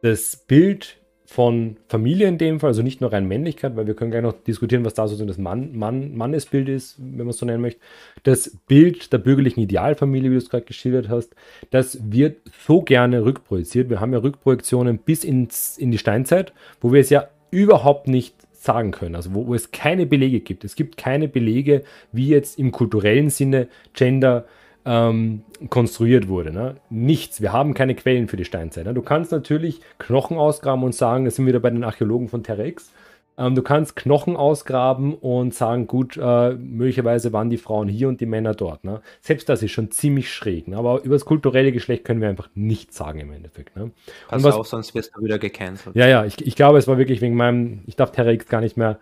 das 0.00 0.36
Bild 0.36 1.01
von 1.32 1.78
Familie 1.88 2.28
in 2.28 2.36
dem 2.36 2.60
Fall, 2.60 2.68
also 2.68 2.82
nicht 2.82 3.00
nur 3.00 3.10
rein 3.10 3.26
Männlichkeit, 3.26 3.74
weil 3.74 3.86
wir 3.86 3.94
können 3.94 4.10
gleich 4.10 4.22
noch 4.22 4.34
diskutieren, 4.34 4.84
was 4.84 4.92
da 4.92 5.08
so 5.08 5.24
das 5.24 5.38
Mann, 5.38 5.74
Mann, 5.74 6.14
Mannesbild 6.14 6.68
ist, 6.68 6.96
wenn 6.98 7.24
man 7.24 7.30
es 7.30 7.38
so 7.38 7.46
nennen 7.46 7.62
möchte. 7.62 7.80
Das 8.22 8.50
Bild 8.66 9.14
der 9.14 9.18
bürgerlichen 9.18 9.62
Idealfamilie, 9.62 10.30
wie 10.30 10.34
du 10.34 10.38
es 10.38 10.50
gerade 10.50 10.66
geschildert 10.66 11.08
hast, 11.08 11.34
das 11.70 11.98
wird 12.12 12.36
so 12.66 12.82
gerne 12.82 13.24
rückprojiziert. 13.24 13.88
Wir 13.88 13.98
haben 13.98 14.12
ja 14.12 14.18
Rückprojektionen 14.18 14.98
bis 14.98 15.24
ins, 15.24 15.78
in 15.78 15.90
die 15.90 15.96
Steinzeit, 15.96 16.52
wo 16.82 16.92
wir 16.92 17.00
es 17.00 17.08
ja 17.08 17.28
überhaupt 17.50 18.08
nicht 18.08 18.34
sagen 18.52 18.90
können, 18.90 19.16
also 19.16 19.34
wo, 19.34 19.46
wo 19.46 19.54
es 19.54 19.70
keine 19.70 20.04
Belege 20.04 20.40
gibt. 20.40 20.64
Es 20.64 20.76
gibt 20.76 20.98
keine 20.98 21.28
Belege, 21.28 21.82
wie 22.12 22.28
jetzt 22.28 22.58
im 22.58 22.72
kulturellen 22.72 23.30
Sinne 23.30 23.68
Gender 23.94 24.44
ähm, 24.84 25.42
konstruiert 25.70 26.28
wurde. 26.28 26.52
Ne? 26.52 26.76
Nichts. 26.90 27.40
Wir 27.40 27.52
haben 27.52 27.74
keine 27.74 27.94
Quellen 27.94 28.28
für 28.28 28.36
die 28.36 28.44
Steinzeit. 28.44 28.86
Ne? 28.86 28.94
Du 28.94 29.02
kannst 29.02 29.32
natürlich 29.32 29.80
Knochen 29.98 30.36
ausgraben 30.36 30.84
und 30.84 30.94
sagen, 30.94 31.24
das 31.24 31.36
sind 31.36 31.46
wieder 31.46 31.60
bei 31.60 31.70
den 31.70 31.84
Archäologen 31.84 32.28
von 32.28 32.42
Terex. 32.42 32.92
Ähm, 33.38 33.54
du 33.54 33.62
kannst 33.62 33.96
Knochen 33.96 34.36
ausgraben 34.36 35.14
und 35.14 35.54
sagen, 35.54 35.86
gut, 35.86 36.18
äh, 36.18 36.54
möglicherweise 36.54 37.32
waren 37.32 37.48
die 37.48 37.56
Frauen 37.56 37.88
hier 37.88 38.08
und 38.08 38.20
die 38.20 38.26
Männer 38.26 38.54
dort. 38.54 38.84
Ne? 38.84 39.00
Selbst 39.20 39.48
das 39.48 39.62
ist 39.62 39.70
schon 39.70 39.90
ziemlich 39.90 40.30
schräg. 40.30 40.68
Ne? 40.68 40.76
Aber 40.76 41.02
über 41.02 41.14
das 41.14 41.24
kulturelle 41.24 41.72
Geschlecht 41.72 42.04
können 42.04 42.20
wir 42.20 42.28
einfach 42.28 42.50
nichts 42.54 42.96
sagen 42.96 43.20
im 43.20 43.32
Endeffekt. 43.32 43.74
Ne? 43.76 43.90
Pass 44.28 44.42
was, 44.42 44.54
auf, 44.54 44.66
sonst 44.66 44.94
wirst 44.94 45.16
du 45.16 45.22
wieder 45.22 45.38
gecancelt. 45.38 45.96
Ja, 45.96 46.06
ja, 46.06 46.26
ich, 46.26 46.44
ich 46.46 46.56
glaube, 46.56 46.78
es 46.78 46.88
war 46.88 46.98
wirklich 46.98 47.22
wegen 47.22 47.34
meinem, 47.34 47.80
ich 47.86 47.96
darf 47.96 48.12
Terex 48.12 48.46
gar 48.46 48.60
nicht 48.60 48.76
mehr 48.76 48.98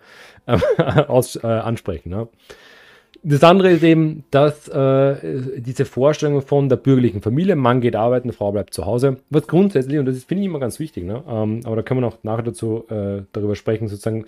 äh, 0.47 0.59
aus, 1.09 1.37
äh, 1.37 1.47
ansprechen. 1.47 2.11
Ne? 2.11 2.29
Das 3.23 3.43
andere 3.45 3.71
ist 3.71 3.83
eben, 3.83 4.25
dass 4.31 4.67
äh, 4.69 5.61
diese 5.61 5.85
Vorstellung 5.85 6.41
von 6.41 6.71
der 6.71 6.77
bürgerlichen 6.77 7.21
Familie, 7.21 7.55
Mann 7.55 7.83
geht 7.83 7.95
arbeiten, 7.95 8.33
Frau 8.33 8.51
bleibt 8.51 8.73
zu 8.73 8.87
Hause, 8.87 9.19
was 9.29 9.47
grundsätzlich, 9.47 9.99
und 9.99 10.07
das 10.07 10.25
finde 10.25 10.43
ich 10.43 10.49
immer 10.49 10.59
ganz 10.59 10.79
wichtig, 10.79 11.05
ne? 11.05 11.23
ähm, 11.29 11.61
aber 11.65 11.77
da 11.77 11.83
können 11.83 12.01
wir 12.01 12.07
noch 12.07 12.23
nachher 12.23 12.45
dazu 12.45 12.85
äh, 12.89 13.23
darüber 13.33 13.57
sprechen, 13.57 13.89
sozusagen 13.89 14.25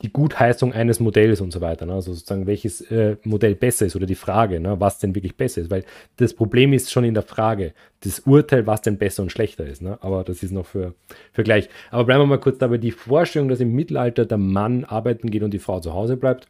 die 0.00 0.10
Gutheißung 0.10 0.72
eines 0.72 1.00
Modells 1.00 1.42
und 1.42 1.52
so 1.52 1.60
weiter, 1.60 1.84
ne? 1.84 1.92
also 1.92 2.14
sozusagen 2.14 2.46
welches 2.46 2.80
äh, 2.90 3.16
Modell 3.24 3.54
besser 3.54 3.84
ist 3.84 3.94
oder 3.94 4.06
die 4.06 4.14
Frage, 4.14 4.58
ne? 4.58 4.80
was 4.80 4.98
denn 4.98 5.14
wirklich 5.14 5.36
besser 5.36 5.60
ist, 5.60 5.70
weil 5.70 5.84
das 6.16 6.32
Problem 6.32 6.72
ist 6.72 6.90
schon 6.90 7.04
in 7.04 7.12
der 7.12 7.22
Frage, 7.22 7.74
das 8.00 8.20
Urteil, 8.20 8.66
was 8.66 8.80
denn 8.80 8.96
besser 8.96 9.22
und 9.22 9.32
schlechter 9.32 9.66
ist, 9.66 9.82
ne? 9.82 9.98
aber 10.00 10.24
das 10.24 10.42
ist 10.42 10.52
noch 10.52 10.64
für, 10.64 10.94
für 11.34 11.42
gleich. 11.42 11.68
Aber 11.90 12.04
bleiben 12.04 12.22
wir 12.22 12.26
mal 12.26 12.40
kurz 12.40 12.56
dabei, 12.56 12.78
die 12.78 12.92
Vorstellung, 12.92 13.50
dass 13.50 13.60
im 13.60 13.74
Mittelalter 13.74 14.24
der 14.24 14.38
Mann 14.38 14.84
arbeiten 14.84 15.30
geht 15.30 15.42
und 15.42 15.52
die 15.52 15.58
Frau 15.58 15.80
zu 15.80 15.92
Hause 15.92 16.16
bleibt, 16.16 16.48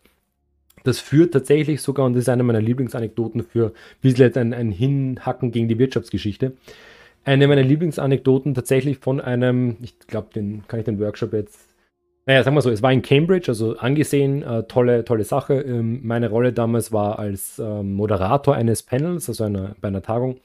das 0.84 1.00
führt 1.00 1.32
tatsächlich 1.32 1.82
sogar, 1.82 2.06
und 2.06 2.14
das 2.14 2.22
ist 2.22 2.28
eine 2.28 2.42
meiner 2.42 2.60
Lieblingsanekdoten 2.60 3.42
für 3.42 3.66
ein 3.66 3.72
bisschen 4.00 4.34
ein, 4.36 4.54
ein 4.54 4.72
Hinhacken 4.72 5.52
gegen 5.52 5.68
die 5.68 5.78
Wirtschaftsgeschichte. 5.78 6.52
Eine 7.24 7.48
meiner 7.48 7.62
Lieblingsanekdoten 7.62 8.54
tatsächlich 8.54 8.98
von 8.98 9.20
einem, 9.20 9.76
ich 9.82 9.98
glaube, 10.00 10.28
den 10.34 10.64
kann 10.68 10.80
ich 10.80 10.86
den 10.86 10.98
Workshop 11.00 11.32
jetzt 11.34 11.70
naja, 12.26 12.44
sagen 12.44 12.54
wir 12.54 12.62
so, 12.62 12.70
es 12.70 12.82
war 12.82 12.92
in 12.92 13.02
Cambridge, 13.02 13.46
also 13.48 13.76
angesehen, 13.78 14.42
äh, 14.42 14.62
tolle, 14.64 15.04
tolle 15.04 15.24
Sache. 15.24 15.54
Ähm, 15.62 16.00
meine 16.04 16.28
Rolle 16.28 16.52
damals 16.52 16.92
war 16.92 17.18
als 17.18 17.58
ähm, 17.58 17.94
Moderator 17.94 18.54
eines 18.54 18.82
Panels, 18.82 19.28
also 19.28 19.44
einer, 19.44 19.74
bei 19.80 19.88
einer 19.88 20.02
Tagung, 20.02 20.38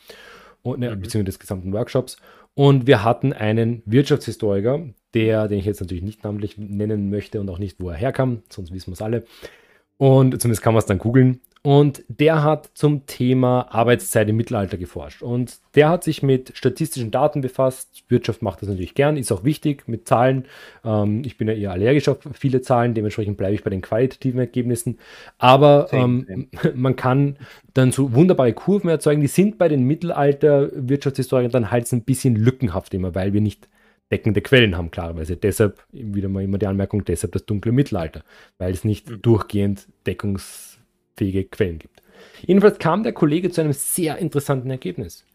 und, 0.63 0.79
ne, 0.79 0.89
mhm. 0.89 1.01
beziehungsweise 1.01 1.25
des 1.25 1.39
gesamten 1.39 1.73
Workshops. 1.73 2.17
Und 2.55 2.87
wir 2.87 3.03
hatten 3.03 3.33
einen 3.33 3.83
Wirtschaftshistoriker, 3.85 4.81
der, 5.13 5.47
den 5.47 5.59
ich 5.59 5.65
jetzt 5.65 5.81
natürlich 5.81 6.03
nicht 6.03 6.23
namentlich 6.23 6.57
nennen 6.57 7.09
möchte 7.09 7.41
und 7.41 7.49
auch 7.49 7.59
nicht, 7.59 7.79
wo 7.79 7.89
er 7.89 7.97
herkam, 7.97 8.41
sonst 8.49 8.73
wissen 8.73 8.87
wir 8.87 8.93
es 8.93 9.01
alle. 9.01 9.25
Und 9.97 10.39
zumindest 10.41 10.61
kann 10.61 10.73
man 10.73 10.79
es 10.79 10.85
dann 10.85 10.99
googeln. 10.99 11.39
Und 11.65 12.03
der 12.09 12.43
hat 12.43 12.69
zum 12.75 13.07
Thema 13.07 13.65
Arbeitszeit 13.71 14.29
im 14.29 14.35
Mittelalter 14.35 14.77
geforscht. 14.77 15.23
Und 15.23 15.57
der 15.73 15.89
hat 15.89 16.03
sich 16.03 16.21
mit 16.21 16.55
statistischen 16.55 17.09
Daten 17.09 17.41
befasst. 17.41 18.03
Wirtschaft 18.07 18.43
macht 18.43 18.61
das 18.61 18.69
natürlich 18.69 18.93
gern, 18.93 19.17
ist 19.17 19.31
auch 19.31 19.43
wichtig 19.43 19.87
mit 19.87 20.07
Zahlen. 20.07 20.45
Ähm, 20.83 21.23
ich 21.25 21.39
bin 21.39 21.47
ja 21.47 21.55
eher 21.55 21.71
allergisch 21.71 22.07
auf 22.07 22.19
viele 22.33 22.61
Zahlen, 22.61 22.93
dementsprechend 22.93 23.37
bleibe 23.37 23.55
ich 23.55 23.63
bei 23.63 23.71
den 23.71 23.81
qualitativen 23.81 24.39
Ergebnissen. 24.39 24.99
Aber 25.39 25.87
ähm, 25.91 26.49
man 26.75 26.95
kann 26.95 27.37
dann 27.73 27.91
so 27.91 28.13
wunderbare 28.13 28.53
Kurven 28.53 28.91
erzeugen. 28.91 29.21
Die 29.21 29.27
sind 29.27 29.57
bei 29.57 29.67
den 29.67 29.85
Mittelalter-Wirtschaftshistorikern 29.85 31.51
dann 31.51 31.71
halt 31.71 31.91
ein 31.91 32.03
bisschen 32.03 32.35
lückenhaft 32.35 32.93
immer, 32.93 33.15
weil 33.15 33.33
wir 33.33 33.41
nicht 33.41 33.67
deckende 34.11 34.41
Quellen 34.41 34.77
haben, 34.77 34.91
klarerweise. 34.91 35.35
Deshalb 35.35 35.83
wieder 35.91 36.29
mal 36.29 36.43
immer 36.43 36.57
die 36.57 36.67
Anmerkung, 36.67 37.03
deshalb 37.05 37.33
das 37.33 37.45
dunkle 37.45 37.71
Mittelalter, 37.71 38.23
weil 38.57 38.71
es 38.71 38.83
nicht 38.83 39.09
mhm. 39.09 39.21
durchgehend 39.21 39.87
Deckungs 40.05 40.79
fähige 41.15 41.45
Quellen 41.45 41.79
gibt. 41.79 42.01
Jedenfalls 42.41 42.79
kam 42.79 43.03
der 43.03 43.13
Kollege 43.13 43.49
zu 43.49 43.61
einem 43.61 43.73
sehr 43.73 44.17
interessanten 44.17 44.69
Ergebnis. 44.69 45.25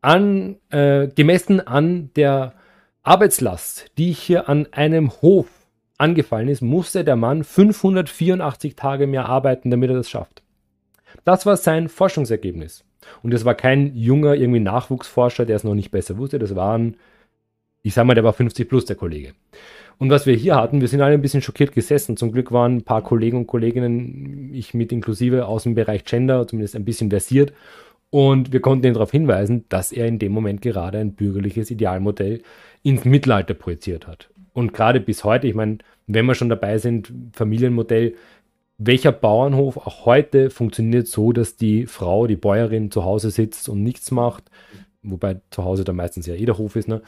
An, 0.00 0.56
äh, 0.70 1.08
gemessen 1.08 1.60
an 1.60 2.10
der 2.16 2.54
Arbeitslast, 3.02 3.90
die 3.98 4.12
hier 4.12 4.48
an 4.48 4.66
einem 4.72 5.10
Hof 5.22 5.48
angefallen 5.98 6.48
ist, 6.48 6.60
musste 6.60 7.04
der 7.04 7.16
Mann 7.16 7.44
584 7.44 8.76
Tage 8.76 9.06
mehr 9.06 9.26
arbeiten, 9.26 9.70
damit 9.70 9.90
er 9.90 9.96
das 9.96 10.10
schafft. 10.10 10.42
Das 11.24 11.46
war 11.46 11.56
sein 11.56 11.88
Forschungsergebnis. 11.88 12.84
Und 13.22 13.32
es 13.32 13.44
war 13.44 13.54
kein 13.54 13.94
junger, 13.96 14.34
irgendwie 14.34 14.60
Nachwuchsforscher, 14.60 15.46
der 15.46 15.56
es 15.56 15.64
noch 15.64 15.74
nicht 15.74 15.90
besser 15.90 16.18
wusste. 16.18 16.38
Das 16.38 16.56
waren, 16.56 16.96
ich 17.86 17.94
sag 17.94 18.04
mal, 18.04 18.14
der 18.14 18.24
war 18.24 18.32
50 18.32 18.68
plus, 18.68 18.84
der 18.84 18.96
Kollege. 18.96 19.34
Und 19.98 20.10
was 20.10 20.26
wir 20.26 20.34
hier 20.34 20.56
hatten, 20.56 20.80
wir 20.80 20.88
sind 20.88 21.02
alle 21.02 21.14
ein 21.14 21.22
bisschen 21.22 21.40
schockiert 21.40 21.70
gesessen. 21.70 22.16
Zum 22.16 22.32
Glück 22.32 22.50
waren 22.50 22.78
ein 22.78 22.82
paar 22.82 23.00
Kollegen 23.00 23.36
und 23.36 23.46
Kolleginnen, 23.46 24.50
ich 24.52 24.74
mit 24.74 24.90
inklusive, 24.90 25.46
aus 25.46 25.62
dem 25.62 25.76
Bereich 25.76 26.04
Gender, 26.04 26.48
zumindest 26.48 26.74
ein 26.74 26.84
bisschen 26.84 27.10
versiert. 27.10 27.52
Und 28.10 28.52
wir 28.52 28.58
konnten 28.58 28.86
ihn 28.86 28.94
darauf 28.94 29.12
hinweisen, 29.12 29.66
dass 29.68 29.92
er 29.92 30.06
in 30.06 30.18
dem 30.18 30.32
Moment 30.32 30.62
gerade 30.62 30.98
ein 30.98 31.12
bürgerliches 31.12 31.70
Idealmodell 31.70 32.42
ins 32.82 33.04
Mittelalter 33.04 33.54
projiziert 33.54 34.08
hat. 34.08 34.30
Und 34.52 34.74
gerade 34.74 34.98
bis 34.98 35.22
heute, 35.22 35.46
ich 35.46 35.54
meine, 35.54 35.78
wenn 36.08 36.26
wir 36.26 36.34
schon 36.34 36.48
dabei 36.48 36.78
sind, 36.78 37.12
Familienmodell, 37.34 38.16
welcher 38.78 39.12
Bauernhof 39.12 39.76
auch 39.76 40.06
heute 40.06 40.50
funktioniert 40.50 41.06
so, 41.06 41.32
dass 41.32 41.54
die 41.54 41.86
Frau, 41.86 42.26
die 42.26 42.34
Bäuerin 42.34 42.90
zu 42.90 43.04
Hause 43.04 43.30
sitzt 43.30 43.68
und 43.68 43.84
nichts 43.84 44.10
macht, 44.10 44.50
wobei 45.04 45.40
zu 45.50 45.64
Hause 45.64 45.84
da 45.84 45.92
meistens 45.92 46.26
ja 46.26 46.34
jeder 46.34 46.58
Hof 46.58 46.74
ist, 46.74 46.88
ne? 46.88 47.00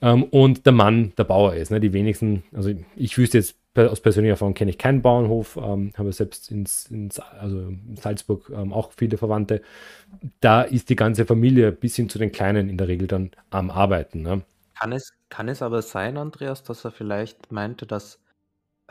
Ähm, 0.00 0.24
und 0.24 0.66
der 0.66 0.72
Mann 0.72 1.12
der 1.16 1.24
Bauer 1.24 1.54
ist. 1.54 1.70
Ne? 1.70 1.80
Die 1.80 1.92
wenigsten, 1.92 2.42
also 2.54 2.70
ich 2.96 3.16
wüsste 3.18 3.38
jetzt 3.38 3.56
aus 3.76 4.00
persönlicher 4.00 4.32
Erfahrung 4.32 4.54
kenne 4.54 4.70
ich 4.72 4.78
keinen 4.78 5.02
Bauernhof, 5.02 5.56
ähm, 5.56 5.92
habe 5.96 6.12
selbst 6.12 6.50
ins, 6.50 6.86
ins, 6.86 7.20
also 7.20 7.60
in 7.60 7.96
Salzburg 7.96 8.50
ähm, 8.52 8.72
auch 8.72 8.90
viele 8.96 9.18
Verwandte. 9.18 9.62
Da 10.40 10.62
ist 10.62 10.88
die 10.90 10.96
ganze 10.96 11.26
Familie 11.26 11.70
bis 11.70 11.94
hin 11.94 12.08
zu 12.08 12.18
den 12.18 12.32
Kleinen 12.32 12.68
in 12.68 12.76
der 12.76 12.88
Regel 12.88 13.06
dann 13.06 13.30
am 13.50 13.70
Arbeiten. 13.70 14.22
Ne? 14.22 14.42
Kann, 14.76 14.92
es, 14.92 15.12
kann 15.28 15.48
es 15.48 15.62
aber 15.62 15.82
sein, 15.82 16.16
Andreas, 16.16 16.64
dass 16.64 16.84
er 16.84 16.90
vielleicht 16.90 17.52
meinte, 17.52 17.86
dass 17.86 18.20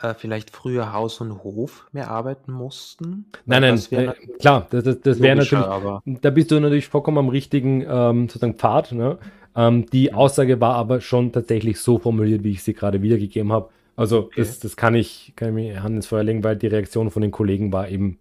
äh, 0.00 0.14
vielleicht 0.14 0.50
früher 0.50 0.92
Haus 0.92 1.20
und 1.20 1.42
Hof 1.42 1.88
mehr 1.92 2.10
arbeiten 2.10 2.52
mussten? 2.52 3.26
Nein, 3.46 3.62
nein, 3.62 3.82
äh, 3.90 4.12
klar, 4.38 4.66
das, 4.70 4.84
das, 4.84 5.00
das 5.00 5.20
wäre 5.20 5.36
natürlich, 5.36 5.66
aber 5.66 6.02
da 6.04 6.30
bist 6.30 6.50
du 6.50 6.60
natürlich 6.60 6.88
vollkommen 6.88 7.18
am 7.18 7.28
richtigen 7.28 7.82
ähm, 7.82 8.28
sozusagen 8.28 8.54
Pfad. 8.54 8.92
Ne? 8.92 9.18
Ähm, 9.58 9.86
die 9.86 10.14
Aussage 10.14 10.60
war 10.60 10.76
aber 10.76 11.00
schon 11.00 11.32
tatsächlich 11.32 11.80
so 11.80 11.98
formuliert, 11.98 12.44
wie 12.44 12.52
ich 12.52 12.62
sie 12.62 12.74
gerade 12.74 13.02
wiedergegeben 13.02 13.50
habe. 13.52 13.70
Also 13.96 14.26
okay. 14.26 14.34
das, 14.36 14.60
das 14.60 14.76
kann 14.76 14.94
ich, 14.94 15.32
kann 15.34 15.48
ich 15.48 15.54
mir 15.54 15.82
Hand 15.82 15.96
ins 15.96 16.06
Feuer 16.06 16.22
legen, 16.22 16.44
weil 16.44 16.54
die 16.54 16.68
Reaktion 16.68 17.10
von 17.10 17.22
den 17.22 17.32
Kollegen 17.32 17.72
war 17.72 17.88
eben 17.88 18.20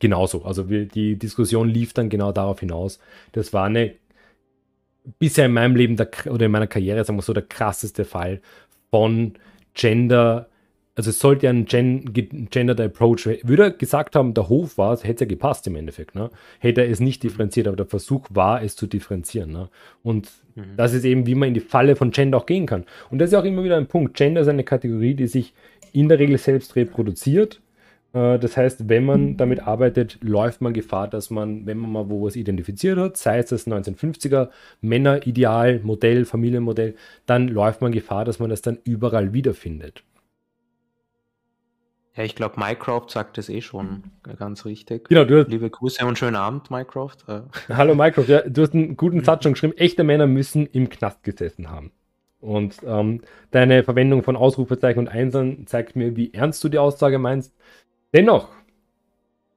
genauso. 0.00 0.44
Also 0.44 0.68
wir, 0.68 0.84
die 0.84 1.18
Diskussion 1.18 1.70
lief 1.70 1.94
dann 1.94 2.10
genau 2.10 2.30
darauf 2.30 2.60
hinaus. 2.60 2.98
Das 3.32 3.54
war 3.54 3.64
eine 3.64 3.94
bisher 5.18 5.46
in 5.46 5.54
meinem 5.54 5.76
Leben 5.76 5.96
der, 5.96 6.10
oder 6.28 6.44
in 6.44 6.52
meiner 6.52 6.66
Karriere, 6.66 7.02
sagen 7.04 7.18
wir 7.18 7.22
so, 7.22 7.32
der 7.32 7.44
krasseste 7.44 8.04
Fall 8.04 8.42
von 8.90 9.32
Gender 9.72 10.50
also 10.96 11.10
es 11.10 11.20
sollte 11.20 11.44
ja 11.44 11.50
ein 11.50 11.66
Gen 11.66 12.14
gendered 12.50 12.80
Approach, 12.80 13.26
würde 13.26 13.62
er 13.64 13.70
gesagt 13.70 14.16
haben, 14.16 14.32
der 14.32 14.48
Hof 14.48 14.78
war 14.78 14.94
es, 14.94 15.04
hätte 15.04 15.14
es 15.14 15.20
ja 15.20 15.26
gepasst 15.26 15.66
im 15.66 15.76
Endeffekt. 15.76 16.14
Ne? 16.14 16.30
Hätte 16.58 16.80
er 16.80 16.90
es 16.90 17.00
nicht 17.00 17.22
differenziert, 17.22 17.68
aber 17.68 17.76
der 17.76 17.86
Versuch 17.86 18.26
war, 18.30 18.62
es 18.62 18.76
zu 18.76 18.86
differenzieren. 18.86 19.50
Ne? 19.50 19.68
Und 20.02 20.30
mhm. 20.54 20.62
das 20.78 20.94
ist 20.94 21.04
eben, 21.04 21.26
wie 21.26 21.34
man 21.34 21.48
in 21.48 21.54
die 21.54 21.60
Falle 21.60 21.96
von 21.96 22.12
Gender 22.12 22.38
auch 22.38 22.46
gehen 22.46 22.64
kann. 22.64 22.86
Und 23.10 23.18
das 23.18 23.28
ist 23.28 23.34
auch 23.34 23.44
immer 23.44 23.62
wieder 23.62 23.76
ein 23.76 23.88
Punkt. 23.88 24.16
Gender 24.16 24.40
ist 24.40 24.48
eine 24.48 24.64
Kategorie, 24.64 25.14
die 25.14 25.26
sich 25.26 25.52
in 25.92 26.08
der 26.08 26.18
Regel 26.18 26.38
selbst 26.38 26.76
reproduziert. 26.76 27.60
Äh, 28.14 28.38
das 28.38 28.56
heißt, 28.56 28.88
wenn 28.88 29.04
man 29.04 29.36
damit 29.36 29.60
arbeitet, 29.66 30.16
läuft 30.22 30.62
man 30.62 30.72
Gefahr, 30.72 31.08
dass 31.08 31.28
man, 31.28 31.66
wenn 31.66 31.76
man 31.76 31.92
mal 31.92 32.08
wo 32.08 32.24
was 32.24 32.36
identifiziert 32.36 32.98
hat, 32.98 33.18
sei 33.18 33.38
es 33.38 33.50
das 33.50 33.66
1950er 33.66 34.48
Männerideal, 34.80 35.80
Modell, 35.82 36.24
Familienmodell, 36.24 36.94
dann 37.26 37.48
läuft 37.48 37.82
man 37.82 37.92
Gefahr, 37.92 38.24
dass 38.24 38.38
man 38.38 38.48
das 38.48 38.62
dann 38.62 38.78
überall 38.84 39.34
wiederfindet. 39.34 40.02
Ja, 42.16 42.24
ich 42.24 42.34
glaube, 42.34 42.58
Mycroft 42.58 43.10
sagt 43.10 43.36
es 43.36 43.50
eh 43.50 43.60
schon 43.60 44.04
ganz 44.38 44.64
richtig. 44.64 45.08
Genau, 45.08 45.24
du 45.24 45.40
hast, 45.40 45.48
Liebe 45.48 45.68
Grüße 45.68 46.04
und 46.06 46.18
schönen 46.18 46.36
Abend, 46.36 46.70
Mycroft. 46.70 47.28
Äh. 47.28 47.42
Hallo 47.74 47.94
Mycroft, 47.94 48.28
ja, 48.30 48.40
du 48.40 48.62
hast 48.62 48.72
einen 48.72 48.96
guten 48.96 49.22
Satz 49.22 49.42
schon 49.42 49.52
geschrieben. 49.52 49.76
Echte 49.76 50.02
Männer 50.02 50.26
müssen 50.26 50.66
im 50.66 50.88
Knast 50.88 51.22
gesessen 51.22 51.70
haben. 51.70 51.92
Und 52.40 52.76
ähm, 52.86 53.20
deine 53.50 53.84
Verwendung 53.84 54.22
von 54.22 54.36
Ausrufezeichen 54.36 55.00
und 55.00 55.08
Einsern 55.08 55.66
zeigt 55.66 55.94
mir, 55.94 56.16
wie 56.16 56.32
ernst 56.32 56.64
du 56.64 56.70
die 56.70 56.78
Aussage 56.78 57.18
meinst. 57.18 57.54
Dennoch, 58.14 58.48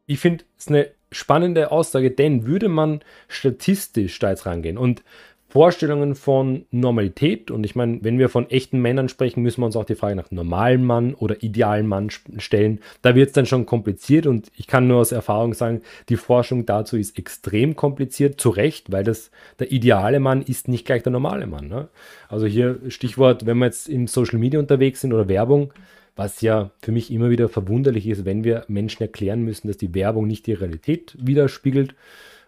ich 0.05 0.19
finde 0.19 0.43
es 0.57 0.67
eine 0.67 0.89
spannende 1.11 1.71
Aussage, 1.71 2.11
denn 2.11 2.45
würde 2.45 2.67
man 2.67 3.01
statistisch 3.29 4.19
da 4.19 4.31
jetzt 4.31 4.45
rangehen 4.45 4.77
und 4.77 5.03
Vorstellungen 5.49 6.13
von 6.13 6.65
Normalität. 6.69 7.49
Und 7.49 7.63
ich 7.63 7.75
meine, 7.75 7.99
wenn 8.03 8.19
wir 8.19 8.29
von 8.29 8.49
echten 8.51 8.79
Männern 8.79 9.09
sprechen, 9.09 9.41
müssen 9.41 9.61
wir 9.61 9.65
uns 9.65 9.75
auch 9.75 9.83
die 9.83 9.95
Frage 9.95 10.15
nach 10.15 10.29
normalen 10.29 10.83
Mann 10.83 11.15
oder 11.15 11.41
idealen 11.41 11.87
Mann 11.87 12.11
stellen. 12.37 12.81
Da 13.01 13.15
wird 13.15 13.29
es 13.29 13.33
dann 13.33 13.47
schon 13.47 13.65
kompliziert 13.65 14.27
und 14.27 14.51
ich 14.55 14.67
kann 14.67 14.87
nur 14.87 14.99
aus 14.99 15.11
Erfahrung 15.11 15.55
sagen, 15.55 15.81
die 16.07 16.17
Forschung 16.17 16.67
dazu 16.67 16.97
ist 16.97 17.17
extrem 17.17 17.75
kompliziert, 17.75 18.39
zu 18.39 18.49
Recht, 18.49 18.91
weil 18.91 19.03
das 19.03 19.31
der 19.57 19.71
ideale 19.71 20.19
Mann 20.19 20.43
ist 20.43 20.67
nicht 20.67 20.85
gleich 20.85 21.01
der 21.01 21.11
normale 21.11 21.47
Mann. 21.47 21.67
Ne? 21.67 21.87
Also 22.27 22.45
hier 22.45 22.79
Stichwort, 22.87 23.47
wenn 23.47 23.57
wir 23.57 23.65
jetzt 23.65 23.89
in 23.89 24.05
Social 24.05 24.37
Media 24.37 24.59
unterwegs 24.59 25.01
sind 25.01 25.13
oder 25.13 25.27
Werbung, 25.27 25.73
was 26.15 26.41
ja 26.41 26.69
für 26.79 26.91
mich 26.91 27.11
immer 27.11 27.31
wieder 27.31 27.49
verwunderlich 27.49 28.05
ist, 28.05 28.23
wenn 28.23 28.43
wir 28.43 28.65
Menschen 28.67 29.01
erklären 29.01 29.41
müssen, 29.41 29.67
dass 29.67 29.77
die 29.77 29.95
Werbung 29.95 30.27
nicht 30.27 30.45
die 30.45 30.53
Realität 30.53 31.17
widerspiegelt. 31.19 31.95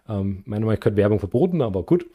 Ähm, 0.08 0.42
meiner 0.46 0.66
Meinung 0.66 0.74
nach 0.74 0.80
gehört 0.80 0.96
Werbung 0.96 1.18
verboten, 1.18 1.62
aber 1.62 1.82
gut 1.82 2.06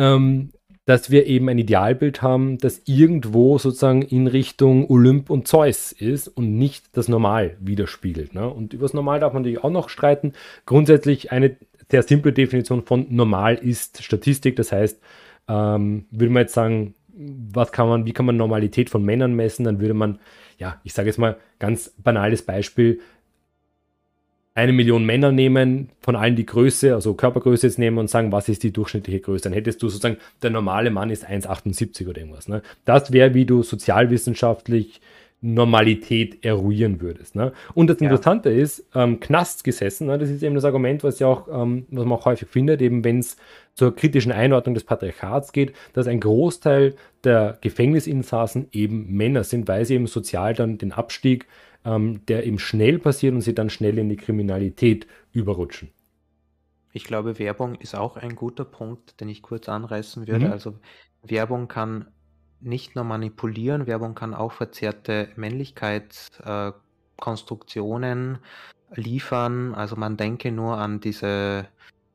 ähm, 0.00 0.50
dass 0.86 1.10
wir 1.10 1.26
eben 1.26 1.48
ein 1.48 1.58
Idealbild 1.58 2.22
haben, 2.22 2.58
das 2.58 2.82
irgendwo 2.86 3.58
sozusagen 3.58 4.02
in 4.02 4.26
Richtung 4.26 4.88
Olymp 4.90 5.30
und 5.30 5.46
Zeus 5.46 5.92
ist 5.92 6.26
und 6.26 6.58
nicht 6.58 6.96
das 6.96 7.06
Normal 7.06 7.56
widerspiegelt. 7.60 8.34
Ne? 8.34 8.48
Und 8.48 8.72
über 8.72 8.86
das 8.86 8.94
Normal 8.94 9.20
darf 9.20 9.32
man 9.32 9.42
natürlich 9.42 9.62
auch 9.62 9.70
noch 9.70 9.88
streiten. 9.88 10.32
Grundsätzlich 10.66 11.30
eine 11.30 11.56
sehr 11.90 12.02
simple 12.02 12.32
Definition 12.32 12.82
von 12.82 13.06
Normal 13.10 13.56
ist 13.56 14.02
Statistik. 14.02 14.56
Das 14.56 14.72
heißt, 14.72 15.00
ähm, 15.48 16.06
würde 16.10 16.32
man 16.32 16.42
jetzt 16.42 16.54
sagen, 16.54 16.94
was 17.12 17.72
kann 17.72 17.88
man, 17.88 18.06
wie 18.06 18.12
kann 18.12 18.26
man 18.26 18.36
Normalität 18.36 18.88
von 18.88 19.04
Männern 19.04 19.34
messen, 19.34 19.64
dann 19.64 19.80
würde 19.80 19.94
man, 19.94 20.18
ja, 20.58 20.80
ich 20.82 20.94
sage 20.94 21.08
jetzt 21.08 21.18
mal 21.18 21.36
ganz 21.58 21.92
banales 22.02 22.42
Beispiel, 22.42 23.00
eine 24.54 24.72
Million 24.72 25.04
Männer 25.04 25.32
nehmen, 25.32 25.90
von 26.00 26.16
allen 26.16 26.36
die 26.36 26.46
Größe, 26.46 26.94
also 26.94 27.14
Körpergröße 27.14 27.66
jetzt 27.66 27.78
nehmen 27.78 27.98
und 27.98 28.10
sagen, 28.10 28.32
was 28.32 28.48
ist 28.48 28.62
die 28.62 28.72
durchschnittliche 28.72 29.20
Größe? 29.20 29.44
Dann 29.44 29.52
hättest 29.52 29.82
du 29.82 29.88
sozusagen, 29.88 30.18
der 30.42 30.50
normale 30.50 30.90
Mann 30.90 31.10
ist 31.10 31.28
1,78 31.28 32.08
oder 32.08 32.18
irgendwas. 32.18 32.48
Ne? 32.48 32.62
Das 32.84 33.12
wäre, 33.12 33.34
wie 33.34 33.44
du 33.44 33.62
sozialwissenschaftlich 33.62 35.00
Normalität 35.42 36.44
eruieren 36.44 37.00
würdest. 37.00 37.34
Ne? 37.34 37.52
Und 37.74 37.88
das 37.88 37.98
Interessante 37.98 38.50
ja. 38.50 38.62
ist, 38.62 38.84
ähm, 38.94 39.20
Knast 39.20 39.64
gesessen, 39.64 40.08
ne? 40.08 40.18
das 40.18 40.28
ist 40.28 40.42
eben 40.42 40.54
das 40.54 40.66
Argument, 40.66 41.02
was 41.02 41.18
ja 41.18 41.28
auch, 41.28 41.48
ähm, 41.48 41.86
was 41.90 42.04
man 42.04 42.18
auch 42.18 42.26
häufig 42.26 42.48
findet, 42.48 42.82
eben 42.82 43.04
wenn 43.04 43.20
es 43.20 43.36
zur 43.74 43.96
kritischen 43.96 44.32
Einordnung 44.32 44.74
des 44.74 44.84
Patriarchats 44.84 45.52
geht, 45.52 45.72
dass 45.94 46.08
ein 46.08 46.20
Großteil 46.20 46.94
der 47.24 47.56
Gefängnisinsassen 47.62 48.68
eben 48.72 49.16
Männer 49.16 49.44
sind, 49.44 49.66
weil 49.66 49.86
sie 49.86 49.94
eben 49.94 50.08
sozial 50.08 50.52
dann 50.52 50.76
den 50.76 50.92
Abstieg 50.92 51.46
ähm, 51.84 52.24
der 52.26 52.46
eben 52.46 52.58
schnell 52.58 52.98
passiert 52.98 53.34
und 53.34 53.40
sie 53.40 53.54
dann 53.54 53.70
schnell 53.70 53.98
in 53.98 54.08
die 54.08 54.16
Kriminalität 54.16 55.06
überrutschen. 55.32 55.90
Ich 56.92 57.04
glaube, 57.04 57.38
Werbung 57.38 57.76
ist 57.76 57.94
auch 57.94 58.16
ein 58.16 58.34
guter 58.34 58.64
Punkt, 58.64 59.20
den 59.20 59.28
ich 59.28 59.42
kurz 59.42 59.68
anreißen 59.68 60.26
würde. 60.26 60.46
Mhm. 60.46 60.52
Also 60.52 60.78
Werbung 61.22 61.68
kann 61.68 62.08
nicht 62.60 62.96
nur 62.96 63.04
manipulieren, 63.04 63.86
Werbung 63.86 64.14
kann 64.14 64.34
auch 64.34 64.52
verzerrte 64.52 65.28
Männlichkeitskonstruktionen 65.36 68.34
äh, 68.34 68.38
liefern. 69.00 69.74
Also 69.74 69.96
man 69.96 70.16
denke 70.16 70.52
nur 70.52 70.76
an 70.76 71.00
diese, 71.00 71.66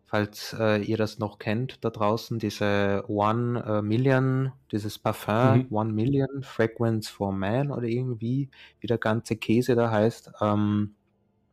falls 0.05 0.55
äh, 0.59 0.81
ihr 0.81 0.97
das 0.97 1.19
noch 1.19 1.39
kennt 1.39 1.83
da 1.83 1.89
draußen, 1.89 2.39
diese 2.39 3.03
One 3.07 3.63
äh, 3.65 3.81
Million, 3.81 4.51
dieses 4.71 4.99
Parfum, 4.99 5.57
mhm. 5.57 5.67
One 5.71 5.93
Million 5.93 6.43
Fragrance 6.43 7.11
for 7.11 7.31
Man 7.31 7.71
oder 7.71 7.87
irgendwie, 7.87 8.49
wie 8.79 8.87
der 8.87 8.97
ganze 8.97 9.35
Käse 9.35 9.75
da 9.75 9.91
heißt. 9.91 10.31
Ähm, 10.41 10.95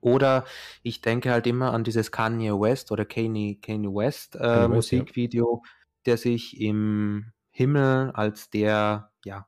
oder 0.00 0.44
ich 0.82 1.00
denke 1.00 1.30
halt 1.30 1.46
immer 1.46 1.72
an 1.72 1.84
dieses 1.84 2.11
Kanye 2.11 2.53
West 2.53 2.92
oder 2.92 3.05
Kanye, 3.05 3.59
Kanye 3.62 3.88
West, 3.88 4.36
äh, 4.36 4.40
West 4.40 4.68
Musikvideo, 4.70 5.62
ja. 5.64 5.70
der 6.07 6.16
sich 6.18 6.61
im 6.61 7.32
Himmel 7.50 8.11
als 8.12 8.50
der, 8.50 9.11
ja, 9.24 9.46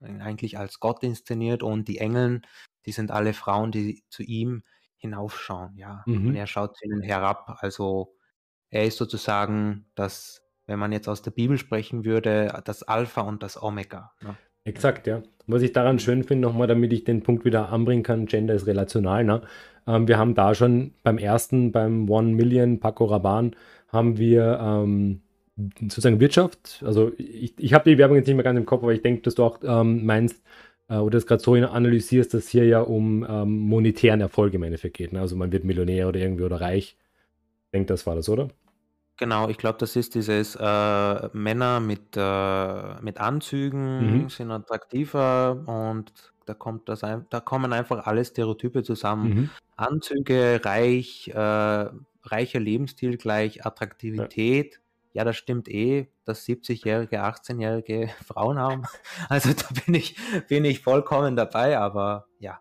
eigentlich 0.00 0.58
als 0.58 0.80
Gott 0.80 1.02
inszeniert 1.02 1.62
und 1.62 1.88
die 1.88 1.98
Engeln, 1.98 2.42
die 2.86 2.92
sind 2.92 3.10
alle 3.10 3.32
Frauen, 3.32 3.72
die 3.72 4.04
zu 4.10 4.22
ihm 4.22 4.62
hinaufschauen, 4.96 5.76
ja. 5.76 6.02
Mhm. 6.06 6.28
Und 6.28 6.36
er 6.36 6.46
schaut 6.46 6.76
zu 6.76 6.84
ihnen 6.84 7.02
herab. 7.02 7.56
Also 7.60 8.14
er 8.74 8.84
ist 8.84 8.98
sozusagen 8.98 9.86
das, 9.94 10.42
wenn 10.66 10.80
man 10.80 10.90
jetzt 10.90 11.08
aus 11.08 11.22
der 11.22 11.30
Bibel 11.30 11.58
sprechen 11.58 12.04
würde, 12.04 12.60
das 12.64 12.82
Alpha 12.82 13.20
und 13.20 13.42
das 13.42 13.62
Omega. 13.62 14.10
Ne? 14.20 14.34
Exakt, 14.64 15.06
ja. 15.06 15.22
Was 15.46 15.62
ich 15.62 15.72
daran 15.72 16.00
schön 16.00 16.24
finde, 16.24 16.48
nochmal, 16.48 16.66
damit 16.66 16.92
ich 16.92 17.04
den 17.04 17.22
Punkt 17.22 17.44
wieder 17.44 17.68
anbringen 17.68 18.02
kann, 18.02 18.26
Gender 18.26 18.54
ist 18.54 18.66
relational. 18.66 19.22
Ne? 19.22 19.42
Ähm, 19.86 20.08
wir 20.08 20.18
haben 20.18 20.34
da 20.34 20.56
schon 20.56 20.92
beim 21.04 21.18
ersten, 21.18 21.70
beim 21.70 22.10
One 22.10 22.32
Million 22.32 22.80
Paco 22.80 23.04
Rabanne, 23.04 23.52
haben 23.88 24.18
wir 24.18 24.58
ähm, 24.60 25.20
sozusagen 25.80 26.18
Wirtschaft. 26.18 26.82
Also 26.84 27.12
ich, 27.16 27.54
ich 27.56 27.74
habe 27.74 27.88
die 27.88 27.98
Werbung 27.98 28.16
jetzt 28.16 28.26
nicht 28.26 28.34
mehr 28.34 28.42
ganz 28.42 28.58
im 28.58 28.66
Kopf, 28.66 28.82
aber 28.82 28.92
ich 28.92 29.02
denke, 29.02 29.22
dass 29.22 29.36
du 29.36 29.44
auch 29.44 29.60
ähm, 29.62 30.04
meinst 30.04 30.42
äh, 30.88 30.96
oder 30.96 31.12
das 31.12 31.26
gerade 31.26 31.42
so 31.42 31.54
analysierst, 31.54 32.34
dass 32.34 32.48
hier 32.48 32.66
ja 32.66 32.80
um 32.80 33.24
ähm, 33.28 33.56
monetären 33.68 34.20
Erfolg 34.20 34.52
im 34.54 34.64
Endeffekt 34.64 34.96
geht. 34.96 35.12
Ne? 35.12 35.20
Also 35.20 35.36
man 35.36 35.52
wird 35.52 35.62
Millionär 35.62 36.08
oder 36.08 36.18
irgendwie 36.18 36.42
oder 36.42 36.60
reich. 36.60 36.96
Ich 37.66 37.70
denke, 37.72 37.86
das 37.86 38.04
war 38.06 38.16
das, 38.16 38.28
oder? 38.28 38.48
Genau, 39.16 39.48
ich 39.48 39.58
glaube, 39.58 39.78
das 39.78 39.94
ist 39.94 40.14
dieses 40.16 40.56
äh, 40.56 41.28
Männer 41.32 41.78
mit, 41.80 42.16
äh, 42.16 43.00
mit 43.00 43.18
Anzügen 43.18 44.22
mhm. 44.22 44.28
sind 44.28 44.50
attraktiver 44.50 45.62
und 45.66 46.12
da 46.46 46.54
kommt 46.54 46.88
das 46.88 47.04
ein, 47.04 47.26
da 47.30 47.40
kommen 47.40 47.72
einfach 47.72 48.06
alle 48.06 48.24
Stereotype 48.24 48.82
zusammen. 48.82 49.28
Mhm. 49.28 49.50
Anzüge, 49.76 50.60
reich, 50.64 51.28
äh, 51.28 51.90
reicher 52.24 52.60
Lebensstil 52.60 53.16
gleich 53.16 53.64
Attraktivität. 53.64 54.74
Ja. 55.12 55.20
ja, 55.20 55.24
das 55.24 55.36
stimmt 55.36 55.68
eh, 55.68 56.08
dass 56.24 56.44
70-jährige, 56.44 57.22
18-jährige 57.24 58.10
Frauen 58.26 58.58
haben. 58.58 58.82
Also 59.28 59.52
da 59.52 59.66
bin 59.84 59.94
ich, 59.94 60.16
bin 60.48 60.64
ich 60.64 60.80
vollkommen 60.80 61.36
dabei, 61.36 61.78
aber 61.78 62.26
ja. 62.38 62.58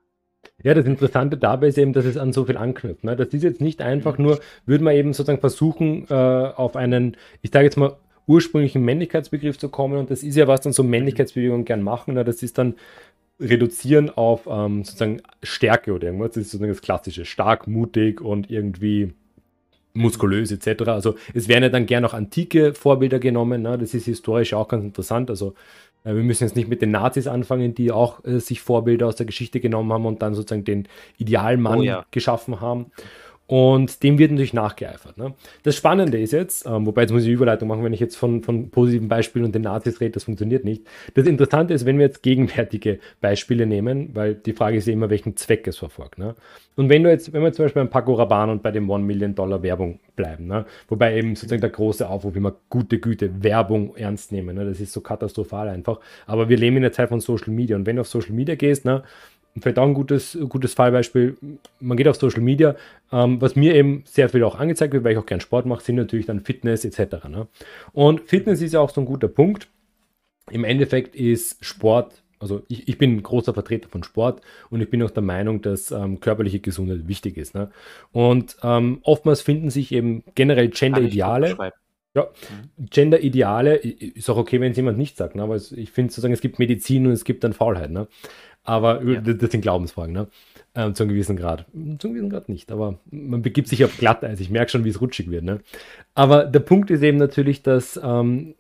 Ja, 0.64 0.74
das 0.74 0.86
Interessante 0.86 1.38
dabei 1.38 1.68
ist 1.68 1.78
eben, 1.78 1.94
dass 1.94 2.06
es 2.06 2.18
an 2.18 2.32
so 2.32 2.46
viel 2.46 2.58
anknüpft. 2.58 3.04
Ne? 3.04 3.16
Das 3.16 3.30
ist 3.30 3.44
jetzt 3.44 3.62
nicht 3.62 3.82
einfach 3.82 4.18
nur, 4.18 4.40
würde 4.66 4.84
man 4.84 4.96
eben 4.96 5.14
sozusagen 5.14 5.42
versuchen, 5.42 6.06
äh, 6.10 6.14
auf 6.14 6.76
einen, 6.76 7.18
ich 7.42 7.52
sage 7.52 7.66
jetzt 7.66 7.78
mal, 7.78 7.98
ursprünglichen 8.28 8.84
Männlichkeitsbegriff 8.84 9.58
zu 9.58 9.70
kommen. 9.70 9.98
Und 9.98 10.10
das 10.10 10.24
ist 10.24 10.36
ja, 10.36 10.48
was 10.48 10.62
dann 10.62 10.74
so 10.74 10.84
Männlichkeitsbewegungen 10.84 11.66
gern 11.66 11.82
machen. 11.82 12.14
Ne? 12.14 12.24
Das 12.24 12.42
ist 12.44 12.58
dann 12.58 12.76
reduzieren 13.40 14.10
auf 14.10 14.48
ähm, 14.50 14.84
sozusagen 14.84 15.22
Stärke 15.42 15.94
oder 15.94 16.08
irgendwas. 16.08 16.32
Das 16.32 16.38
ist 16.38 16.52
sozusagen 16.52 16.72
das 16.72 16.82
Klassische. 16.82 17.26
Stark, 17.26 17.68
mutig 17.68 18.22
und 18.22 18.50
irgendwie 18.50 19.14
muskulös 19.94 20.52
etc. 20.52 20.84
Also 20.88 21.16
es 21.34 21.48
werden 21.48 21.64
ja 21.64 21.70
dann 21.70 21.86
gern 21.86 22.06
auch 22.06 22.14
antike 22.14 22.74
Vorbilder 22.74 23.20
genommen. 23.20 23.62
Ne? 23.62 23.78
Das 23.78 23.94
ist 23.94 24.06
historisch 24.06 24.54
auch 24.54 24.68
ganz 24.68 24.84
interessant. 24.84 25.30
Also 25.30 25.54
äh, 26.04 26.16
wir 26.16 26.24
müssen 26.24 26.44
jetzt 26.44 26.56
nicht 26.56 26.68
mit 26.68 26.82
den 26.82 26.92
Nazis 26.92 27.28
anfangen, 27.28 27.76
die 27.76 27.92
auch 27.92 28.24
äh, 28.26 28.40
sich 28.40 28.62
Vorbilder 28.62 29.08
aus 29.08 29.16
der 29.16 29.26
Geschichte 29.26 29.60
genommen 29.60 29.92
haben 29.94 30.06
und 30.06 30.22
dann 30.22 30.34
sozusagen 30.34 30.64
den 30.64 30.88
Idealmann 31.18 31.80
oh, 31.80 31.84
ja. 31.84 32.06
geschaffen 32.12 32.62
haben. 32.62 32.88
Und 33.46 34.04
dem 34.04 34.18
wird 34.18 34.32
natürlich 34.32 34.54
nachgeeifert. 34.54 35.18
Ne? 35.18 35.34
Das 35.64 35.76
Spannende 35.76 36.18
ist 36.18 36.32
jetzt, 36.32 36.66
ähm, 36.66 36.86
wobei 36.86 37.02
jetzt 37.02 37.12
muss 37.12 37.24
ich 37.24 37.30
Überleitung 37.30 37.68
machen, 37.68 37.84
wenn 37.84 37.92
ich 37.92 38.00
jetzt 38.00 38.16
von, 38.16 38.42
von 38.42 38.70
positiven 38.70 39.10
Beispielen 39.10 39.44
und 39.44 39.54
den 39.54 39.64
Nazis 39.64 40.00
rede, 40.00 40.12
das 40.12 40.24
funktioniert 40.24 40.64
nicht. 40.64 40.84
Das 41.14 41.28
Interessante 41.28 41.74
ist, 41.74 41.86
wenn 41.86 41.98
wir 41.98 42.06
jetzt 42.06 42.24
gegenwärtige 42.24 43.00
Beispiele 43.20 43.66
nehmen, 43.66 44.12
weil 44.14 44.36
die 44.36 44.54
Frage 44.54 44.78
ist 44.78 44.88
ja 44.88 44.94
immer, 44.94 45.10
welchen 45.10 45.36
Zweck 45.36 45.68
es 45.68 45.78
verfolgt. 45.78 46.18
Ne? 46.18 46.36
Und 46.76 46.90
wenn 46.90 47.04
du 47.04 47.10
jetzt, 47.10 47.34
wenn 47.34 47.44
wir 47.44 47.52
zum 47.52 47.66
Beispiel 47.66 47.82
beim 47.82 47.90
Paco 47.90 48.14
Rabanne 48.14 48.54
und 48.54 48.64
bei 48.64 48.72
dem 48.72 48.90
One 48.90 49.04
Million 49.04 49.36
Dollar 49.36 49.62
Werbung 49.62 50.00
bleiben, 50.16 50.48
ne? 50.48 50.66
wobei 50.88 51.18
eben 51.18 51.36
sozusagen 51.36 51.62
der 51.62 51.70
große 51.70 52.08
Aufruf 52.08 52.36
immer 52.36 52.56
gute 52.70 53.00
Güte, 53.00 53.44
Werbung 53.44 53.96
ernst 53.98 54.32
nehmen, 54.32 54.56
ne? 54.56 54.66
das 54.66 54.80
ist 54.80 54.94
so 54.94 55.02
katastrophal 55.02 55.68
einfach. 55.68 56.00
Aber 56.26 56.48
wir 56.48 56.58
leben 56.58 56.78
in 56.78 56.84
der 56.84 56.94
Zeit 56.94 57.10
von 57.10 57.20
Social 57.20 57.54
Media 57.54 57.76
und 57.76 57.86
wenn 57.86 57.98
du 57.98 58.02
auf 58.02 58.08
Social 58.08 58.34
Media 58.34 58.56
gehst, 58.56 58.86
ne, 58.86 59.04
vielleicht 59.60 59.80
auch 59.80 59.88
ein 59.88 59.94
gutes, 59.94 60.38
gutes 60.50 60.74
Fallbeispiel. 60.74 61.38
Man 61.80 61.98
geht 61.98 62.08
auf 62.08 62.16
Social 62.16 62.42
Media. 62.42 62.76
Ähm, 63.12 63.40
was 63.42 63.56
mir 63.56 63.76
eben 63.76 64.04
sehr 64.06 64.30
viel 64.30 64.44
auch 64.44 64.60
angezeigt 64.60 64.94
wird, 64.94 65.04
weil 65.04 65.14
ich 65.14 65.18
auch 65.18 65.26
gern 65.26 65.42
Sport 65.42 65.66
mache, 65.66 65.84
sind 65.84 65.96
natürlich 65.96 66.26
dann 66.26 66.42
Fitness 66.42 66.86
etc. 66.86 67.28
Ne? 67.28 67.48
Und 67.92 68.22
Fitness 68.22 68.62
ist 68.62 68.74
ja 68.74 68.80
auch 68.80 68.90
so 68.90 69.02
ein 69.02 69.06
guter 69.06 69.28
Punkt. 69.28 69.68
Im 70.50 70.64
Endeffekt 70.64 71.16
ist 71.16 71.64
Sport, 71.64 72.24
also 72.40 72.64
ich, 72.68 72.88
ich 72.88 72.98
bin 72.98 73.16
ein 73.16 73.24
großer 73.24 73.54
Vertreter 73.54 73.88
von 73.90 74.04
Sport 74.04 74.42
und 74.70 74.82
ich 74.82 74.90
bin 74.90 75.02
auch 75.04 75.12
der 75.12 75.24
Meinung, 75.24 75.62
dass 75.62 75.92
ähm, 75.92 76.20
körperliche 76.20 76.60
Gesundheit 76.60 77.08
wichtig 77.08 77.38
ist. 77.38 77.56
Ne? 77.56 77.70
Und 78.12 78.58
ähm, 78.64 79.00
oftmals 79.04 79.42
finden 79.42 79.70
sich 79.70 79.92
eben 79.92 80.24
generell 80.36 80.70
Gender-Ideale. 80.70 81.58
Ja, 82.16 82.26
mhm. 82.26 82.86
Gender-Ideale 82.92 83.76
ist 83.76 84.30
auch 84.30 84.38
okay, 84.38 84.62
wenn 84.62 84.72
es 84.72 84.78
jemand 84.78 85.00
nicht 85.00 85.18
sagt, 85.18 85.36
ne? 85.36 85.42
aber 85.42 85.56
ich 85.56 85.92
finde 85.92 86.12
sozusagen, 86.12 86.34
es 86.34 86.42
gibt 86.42 86.60
Medizin 86.60 87.08
und 87.08 87.14
es 87.14 87.24
gibt 87.24 87.44
dann 87.44 87.54
Faulheit. 87.54 87.90
Ne? 87.90 88.08
Aber 88.64 89.04
ja. 89.04 89.20
das, 89.20 89.52
sind 89.52 89.62
Glaubensfragen, 89.62 90.14
ne? 90.14 90.28
Ähm, 90.74 90.96
zu 90.96 91.04
einem 91.04 91.12
gewissen 91.12 91.36
Grad. 91.36 91.66
Zu 91.72 92.08
einem 92.08 92.14
gewissen 92.14 92.30
Grad 92.30 92.50
nicht, 92.50 92.72
aber 92.72 93.00
man 93.12 93.42
begibt 93.42 93.68
sich 93.68 93.84
auf 93.84 93.98
Glatteis. 93.98 94.40
Ich 94.40 94.50
merke 94.50 94.72
schon, 94.72 94.86
wie 94.86 94.90
es 94.90 95.02
rutschig 95.02 95.30
wird. 95.30 95.44
Ne? 95.44 95.60
Aber 96.16 96.46
der 96.46 96.62
Punkt 96.62 96.90
ist 96.90 97.04
eben 97.04 97.18
natürlich, 97.18 97.62
dass 97.62 98.00
ähm, 98.02 98.56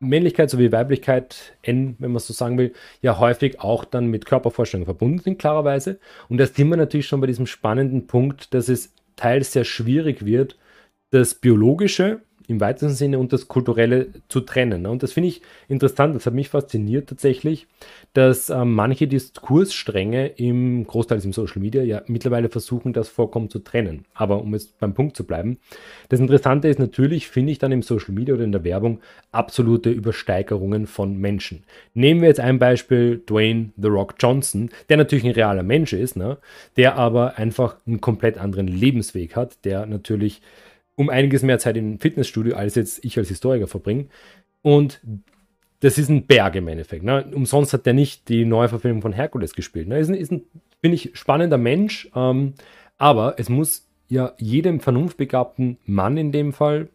Männlichkeit 0.00 0.50
sowie 0.50 0.72
Weiblichkeit, 0.72 1.56
N, 1.62 1.96
wenn 1.98 2.10
man 2.10 2.16
es 2.16 2.26
so 2.26 2.32
sagen 2.32 2.58
will, 2.58 2.72
ja 3.02 3.18
häufig 3.18 3.60
auch 3.60 3.84
dann 3.84 4.06
mit 4.06 4.26
Körpervorstellungen 4.26 4.86
verbunden 4.86 5.18
sind, 5.18 5.38
klarerweise. 5.38 5.98
Und 6.28 6.38
da 6.38 6.46
sind 6.46 6.68
wir 6.68 6.76
natürlich 6.76 7.06
schon 7.06 7.20
bei 7.20 7.26
diesem 7.26 7.46
spannenden 7.46 8.06
Punkt, 8.06 8.54
dass 8.54 8.68
es 8.68 8.94
teils 9.16 9.52
sehr 9.52 9.64
schwierig 9.64 10.24
wird, 10.24 10.56
das 11.10 11.34
Biologische 11.34 12.20
im 12.46 12.60
weitesten 12.60 12.94
Sinne 12.94 13.18
und 13.18 13.32
das 13.32 13.48
Kulturelle 13.48 14.08
zu 14.28 14.40
trennen. 14.40 14.82
Ne? 14.82 14.90
Und 14.90 15.02
das 15.02 15.12
finde 15.12 15.28
ich 15.28 15.42
interessant, 15.68 16.14
das 16.14 16.26
hat 16.26 16.34
mich 16.34 16.48
fasziniert 16.48 17.08
tatsächlich, 17.08 17.66
dass 18.12 18.50
äh, 18.50 18.64
manche 18.64 19.08
Diskursstränge 19.08 20.26
im 20.26 20.86
Großteil 20.86 21.22
im 21.24 21.32
Social 21.32 21.60
Media 21.60 21.82
ja 21.82 22.02
mittlerweile 22.06 22.48
versuchen, 22.48 22.92
das 22.92 23.08
vollkommen 23.08 23.50
zu 23.50 23.60
trennen. 23.60 24.04
Aber 24.14 24.40
um 24.42 24.52
jetzt 24.52 24.78
beim 24.78 24.94
Punkt 24.94 25.16
zu 25.16 25.24
bleiben, 25.24 25.58
das 26.08 26.20
Interessante 26.20 26.68
ist 26.68 26.78
natürlich, 26.78 27.28
finde 27.28 27.52
ich 27.52 27.58
dann 27.58 27.72
im 27.72 27.82
Social 27.82 28.14
Media 28.14 28.34
oder 28.34 28.44
in 28.44 28.52
der 28.52 28.64
Werbung 28.64 29.00
absolute 29.32 29.90
Übersteigerungen 29.90 30.86
von 30.86 31.16
Menschen. 31.16 31.64
Nehmen 31.94 32.20
wir 32.20 32.28
jetzt 32.28 32.40
ein 32.40 32.58
Beispiel 32.58 33.22
Dwayne 33.26 33.70
The 33.76 33.88
Rock 33.88 34.14
Johnson, 34.18 34.70
der 34.88 34.98
natürlich 34.98 35.24
ein 35.24 35.32
realer 35.32 35.62
Mensch 35.62 35.92
ist, 35.92 36.16
ne? 36.16 36.38
der 36.76 36.96
aber 36.96 37.38
einfach 37.38 37.76
einen 37.86 38.00
komplett 38.00 38.38
anderen 38.38 38.68
Lebensweg 38.68 39.34
hat, 39.34 39.64
der 39.64 39.86
natürlich 39.86 40.42
um 40.96 41.08
einiges 41.08 41.42
mehr 41.42 41.58
Zeit 41.58 41.76
im 41.76 41.98
Fitnessstudio, 41.98 42.56
als 42.56 42.74
jetzt 42.74 43.04
ich 43.04 43.18
als 43.18 43.28
Historiker 43.28 43.66
verbringe. 43.66 44.06
Und 44.62 45.00
das 45.80 45.98
ist 45.98 46.08
ein 46.08 46.26
Berg 46.26 46.54
im 46.54 46.68
Endeffekt. 46.68 47.04
Ne? 47.04 47.26
Umsonst 47.34 47.72
hat 47.72 47.84
der 47.86 47.92
nicht 47.92 48.28
die 48.28 48.44
neue 48.44 48.68
Verfilmung 48.68 49.02
von 49.02 49.12
Herkules 49.12 49.54
gespielt. 49.54 49.88
Ne? 49.88 49.98
Ist 49.98 50.08
ein, 50.08 50.14
ist 50.14 50.32
ein 50.32 50.44
finde 50.80 50.96
ich, 50.96 51.10
spannender 51.14 51.58
Mensch, 51.58 52.10
ähm, 52.14 52.54
aber 52.98 53.34
es 53.38 53.48
muss 53.48 53.88
ja 54.08 54.32
jedem 54.38 54.80
vernunftbegabten 54.80 55.78
Mann 55.86 56.16
in 56.16 56.30
dem 56.30 56.52
Fall 56.52 56.88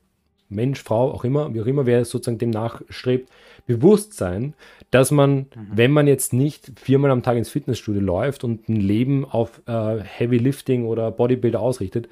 Mensch, 0.50 0.82
Frau, 0.82 1.12
auch 1.12 1.24
immer, 1.24 1.54
wie 1.54 1.62
auch 1.62 1.66
immer, 1.66 1.86
wer 1.86 2.04
sozusagen 2.06 2.40
dem 2.40 2.50
nachstrebt, 2.50 3.30
bewusst 3.68 4.14
sein, 4.14 4.56
dass 4.92 5.12
man, 5.12 5.36
mhm. 5.36 5.48
wenn 5.74 5.92
man 5.92 6.08
jetzt 6.08 6.34
nicht 6.34 6.72
viermal 6.80 7.12
am 7.12 7.24
Tag 7.24 7.38
ins 7.38 7.50
Fitnessstudio 7.50 8.02
läuft 8.02 8.44
und 8.44 8.68
ein 8.68 8.76
Leben 8.76 9.26
auf 9.26 9.62
äh, 9.68 10.00
Heavy 10.00 10.38
Lifting 10.38 10.86
oder 10.86 11.12
Bodybuilder 11.12 11.60
ausrichtet, 11.60 12.10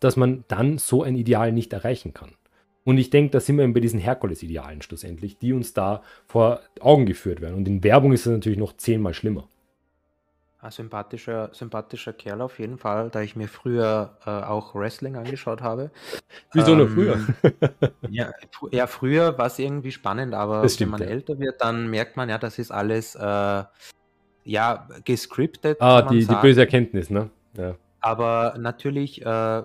dass 0.00 0.16
man 0.16 0.44
dann 0.48 0.78
so 0.78 1.02
ein 1.02 1.14
Ideal 1.14 1.52
nicht 1.52 1.72
erreichen 1.72 2.12
kann. 2.12 2.32
Und 2.84 2.98
ich 2.98 3.10
denke, 3.10 3.32
da 3.32 3.40
sind 3.40 3.56
wir 3.56 3.64
eben 3.64 3.74
bei 3.74 3.80
diesen 3.80 3.98
Herkules-Idealen 3.98 4.80
schlussendlich, 4.80 5.38
die 5.38 5.52
uns 5.52 5.72
da 5.74 6.02
vor 6.26 6.60
Augen 6.80 7.06
geführt 7.06 7.40
werden. 7.40 7.56
Und 7.56 7.66
in 7.66 7.82
Werbung 7.82 8.12
ist 8.12 8.26
es 8.26 8.32
natürlich 8.32 8.58
noch 8.58 8.76
zehnmal 8.76 9.12
schlimmer. 9.12 9.48
Ein 10.66 10.72
sympathischer, 10.72 11.50
sympathischer 11.52 12.12
Kerl 12.12 12.40
auf 12.40 12.58
jeden 12.58 12.76
Fall, 12.76 13.08
da 13.10 13.20
ich 13.20 13.36
mir 13.36 13.46
früher 13.46 14.16
äh, 14.26 14.30
auch 14.30 14.74
Wrestling 14.74 15.14
angeschaut 15.14 15.62
habe. 15.62 15.92
Wieso 16.54 16.72
ähm, 16.72 16.78
nur 16.78 16.88
früher? 16.88 17.18
ja, 18.10 18.32
ja, 18.72 18.88
früher 18.88 19.38
war 19.38 19.46
es 19.46 19.60
irgendwie 19.60 19.92
spannend, 19.92 20.34
aber 20.34 20.68
stimmt, 20.68 20.94
wenn 20.94 20.98
man 20.98 21.08
ja. 21.08 21.14
älter 21.14 21.38
wird, 21.38 21.60
dann 21.60 21.86
merkt 21.86 22.16
man 22.16 22.28
ja, 22.28 22.38
das 22.38 22.58
ist 22.58 22.72
alles 22.72 23.14
äh, 23.14 23.62
ja 24.44 24.88
gescriptet. 25.04 25.80
Ah, 25.80 26.02
die, 26.02 26.26
die 26.26 26.34
böse 26.34 26.62
Erkenntnis, 26.62 27.10
ne? 27.10 27.30
Ja. 27.56 27.76
Aber 28.00 28.56
natürlich, 28.58 29.24
äh, 29.24 29.62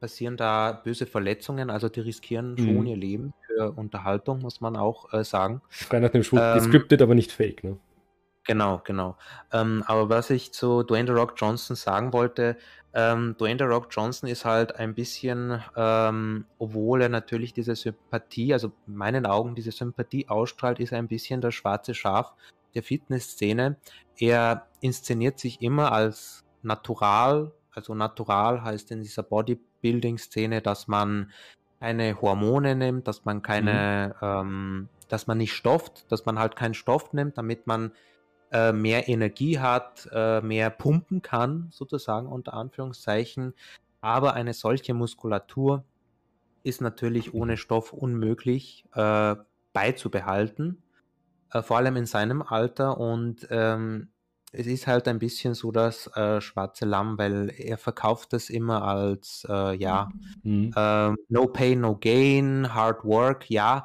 passieren 0.00 0.36
da 0.36 0.72
böse 0.72 1.06
Verletzungen, 1.06 1.70
also 1.70 1.88
die 1.88 2.00
riskieren 2.00 2.58
schon 2.58 2.80
Mhm. 2.80 2.86
ihr 2.86 2.96
Leben 2.96 3.34
für 3.46 3.70
Unterhaltung, 3.70 4.40
muss 4.40 4.60
man 4.60 4.74
auch 4.74 5.12
äh, 5.12 5.22
sagen. 5.22 5.60
Frei 5.68 6.00
nach 6.00 6.10
dem 6.10 6.24
Spruch, 6.24 6.40
Ähm, 6.42 6.58
gescriptet, 6.58 7.02
aber 7.02 7.14
nicht 7.14 7.30
fake, 7.30 7.62
ne? 7.62 7.76
Genau, 8.44 8.80
genau. 8.84 9.16
Ähm, 9.52 9.84
aber 9.86 10.08
was 10.08 10.30
ich 10.30 10.52
zu 10.52 10.82
Dwayne 10.82 11.06
The 11.06 11.12
Rock 11.12 11.34
Johnson 11.36 11.76
sagen 11.76 12.12
wollte, 12.12 12.56
ähm, 12.92 13.36
Dwayne 13.38 13.58
The 13.58 13.64
Rock 13.64 13.88
Johnson 13.90 14.28
ist 14.28 14.44
halt 14.44 14.76
ein 14.76 14.94
bisschen, 14.94 15.62
ähm, 15.76 16.46
obwohl 16.58 17.02
er 17.02 17.08
natürlich 17.08 17.52
diese 17.52 17.76
Sympathie, 17.76 18.52
also 18.52 18.72
in 18.86 18.96
meinen 18.96 19.26
Augen 19.26 19.54
diese 19.54 19.70
Sympathie 19.70 20.28
ausstrahlt, 20.28 20.80
ist 20.80 20.92
er 20.92 20.98
ein 20.98 21.08
bisschen 21.08 21.40
das 21.40 21.54
schwarze 21.54 21.94
Schaf 21.94 22.32
der 22.74 22.82
Fitnessszene. 22.82 23.76
Er 24.18 24.66
inszeniert 24.80 25.38
sich 25.38 25.60
immer 25.60 25.92
als 25.92 26.44
natural, 26.62 27.52
also 27.72 27.94
natural 27.94 28.62
heißt 28.62 28.90
in 28.90 29.02
dieser 29.02 29.22
Bodybuilding-Szene, 29.22 30.62
dass 30.62 30.88
man 30.88 31.30
keine 31.78 32.20
Hormone 32.20 32.74
nimmt, 32.74 33.06
dass 33.06 33.24
man 33.24 33.42
keine, 33.42 34.14
ähm, 34.20 34.88
dass 35.08 35.26
man 35.26 35.38
nicht 35.38 35.54
stofft, 35.54 36.10
dass 36.10 36.26
man 36.26 36.38
halt 36.38 36.56
keinen 36.56 36.74
Stoff 36.74 37.12
nimmt, 37.12 37.38
damit 37.38 37.66
man 37.66 37.92
äh, 38.52 38.72
mehr 38.72 39.08
Energie 39.08 39.58
hat, 39.58 40.08
äh, 40.12 40.40
mehr 40.40 40.70
pumpen 40.70 41.22
kann, 41.22 41.68
sozusagen 41.70 42.26
unter 42.26 42.54
Anführungszeichen. 42.54 43.54
Aber 44.00 44.34
eine 44.34 44.54
solche 44.54 44.92
Muskulatur 44.94 45.84
ist 46.62 46.80
natürlich 46.80 47.32
ohne 47.34 47.56
Stoff 47.56 47.92
unmöglich 47.92 48.84
äh, 48.94 49.36
beizubehalten, 49.72 50.82
äh, 51.52 51.62
vor 51.62 51.76
allem 51.76 51.96
in 51.96 52.06
seinem 52.06 52.42
Alter. 52.42 52.98
Und 52.98 53.46
ähm, 53.50 54.08
es 54.52 54.66
ist 54.66 54.86
halt 54.88 55.06
ein 55.06 55.20
bisschen 55.20 55.54
so 55.54 55.70
das 55.70 56.10
schwarze 56.40 56.84
Lamm, 56.84 57.18
weil 57.18 57.52
er 57.56 57.78
verkauft 57.78 58.32
das 58.32 58.50
immer 58.50 58.82
als, 58.82 59.46
ja, 59.48 60.08
Mhm. 60.42 60.72
ähm, 60.76 61.16
no 61.28 61.46
pain, 61.46 61.80
no 61.82 61.96
gain, 61.96 62.74
hard 62.74 63.04
work, 63.04 63.48
ja. 63.48 63.84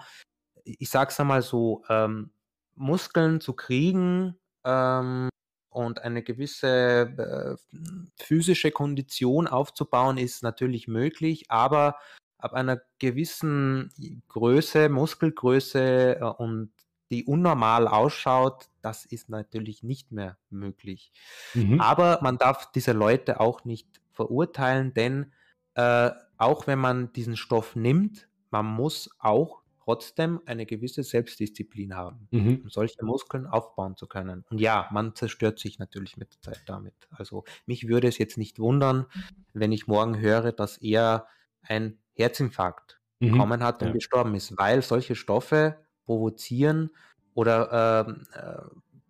Ich 0.64 0.90
sag's 0.90 1.20
einmal 1.20 1.44
so, 1.44 1.84
ähm, 1.88 2.32
Muskeln 2.76 3.42
zu 3.42 3.54
kriegen 3.54 4.40
ähm, 4.66 5.30
und 5.70 6.02
eine 6.02 6.24
gewisse 6.24 7.58
äh, 7.68 7.78
physische 8.18 8.72
Kondition 8.72 9.48
aufzubauen, 9.48 10.18
ist 10.18 10.44
natürlich 10.44 10.88
möglich, 10.88 11.46
aber 11.50 11.98
ab 12.38 12.54
einer 12.54 12.82
gewissen 13.00 13.92
Größe, 14.30 14.90
Muskelgröße 14.90 16.20
äh, 16.20 16.24
und 16.24 16.72
die 17.12 17.24
unnormal 17.26 17.88
ausschaut, 17.88 18.70
das 18.82 19.06
ist 19.06 19.30
natürlich 19.30 19.84
nicht 19.84 20.12
mehr 20.12 20.38
möglich. 20.50 21.12
Mhm. 21.54 21.80
Aber 21.80 22.20
man 22.22 22.38
darf 22.38 22.72
diese 22.72 22.94
Leute 22.94 23.40
auch 23.40 23.64
nicht 23.64 24.02
verurteilen, 24.12 24.94
denn 24.94 25.32
äh, 25.76 26.12
auch 26.38 26.68
wenn 26.68 26.80
man 26.80 27.14
diesen 27.14 27.38
Stoff 27.38 27.76
nimmt, 27.76 28.28
man 28.50 28.66
muss 28.66 29.10
auch 29.20 29.62
trotzdem 29.86 30.42
eine 30.46 30.66
gewisse 30.66 31.04
Selbstdisziplin 31.04 31.96
haben, 31.96 32.30
Mhm. 32.32 32.64
um 32.64 32.70
solche 32.70 33.04
Muskeln 33.06 33.46
aufbauen 33.46 33.96
zu 33.98 34.08
können. 34.08 34.46
Und 34.50 34.60
ja, 34.60 34.88
man 34.90 35.16
zerstört 35.16 35.60
sich 35.60 35.80
natürlich 35.80 36.18
mit 36.18 36.34
der 36.34 36.42
Zeit 36.42 36.62
damit. 36.66 36.96
Also 37.12 37.44
mich 37.66 37.88
würde 37.88 38.08
es 38.08 38.18
jetzt 38.18 38.38
nicht 38.38 38.60
wundern, 38.60 39.06
wenn 39.54 39.72
ich 39.72 39.88
morgen 39.88 40.20
höre, 40.20 40.52
dass 40.52 40.78
er 40.78 41.28
ein 41.62 42.00
Herzinfarkt 42.14 43.00
Mhm. 43.22 43.46
bekommen 43.46 43.64
hat 43.64 43.82
und 43.82 43.92
Ja. 43.92 43.94
gestorben 43.94 44.36
ist, 44.36 44.58
weil 44.58 44.82
solche 44.82 45.16
Stoffe 45.16 45.86
provozieren 46.06 46.92
oder 47.34 48.06
ähm, 48.08 48.24
äh, 48.34 48.62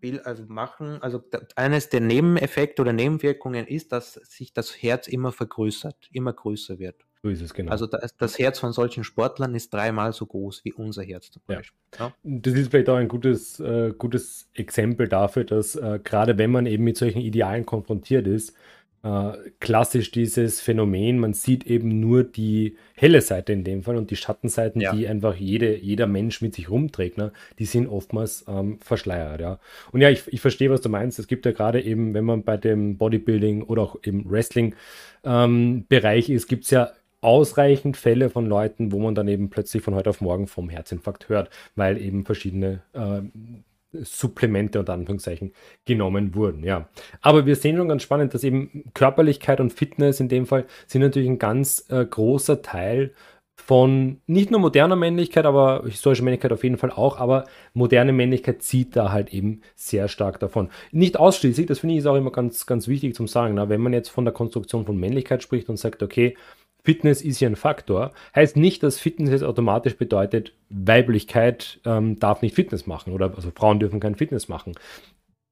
will 0.01 0.19
also 0.21 0.43
machen, 0.47 1.01
also 1.01 1.21
eines 1.55 1.89
der 1.89 2.01
Nebeneffekte 2.01 2.82
oder 2.82 2.93
Nebenwirkungen 2.93 3.65
ist, 3.67 3.91
dass 3.91 4.13
sich 4.13 4.53
das 4.53 4.82
Herz 4.82 5.07
immer 5.07 5.32
vergrößert, 5.32 6.09
immer 6.11 6.34
größer 6.34 6.80
wird. 6.80 7.05
So 7.26 7.32
ist 7.32 7.41
es, 7.41 7.55
genau. 7.55 7.71
Also 7.71 7.88
das, 7.88 8.15
das 8.17 8.38
Herz 8.38 8.59
von 8.59 8.71
solchen 8.71 9.03
Sportlern 9.03 9.55
ist 9.55 9.73
dreimal 9.73 10.13
so 10.13 10.28
groß 10.28 10.63
wie 10.63 10.73
unser 10.73 11.01
Herz 11.01 11.32
zum 11.32 11.41
Ja. 11.49 11.55
Beispiel. 11.55 11.80
Ja. 11.97 12.13
Das 12.23 12.53
ist 12.53 12.69
vielleicht 12.69 12.88
auch 12.88 12.97
ein 12.97 13.07
gutes, 13.07 13.59
äh, 13.59 13.93
gutes 13.97 14.47
Exempel 14.53 15.07
dafür, 15.07 15.43
dass 15.43 15.76
äh, 15.76 15.99
gerade 16.03 16.38
wenn 16.38 16.51
man 16.51 16.67
eben 16.67 16.84
mit 16.84 16.97
solchen 16.97 17.21
Idealen 17.21 17.65
konfrontiert 17.65 18.28
ist, 18.28 18.53
äh, 19.01 19.32
klassisch 19.59 20.11
dieses 20.11 20.61
Phänomen, 20.61 21.17
man 21.17 21.34
sieht 21.34 21.65
eben 21.65 21.99
nur 21.99 22.23
die 22.23 22.78
helle 22.95 23.21
Seite 23.21 23.53
in 23.53 23.63
dem 23.63 23.82
Fall 23.82 23.97
und 23.97 24.11
die 24.11 24.17
Schattenseiten, 24.17 24.80
Ja. 24.80 24.93
die 24.93 25.07
einfach 25.07 25.36
jede, 25.36 25.76
jeder 25.78 26.05
Mensch 26.05 26.43
mit 26.43 26.53
sich 26.53 26.69
rumträgt, 26.69 27.17
ne, 27.17 27.32
die 27.57 27.65
sind 27.65 27.88
oftmals 27.88 28.45
ähm, 28.47 28.78
verschleiert, 28.82 29.41
ja. 29.41 29.57
Und 29.91 30.01
ja, 30.01 30.11
ich, 30.11 30.32
ich 30.32 30.41
verstehe, 30.41 30.69
was 30.69 30.82
du 30.82 30.89
meinst. 30.89 31.17
Es 31.17 31.26
gibt 31.26 31.43
ja 31.47 31.53
gerade 31.53 31.82
eben, 31.82 32.13
wenn 32.13 32.23
man 32.26 32.43
bei 32.43 32.57
dem 32.57 32.97
Bodybuilding 32.99 33.63
oder 33.63 33.82
auch 33.82 33.95
im 34.03 34.30
Wrestling-Bereich 34.30 36.30
ist, 36.30 36.47
gibt 36.47 36.65
es 36.65 36.69
ja 36.69 36.91
ausreichend 37.26 37.97
Fälle 37.97 38.30
von 38.30 38.45
Leuten, 38.45 38.91
wo 38.91 38.99
man 38.99 39.15
dann 39.15 39.28
eben 39.28 39.49
plötzlich 39.49 39.84
von 39.84 39.95
heute 39.95 40.11
auf 40.11 40.21
morgen 40.21 40.47
vom 40.47 40.69
Herzinfarkt 40.69 41.28
hört, 41.28 41.49
weil 41.76 41.99
eben 41.99 42.23
verschiedene 42.23 42.84
äh, 42.93 43.21
Supplemente 44.03 44.80
unter 44.80 44.93
Anführungszeichen 44.93 45.53
genommen 45.86 46.36
wurden. 46.36 46.63
Ja, 46.63 46.88
aber 47.21 47.45
wir 47.45 47.55
sehen 47.55 47.78
schon 47.78 47.88
ganz 47.88 48.03
spannend, 48.03 48.34
dass 48.34 48.43
eben 48.43 48.91
Körperlichkeit 48.93 49.59
und 49.59 49.73
Fitness 49.73 50.19
in 50.19 50.30
dem 50.30 50.45
Fall 50.45 50.65
sind 50.86 51.01
natürlich 51.01 51.30
ein 51.30 51.39
ganz 51.39 51.86
äh, 51.89 52.05
großer 52.05 52.61
Teil 52.61 53.11
von 53.55 54.21
nicht 54.28 54.51
nur 54.51 54.59
moderner 54.59 54.97
Männlichkeit, 54.97 55.45
aber 55.45 55.84
historischer 55.86 56.23
Männlichkeit 56.23 56.51
auf 56.51 56.63
jeden 56.63 56.78
Fall 56.78 56.91
auch, 56.91 57.17
aber 57.17 57.45
moderne 57.73 58.11
Männlichkeit 58.11 58.61
zieht 58.61 58.95
da 58.95 59.11
halt 59.11 59.34
eben 59.34 59.61
sehr 59.76 60.07
stark 60.07 60.39
davon. 60.39 60.69
Nicht 60.91 61.17
ausschließlich, 61.17 61.65
das 61.65 61.80
finde 61.80 61.93
ich 61.93 61.99
ist 61.99 62.05
auch 62.05 62.15
immer 62.15 62.32
ganz, 62.32 62.65
ganz 62.65 62.88
wichtig 62.88 63.15
zum 63.15 63.28
sagen. 63.28 63.55
Na, 63.55 63.69
wenn 63.69 63.82
man 63.82 63.93
jetzt 63.93 64.09
von 64.09 64.26
der 64.26 64.34
Konstruktion 64.34 64.86
von 64.86 64.97
Männlichkeit 64.97 65.41
spricht 65.41 65.69
und 65.69 65.78
sagt, 65.78 66.03
okay, 66.03 66.36
Fitness 66.86 67.21
ist 67.21 67.39
ja 67.39 67.49
ein 67.49 67.55
Faktor, 67.55 68.13
heißt 68.36 68.55
nicht, 68.55 68.83
dass 68.83 68.99
Fitness 68.99 69.31
jetzt 69.31 69.43
automatisch 69.43 69.97
bedeutet, 69.97 70.53
Weiblichkeit 70.69 71.79
ähm, 71.86 72.19
darf 72.19 72.41
nicht 72.41 72.55
Fitness 72.55 72.88
machen 72.88 73.11
oder 73.11 73.33
also 73.36 73.51
Frauen 73.53 73.79
dürfen 73.79 73.99
kein 73.99 74.15
Fitness 74.15 74.47
machen. 74.47 74.73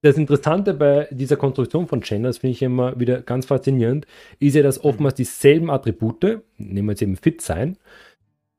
Das 0.01 0.17
Interessante 0.17 0.73
bei 0.73 1.07
dieser 1.11 1.37
Konstruktion 1.37 1.87
von 1.87 2.01
Genders 2.01 2.39
finde 2.39 2.51
ich 2.51 2.61
immer 2.61 2.99
wieder 2.99 3.21
ganz 3.21 3.45
faszinierend, 3.45 4.05
ist 4.39 4.55
ja, 4.55 4.61
dass 4.61 4.83
oftmals 4.83 5.15
dieselben 5.15 5.69
Attribute, 5.69 6.41
nehmen 6.57 6.87
wir 6.87 6.91
jetzt 6.91 7.01
eben 7.01 7.15
fit 7.15 7.41
sein, 7.41 7.77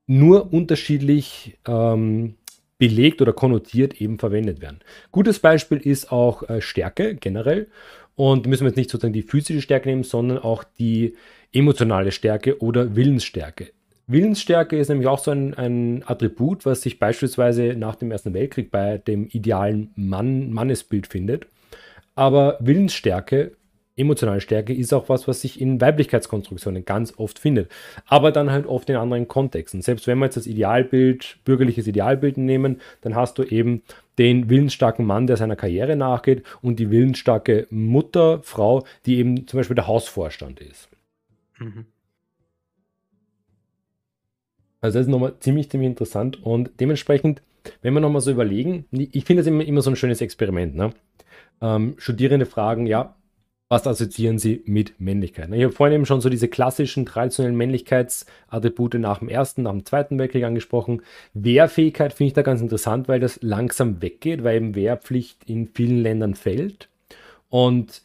nur 0.06 0.52
unterschiedlich 0.52 1.58
ähm, 1.66 2.34
belegt 2.78 3.22
oder 3.22 3.32
konnotiert 3.32 4.00
eben 4.00 4.18
verwendet 4.18 4.60
werden. 4.60 4.80
Gutes 5.12 5.38
Beispiel 5.38 5.78
ist 5.78 6.10
auch 6.10 6.48
äh, 6.48 6.60
Stärke 6.60 7.14
generell. 7.14 7.68
Und 8.16 8.46
müssen 8.46 8.62
wir 8.62 8.68
jetzt 8.68 8.76
nicht 8.76 8.90
sozusagen 8.90 9.12
die 9.12 9.22
physische 9.22 9.60
Stärke 9.60 9.88
nehmen, 9.88 10.04
sondern 10.04 10.38
auch 10.38 10.62
die 10.78 11.16
emotionale 11.54 12.12
Stärke 12.12 12.60
oder 12.60 12.96
Willensstärke. 12.96 13.70
Willensstärke 14.06 14.76
ist 14.76 14.88
nämlich 14.88 15.08
auch 15.08 15.18
so 15.18 15.30
ein, 15.30 15.54
ein 15.54 16.02
Attribut, 16.06 16.66
was 16.66 16.82
sich 16.82 16.98
beispielsweise 16.98 17.74
nach 17.74 17.94
dem 17.96 18.10
Ersten 18.10 18.34
Weltkrieg 18.34 18.70
bei 18.70 18.98
dem 18.98 19.28
idealen 19.28 19.92
Mann, 19.96 20.52
Mannesbild 20.52 21.06
findet. 21.06 21.46
Aber 22.14 22.58
Willensstärke, 22.60 23.52
emotionale 23.96 24.42
Stärke 24.42 24.74
ist 24.74 24.92
auch 24.92 25.08
was, 25.08 25.26
was 25.26 25.40
sich 25.40 25.58
in 25.58 25.80
Weiblichkeitskonstruktionen 25.80 26.84
ganz 26.84 27.14
oft 27.16 27.38
findet. 27.38 27.70
Aber 28.06 28.30
dann 28.30 28.50
halt 28.50 28.66
oft 28.66 28.90
in 28.90 28.96
anderen 28.96 29.26
Kontexten. 29.26 29.80
Selbst 29.80 30.06
wenn 30.06 30.18
wir 30.18 30.26
jetzt 30.26 30.36
das 30.36 30.46
Idealbild, 30.46 31.38
bürgerliches 31.46 31.86
Idealbild 31.86 32.36
nehmen, 32.36 32.82
dann 33.00 33.14
hast 33.14 33.38
du 33.38 33.42
eben 33.42 33.82
den 34.18 34.50
willensstarken 34.50 35.06
Mann, 35.06 35.26
der 35.26 35.38
seiner 35.38 35.56
Karriere 35.56 35.96
nachgeht 35.96 36.44
und 36.60 36.78
die 36.78 36.90
willensstarke 36.90 37.66
Mutter, 37.70 38.40
Frau, 38.42 38.84
die 39.06 39.16
eben 39.16 39.46
zum 39.46 39.58
Beispiel 39.58 39.76
der 39.76 39.86
Hausvorstand 39.86 40.60
ist. 40.60 40.88
Mhm. 41.58 41.86
Also 44.80 44.98
das 44.98 45.06
ist 45.06 45.10
nochmal 45.10 45.38
ziemlich, 45.40 45.70
ziemlich 45.70 45.88
interessant 45.88 46.42
und 46.42 46.72
dementsprechend, 46.78 47.42
wenn 47.80 47.94
wir 47.94 48.00
nochmal 48.00 48.20
so 48.20 48.30
überlegen, 48.30 48.84
ich 48.90 49.24
finde 49.24 49.40
das 49.40 49.46
immer, 49.46 49.64
immer 49.64 49.80
so 49.80 49.90
ein 49.90 49.96
schönes 49.96 50.20
Experiment. 50.20 50.74
Ne? 50.74 50.90
Ähm, 51.62 51.94
Studierende 51.96 52.44
fragen, 52.44 52.86
ja, 52.86 53.16
was 53.68 53.86
assoziieren 53.86 54.38
sie 54.38 54.62
mit 54.66 55.00
Männlichkeit? 55.00 55.50
Ich 55.52 55.64
habe 55.64 55.72
vorhin 55.72 55.94
eben 55.94 56.06
schon 56.06 56.20
so 56.20 56.28
diese 56.28 56.48
klassischen 56.48 57.06
traditionellen 57.06 57.56
Männlichkeitsattribute 57.56 58.94
nach 58.94 59.20
dem 59.20 59.28
Ersten, 59.28 59.62
nach 59.62 59.72
dem 59.72 59.86
Zweiten 59.86 60.18
Weltkrieg 60.18 60.44
angesprochen. 60.44 61.02
Wehrfähigkeit 61.32 62.12
finde 62.12 62.28
ich 62.28 62.34
da 62.34 62.42
ganz 62.42 62.60
interessant, 62.60 63.08
weil 63.08 63.20
das 63.20 63.40
langsam 63.42 64.02
weggeht, 64.02 64.44
weil 64.44 64.56
eben 64.56 64.74
Wehrpflicht 64.74 65.44
in 65.48 65.66
vielen 65.68 66.02
Ländern 66.02 66.34
fällt 66.34 66.90
und 67.48 68.02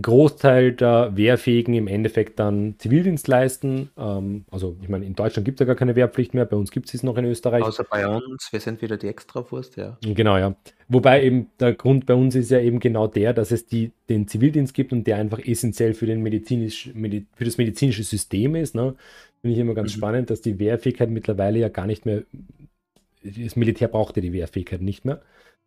Großteil 0.00 0.72
der 0.72 1.16
Wehrfähigen 1.16 1.74
im 1.74 1.88
Endeffekt 1.88 2.38
dann 2.38 2.76
Zivildienst 2.78 3.26
leisten. 3.28 3.90
Ähm, 3.98 4.44
also 4.50 4.76
ich 4.82 4.88
meine, 4.88 5.04
in 5.04 5.14
Deutschland 5.14 5.44
gibt 5.44 5.60
es 5.60 5.60
ja 5.60 5.66
gar 5.66 5.74
keine 5.76 5.96
Wehrpflicht 5.96 6.34
mehr, 6.34 6.44
bei 6.44 6.56
uns 6.56 6.70
gibt 6.70 6.88
es 6.88 6.94
es 6.94 7.02
noch 7.02 7.16
in 7.16 7.24
Österreich. 7.24 7.64
Außer 7.64 7.84
bei 7.84 8.06
uns, 8.06 8.52
wir 8.52 8.60
sind 8.60 8.82
wieder 8.82 8.96
die 8.96 9.08
Extrawurst, 9.08 9.76
ja. 9.76 9.98
Genau, 10.02 10.36
ja. 10.36 10.54
Wobei 10.88 11.24
eben 11.24 11.50
der 11.58 11.74
Grund 11.74 12.06
bei 12.06 12.14
uns 12.14 12.34
ist 12.34 12.50
ja 12.50 12.60
eben 12.60 12.78
genau 12.78 13.06
der, 13.06 13.32
dass 13.32 13.50
es 13.50 13.66
die, 13.66 13.92
den 14.08 14.28
Zivildienst 14.28 14.74
gibt 14.74 14.92
und 14.92 15.06
der 15.06 15.16
einfach 15.16 15.38
essentiell 15.38 15.94
für, 15.94 16.06
den 16.06 16.22
medizinisch, 16.22 16.90
medi 16.94 17.26
für 17.34 17.44
das 17.44 17.58
medizinische 17.58 18.02
System 18.04 18.54
ist. 18.54 18.74
Ne? 18.74 18.94
Finde 19.40 19.54
ich 19.54 19.60
immer 19.60 19.74
ganz 19.74 19.94
Mhm. 19.94 19.98
spannend, 19.98 20.30
dass 20.30 20.40
die 20.40 20.58
Wehrfähigkeit 20.58 21.10
mittlerweile 21.10 21.58
ja 21.58 21.68
gar 21.68 21.86
nicht 21.86 22.06
mehr, 22.06 22.22
das 23.22 23.56
Militär 23.56 23.88
braucht 23.88 24.16
ja 24.16 24.22
die 24.22 24.32
Wehrfähigkeit 24.32 24.80
nicht 24.82 25.04
mehr, 25.04 25.20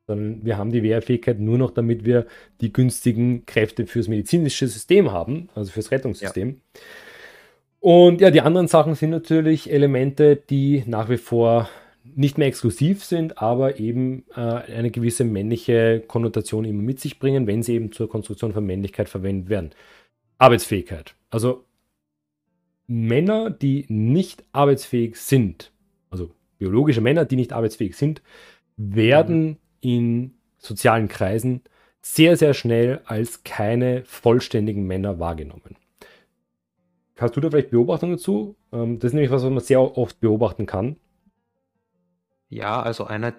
sondern 0.08 0.46
wir 0.46 0.58
haben 0.58 0.72
die 0.72 0.84
Wehrfähigkeit 0.84 1.40
nur 1.40 1.58
noch, 1.58 1.72
damit 1.72 2.06
wir 2.06 2.26
die 2.62 2.74
günstigen 2.74 3.46
Kräfte 3.46 3.88
fürs 3.88 4.08
medizinische 4.08 4.68
System 4.68 5.12
haben, 5.12 5.50
also 5.56 5.72
fürs 5.72 5.92
Rettungssystem. 5.92 6.62
Und 7.80 8.22
ja, 8.22 8.32
die 8.32 8.42
anderen 8.42 8.68
Sachen 8.68 8.96
sind 8.96 9.10
natürlich 9.10 9.72
Elemente, 9.72 10.36
die 10.36 10.84
nach 10.88 11.10
wie 11.10 11.18
vor 11.18 11.70
nicht 12.04 12.38
mehr 12.38 12.48
exklusiv 12.48 13.04
sind, 13.04 13.42
aber 13.42 13.80
eben 13.80 14.26
äh, 14.36 14.40
eine 14.40 14.92
gewisse 14.92 15.24
männliche 15.24 16.02
Konnotation 16.06 16.66
immer 16.66 16.82
mit 16.82 17.00
sich 17.00 17.20
bringen, 17.20 17.48
wenn 17.48 17.64
sie 17.64 17.76
eben 17.76 17.92
zur 17.92 18.10
Konstruktion 18.10 18.54
von 18.54 18.66
Männlichkeit 18.66 19.10
verwendet 19.10 19.50
werden. 19.50 19.72
Arbeitsfähigkeit. 20.38 21.16
Also 21.30 21.66
Männer, 22.88 23.50
die 23.50 23.86
nicht 23.88 24.44
arbeitsfähig 24.52 25.16
sind, 25.16 25.72
also 26.10 26.32
biologische 26.58 27.02
Männer, 27.02 27.26
die 27.26 27.38
nicht 27.38 27.54
arbeitsfähig 27.54 27.96
sind, 27.96 28.22
werden 28.76 29.46
mhm. 29.46 29.58
In 29.84 30.34
sozialen 30.58 31.08
Kreisen 31.08 31.62
sehr, 32.02 32.38
sehr 32.38 32.54
schnell 32.54 33.02
als 33.06 33.44
keine 33.44 34.04
vollständigen 34.06 34.86
Männer 34.86 35.20
wahrgenommen. 35.20 35.78
Hast 37.18 37.36
du 37.36 37.42
da 37.42 37.50
vielleicht 37.50 37.72
Beobachtungen 37.72 38.18
dazu? 38.18 38.56
Ähm, 38.72 39.00
das 39.00 39.10
ist 39.10 39.14
nämlich 39.14 39.32
was, 39.32 39.44
was 39.44 39.50
man 39.50 39.64
sehr 39.64 39.80
oft 39.98 40.20
beobachten 40.20 40.66
kann. 40.66 40.98
Ja, 42.50 42.82
also 42.82 43.06
einer, 43.06 43.34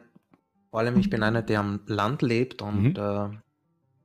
vor 0.70 0.80
allem 0.80 0.98
ich 0.98 1.10
bin 1.10 1.22
einer, 1.22 1.42
der 1.42 1.60
am 1.60 1.80
Land 1.86 2.22
lebt 2.22 2.62
und 2.62 2.94
mhm. 2.94 2.96
äh, 2.96 3.36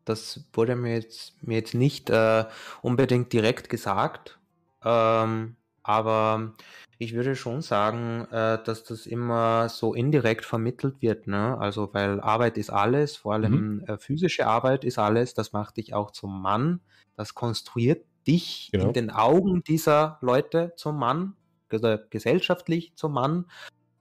das 0.06 0.46
wurde 0.54 0.76
mir 0.76 0.96
jetzt, 0.96 1.42
mir 1.42 1.56
jetzt 1.56 1.74
nicht 1.74 2.10
äh, 2.10 2.46
unbedingt 2.82 3.32
direkt 3.32 3.70
gesagt, 3.70 4.40
ähm, 4.84 5.56
aber 5.90 6.54
ich 7.00 7.14
würde 7.16 7.36
schon 7.36 7.62
sagen, 7.62 8.26
äh, 8.32 8.62
dass 8.64 8.84
das 8.84 9.06
immer 9.06 9.70
so 9.70 9.94
indirekt 9.94 10.46
vermittelt 10.46 11.02
wird, 11.02 11.28
ne? 11.28 11.58
Also, 11.60 11.94
weil 11.94 12.20
Arbeit 12.22 12.58
ist 12.58 12.70
alles, 12.70 13.16
vor 13.18 13.34
Mhm. 13.42 13.62
allem 13.62 13.82
äh, 13.88 13.98
physische 13.98 14.48
Arbeit 14.48 14.84
ist 14.86 15.00
alles, 15.00 15.34
das 15.34 15.54
macht 15.54 15.78
dich 15.78 15.94
auch 15.94 16.12
zum 16.12 16.42
Mann, 16.42 16.82
das 17.16 17.34
konstruiert 17.36 18.06
dich 18.28 18.74
in 18.78 18.94
den 18.94 19.10
Augen 19.12 19.64
dieser 19.64 20.18
Leute 20.22 20.74
zum 20.76 20.98
Mann, 21.00 21.36
gesellschaftlich 21.70 22.96
zum 22.96 23.14
Mann. 23.14 23.46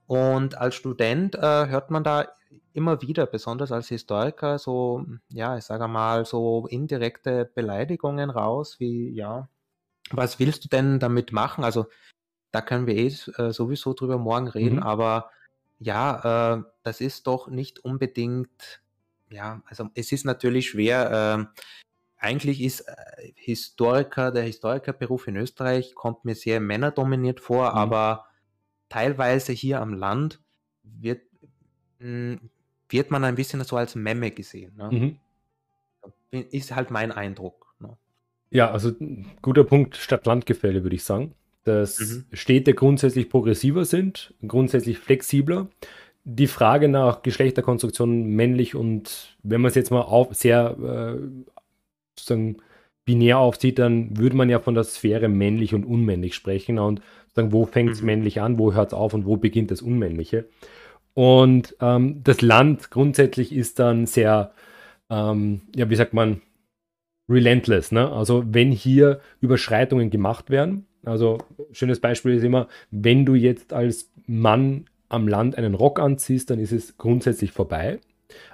Und 0.07 0.57
als 0.57 0.75
Student 0.75 1.35
äh, 1.35 1.67
hört 1.67 1.91
man 1.91 2.03
da 2.03 2.27
immer 2.73 3.01
wieder, 3.01 3.25
besonders 3.27 3.71
als 3.71 3.89
Historiker, 3.89 4.57
so, 4.59 5.05
ja, 5.31 5.57
ich 5.57 5.65
sage 5.65 5.87
mal, 5.87 6.25
so 6.25 6.65
indirekte 6.67 7.45
Beleidigungen 7.53 8.29
raus, 8.29 8.79
wie, 8.79 9.09
ja, 9.15 9.49
was 10.11 10.39
willst 10.39 10.65
du 10.65 10.69
denn 10.69 10.99
damit 10.99 11.31
machen? 11.31 11.63
Also 11.63 11.87
da 12.51 12.61
können 12.61 12.87
wir 12.87 12.95
eh 12.95 13.07
äh, 13.07 13.51
sowieso 13.51 13.93
drüber 13.93 14.17
morgen 14.17 14.47
reden, 14.47 14.77
mhm. 14.77 14.83
aber 14.83 15.31
ja, 15.79 16.55
äh, 16.57 16.63
das 16.83 17.01
ist 17.01 17.27
doch 17.27 17.47
nicht 17.47 17.79
unbedingt, 17.79 18.81
ja, 19.29 19.61
also 19.65 19.89
es 19.95 20.11
ist 20.11 20.25
natürlich 20.25 20.69
schwer. 20.69 21.49
Äh, 21.55 21.61
eigentlich 22.17 22.61
ist 22.61 22.81
äh, 22.81 23.31
Historiker, 23.35 24.31
der 24.31 24.43
Historikerberuf 24.43 25.27
in 25.27 25.37
Österreich 25.37 25.95
kommt 25.95 26.25
mir 26.25 26.35
sehr 26.35 26.59
männerdominiert 26.59 27.39
vor, 27.39 27.71
mhm. 27.71 27.77
aber 27.77 28.25
teilweise 28.89 29.53
hier 29.53 29.79
am 29.79 29.93
Land 29.93 30.41
wird, 30.83 31.21
mh, 31.99 32.39
hm, 32.39 32.49
wird 32.89 33.11
man 33.11 33.23
ein 33.23 33.35
bisschen 33.35 33.63
so 33.63 33.77
als 33.77 33.95
Memme 33.95 34.31
gesehen. 34.31 34.75
Ne? 34.75 35.19
Mhm. 36.31 36.41
Ist 36.51 36.75
halt 36.75 36.91
mein 36.91 37.11
Eindruck. 37.11 37.68
Ja, 38.51 38.71
also 38.71 38.91
guter 39.41 39.63
Punkt 39.63 39.95
Stadt-Land-Gefälle, 39.97 40.83
würde 40.83 40.95
ich 40.95 41.03
sagen 41.03 41.33
dass 41.69 41.99
mhm. 41.99 42.25
Städte 42.33 42.73
grundsätzlich 42.73 43.29
progressiver 43.29 43.85
sind, 43.85 44.33
grundsätzlich 44.45 44.97
flexibler. 44.97 45.67
Die 46.23 46.47
Frage 46.47 46.89
nach 46.89 47.21
Geschlechterkonstruktion 47.21 48.23
männlich 48.23 48.75
und 48.75 49.37
wenn 49.43 49.61
man 49.61 49.69
es 49.69 49.75
jetzt 49.75 49.91
mal 49.91 50.01
auf, 50.01 50.33
sehr 50.33 50.75
äh, 50.79 51.21
sozusagen 52.17 52.57
binär 53.05 53.39
aufzieht, 53.39 53.79
dann 53.79 54.17
würde 54.17 54.35
man 54.35 54.49
ja 54.49 54.59
von 54.59 54.75
der 54.75 54.83
Sphäre 54.83 55.27
männlich 55.27 55.73
und 55.73 55.85
unmännlich 55.85 56.35
sprechen 56.35 56.77
und 56.77 57.01
sagen, 57.33 57.51
wo 57.51 57.65
fängt 57.65 57.91
es 57.91 58.01
mhm. 58.01 58.07
männlich 58.07 58.41
an, 58.41 58.59
wo 58.59 58.73
hört 58.73 58.87
es 58.89 58.93
auf 58.93 59.13
und 59.13 59.25
wo 59.25 59.37
beginnt 59.37 59.71
das 59.71 59.81
Unmännliche. 59.81 60.45
Und 61.13 61.75
ähm, 61.81 62.21
das 62.23 62.41
Land 62.41 62.91
grundsätzlich 62.91 63.51
ist 63.53 63.79
dann 63.79 64.05
sehr, 64.05 64.51
ähm, 65.09 65.61
ja, 65.75 65.89
wie 65.89 65.95
sagt 65.95 66.13
man, 66.13 66.41
relentless. 67.29 67.91
Ne? 67.91 68.11
Also 68.11 68.43
wenn 68.47 68.71
hier 68.71 69.21
Überschreitungen 69.39 70.09
gemacht 70.09 70.49
werden, 70.49 70.85
also 71.05 71.37
schönes 71.71 71.99
Beispiel 71.99 72.35
ist 72.35 72.43
immer, 72.43 72.67
wenn 72.91 73.25
du 73.25 73.35
jetzt 73.35 73.71
als 73.73 74.11
Mann 74.27 74.85
am 75.07 75.27
Land 75.27 75.57
einen 75.57 75.73
Rock 75.73 75.99
anziehst, 75.99 76.49
dann 76.49 76.59
ist 76.59 76.71
es 76.71 76.97
grundsätzlich 76.97 77.51
vorbei. 77.51 77.99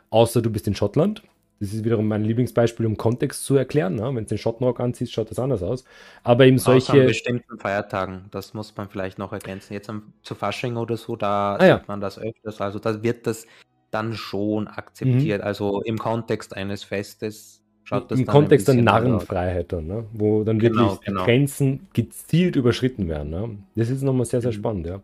Außer 0.09 0.41
du 0.41 0.49
bist 0.49 0.67
in 0.67 0.75
Schottland. 0.75 1.23
Das 1.59 1.73
ist 1.73 1.85
wiederum 1.85 2.07
mein 2.07 2.23
Lieblingsbeispiel, 2.23 2.85
um 2.85 2.97
Kontext 2.97 3.45
zu 3.45 3.55
erklären. 3.55 3.95
Ne? 3.95 4.03
Wenn 4.03 4.25
du 4.25 4.25
den 4.25 4.37
Schottenrock 4.37 4.79
anziehst, 4.79 5.13
schaut 5.13 5.31
das 5.31 5.39
anders 5.39 5.63
aus. 5.63 5.85
Aber 6.23 6.45
eben 6.45 6.57
solche. 6.57 6.91
Außer 6.91 7.01
an 7.01 7.07
bestimmten 7.07 7.57
Feiertagen, 7.59 8.25
das 8.31 8.53
muss 8.53 8.75
man 8.75 8.89
vielleicht 8.89 9.17
noch 9.17 9.31
ergänzen. 9.31 9.73
Jetzt 9.73 9.89
am, 9.89 10.13
zu 10.21 10.35
Fasching 10.35 10.75
oder 10.75 10.97
so, 10.97 11.15
da 11.15 11.55
ah, 11.55 11.65
ja. 11.65 11.77
sieht 11.79 11.87
man 11.87 12.01
das 12.01 12.19
öfters. 12.19 12.59
Also 12.59 12.79
da 12.79 13.01
wird 13.03 13.25
das 13.25 13.47
dann 13.91 14.13
schon 14.13 14.67
akzeptiert. 14.67 15.41
Mhm. 15.41 15.47
Also 15.47 15.81
im 15.81 15.97
Kontext 15.97 16.55
eines 16.55 16.83
Festes 16.83 17.64
Schaut 17.85 18.11
Im 18.11 18.25
Kontext 18.25 18.67
der 18.67 18.73
Narrenfreiheit 18.75 19.71
dann, 19.71 19.85
ne? 19.85 20.05
wo 20.11 20.43
dann 20.43 20.57
genau, 20.57 20.81
wirklich 20.81 21.01
genau. 21.01 21.23
Grenzen 21.23 21.87
gezielt 21.93 22.55
überschritten 22.55 23.07
werden. 23.07 23.29
Ne? 23.29 23.57
Das 23.75 23.91
ist 23.91 24.01
nochmal 24.01 24.25
sehr, 24.25 24.41
sehr 24.41 24.51
mhm. 24.51 24.55
spannend, 24.55 24.87
ja. 24.87 25.01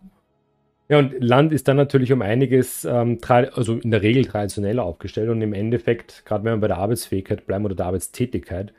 Ja, 0.90 0.98
und 0.98 1.14
Land 1.20 1.54
ist 1.54 1.68
dann 1.68 1.78
natürlich 1.78 2.12
um 2.12 2.22
einiges, 2.22 2.84
ähm, 2.84 3.20
also 3.30 3.76
in 3.76 3.92
der 3.92 4.02
Regel 4.02 4.26
traditioneller 4.26 4.84
aufgestellt 4.84 5.30
und 5.30 5.42
im 5.42 5.54
Endeffekt, 5.54 6.26
gerade 6.26 6.44
wenn 6.44 6.54
wir 6.56 6.62
bei 6.62 6.68
der 6.68 6.80
Arbeitsfähigkeit 6.80 7.46
bleiben 7.46 7.64
oder 7.64 7.76
der 7.76 7.86
Arbeitstätigkeit, 7.86 8.74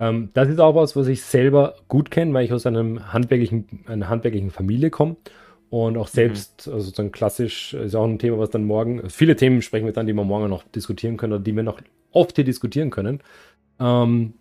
ähm, 0.00 0.30
das 0.34 0.48
ist 0.48 0.58
auch 0.58 0.74
was, 0.74 0.96
was 0.96 1.06
ich 1.06 1.22
selber 1.22 1.76
gut 1.88 2.10
kenne, 2.10 2.34
weil 2.34 2.44
ich 2.44 2.52
aus 2.52 2.66
einem 2.66 3.12
handwerklichen, 3.12 3.84
einer 3.86 4.08
handwerklichen 4.08 4.50
Familie 4.50 4.90
komme 4.90 5.16
und 5.70 5.96
auch 5.96 6.08
selbst, 6.08 6.66
mhm. 6.66 6.74
also 6.74 6.86
sozusagen 6.86 7.12
klassisch, 7.12 7.74
ist 7.74 7.94
auch 7.94 8.04
ein 8.04 8.18
Thema, 8.18 8.38
was 8.38 8.50
dann 8.50 8.64
morgen, 8.64 9.08
viele 9.10 9.36
Themen 9.36 9.62
sprechen 9.62 9.86
wir 9.86 9.92
dann, 9.92 10.06
die 10.06 10.12
wir 10.12 10.24
morgen 10.24 10.48
noch 10.48 10.64
diskutieren 10.64 11.16
können 11.16 11.34
oder 11.34 11.42
die 11.42 11.54
wir 11.54 11.62
noch 11.62 11.80
oft 12.12 12.36
hier 12.36 12.44
diskutieren 12.44 12.90
können. 12.90 13.20
Ähm, 13.80 14.34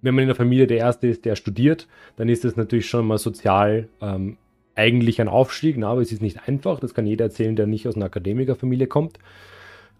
wenn 0.00 0.14
man 0.14 0.22
in 0.22 0.28
der 0.28 0.36
Familie 0.36 0.66
der 0.66 0.78
Erste 0.78 1.06
ist, 1.06 1.24
der 1.24 1.36
studiert, 1.36 1.86
dann 2.16 2.28
ist 2.28 2.44
das 2.44 2.56
natürlich 2.56 2.88
schon 2.88 3.06
mal 3.06 3.18
sozial 3.18 3.88
ähm, 4.00 4.36
eigentlich 4.74 5.20
ein 5.20 5.28
Aufstieg, 5.28 5.76
na, 5.78 5.90
aber 5.90 6.00
es 6.00 6.12
ist 6.12 6.22
nicht 6.22 6.48
einfach. 6.48 6.80
Das 6.80 6.94
kann 6.94 7.06
jeder 7.06 7.26
erzählen, 7.26 7.54
der 7.56 7.66
nicht 7.66 7.86
aus 7.86 7.94
einer 7.94 8.06
Akademikerfamilie 8.06 8.86
kommt. 8.86 9.18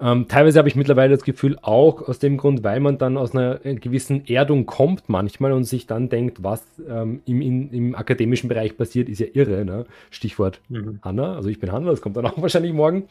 Ähm, 0.03 0.27
teilweise 0.27 0.59
habe 0.59 0.69
ich 0.69 0.75
mittlerweile 0.75 1.15
das 1.15 1.23
Gefühl, 1.23 1.57
auch 1.63 2.09
aus 2.09 2.19
dem 2.19 2.37
Grund, 2.37 2.65
weil 2.65 2.81
man 2.81 2.99
dann 2.99 3.17
aus 3.17 3.37
einer 3.37 3.65
äh, 3.65 3.77
gewissen 3.77 4.27
Erdung 4.27 4.67
kommt 4.67 5.09
manchmal 5.09 5.53
und 5.53 5.63
sich 5.63 5.87
dann 5.87 6.09
denkt, 6.09 6.43
was 6.43 6.65
ähm, 6.89 7.23
im, 7.25 7.41
in, 7.41 7.71
im 7.71 7.95
akademischen 7.95 8.49
Bereich 8.49 8.77
passiert, 8.77 9.09
ist 9.09 9.21
ja 9.21 9.29
irre. 9.33 9.65
Ne? 9.65 9.87
Stichwort 10.11 10.61
mhm. 10.69 10.99
Hanna, 11.03 11.37
also 11.37 11.49
ich 11.49 11.61
bin 11.61 11.71
Hanna, 11.71 11.89
das 11.91 12.01
kommt 12.01 12.17
dann 12.17 12.27
auch 12.27 12.37
wahrscheinlich 12.43 12.73
morgen. 12.73 13.05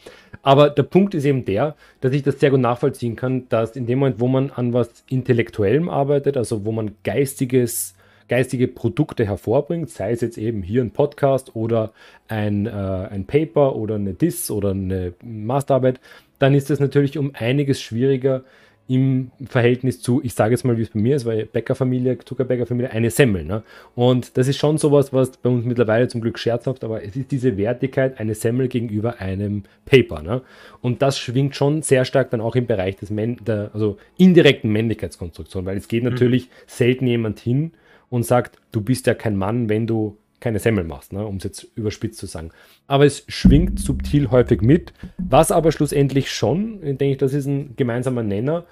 Aber 0.43 0.69
der 0.69 0.83
Punkt 0.83 1.13
ist 1.13 1.23
eben 1.23 1.45
der, 1.45 1.75
dass 2.01 2.11
ich 2.11 2.23
das 2.23 2.41
sehr 2.41 2.51
gut 2.51 2.59
nachvollziehen 2.59 3.15
kann, 3.15 3.47
dass 3.47 3.77
in 3.77 3.85
dem 3.85 3.99
Moment, 3.99 4.19
wo 4.19 4.27
man 4.27 4.51
an 4.51 4.73
was 4.73 5.05
Intellektuellem 5.07 5.87
arbeitet, 5.87 6.35
also 6.35 6.65
wo 6.65 6.73
man 6.73 6.95
geistiges 7.03 7.95
geistige 8.27 8.69
Produkte 8.69 9.25
hervorbringt, 9.25 9.89
sei 9.89 10.13
es 10.13 10.21
jetzt 10.21 10.37
eben 10.37 10.63
hier 10.63 10.81
ein 10.81 10.91
Podcast 10.91 11.53
oder 11.53 11.91
ein, 12.29 12.65
äh, 12.65 12.69
ein 12.69 13.25
Paper 13.25 13.75
oder 13.75 13.95
eine 13.95 14.13
DIS 14.13 14.49
oder 14.51 14.71
eine 14.71 15.13
Masterarbeit, 15.21 15.99
dann 16.41 16.53
ist 16.53 16.71
es 16.71 16.79
natürlich 16.79 17.17
um 17.17 17.31
einiges 17.35 17.81
schwieriger 17.81 18.43
im 18.87 19.31
Verhältnis 19.45 20.01
zu, 20.01 20.21
ich 20.23 20.33
sage 20.33 20.51
jetzt 20.51 20.65
mal, 20.65 20.77
wie 20.77 20.81
es 20.81 20.89
bei 20.89 20.99
mir 20.99 21.15
ist, 21.15 21.25
weil 21.25 21.45
Bäckerfamilie, 21.45 22.17
Zuckerbäckerfamilie, 22.17 22.91
eine 22.91 23.09
Semmel. 23.09 23.45
Ne? 23.45 23.63
Und 23.95 24.37
das 24.37 24.47
ist 24.49 24.57
schon 24.57 24.77
sowas, 24.77 25.13
was 25.13 25.37
bei 25.37 25.49
uns 25.49 25.65
mittlerweile 25.65 26.07
zum 26.07 26.19
Glück 26.19 26.37
scherzhaft, 26.37 26.83
aber 26.83 27.03
es 27.03 27.15
ist 27.15 27.31
diese 27.31 27.55
Wertigkeit, 27.57 28.19
eine 28.19 28.35
Semmel 28.35 28.67
gegenüber 28.67 29.19
einem 29.19 29.63
Paper. 29.85 30.21
Ne? 30.21 30.41
Und 30.81 31.01
das 31.01 31.17
schwingt 31.19 31.55
schon 31.55 31.83
sehr 31.83 32.03
stark 32.03 32.31
dann 32.31 32.41
auch 32.41 32.55
im 32.55 32.65
Bereich 32.65 32.97
des 32.97 33.11
Män 33.11 33.37
der, 33.45 33.71
also 33.73 33.97
indirekten 34.17 34.71
Männlichkeitskonstruktion, 34.71 35.65
weil 35.65 35.77
es 35.77 35.87
geht 35.87 36.03
mhm. 36.03 36.09
natürlich 36.09 36.47
mhm. 36.47 36.53
selten 36.67 37.07
jemand 37.07 37.39
hin 37.39 37.71
und 38.09 38.23
sagt, 38.23 38.57
du 38.73 38.81
bist 38.81 39.07
ja 39.07 39.13
kein 39.13 39.37
Mann, 39.37 39.69
wenn 39.69 39.87
du 39.87 40.17
keine 40.41 40.59
Semmel 40.59 40.83
machst, 40.83 41.13
ne, 41.13 41.25
um 41.25 41.37
es 41.37 41.43
jetzt 41.45 41.63
überspitzt 41.75 42.19
zu 42.19 42.25
sagen. 42.25 42.51
Aber 42.87 43.05
es 43.05 43.23
schwingt 43.29 43.79
subtil 43.79 44.29
häufig 44.31 44.61
mit, 44.61 44.91
was 45.17 45.51
aber 45.51 45.71
schlussendlich 45.71 46.29
schon, 46.31 46.81
denke 46.81 47.11
ich, 47.11 47.17
das 47.17 47.33
ist 47.33 47.45
ein 47.45 47.75
gemeinsamer 47.77 48.23
Nenner, 48.23 48.65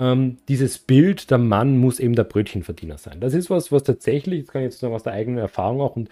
ähm, 0.00 0.38
dieses 0.48 0.78
Bild, 0.78 1.30
der 1.30 1.38
Mann 1.38 1.76
muss 1.76 2.00
eben 2.00 2.16
der 2.16 2.24
Brötchenverdiener 2.24 2.96
sein. 2.98 3.20
Das 3.20 3.34
ist 3.34 3.50
was, 3.50 3.70
was 3.70 3.84
tatsächlich, 3.84 4.44
das 4.44 4.52
kann 4.52 4.62
ich 4.62 4.70
jetzt 4.70 4.80
sagen 4.80 4.94
aus 4.94 5.02
der 5.02 5.12
eigenen 5.12 5.38
Erfahrung 5.38 5.82
auch 5.82 5.94
und 5.94 6.08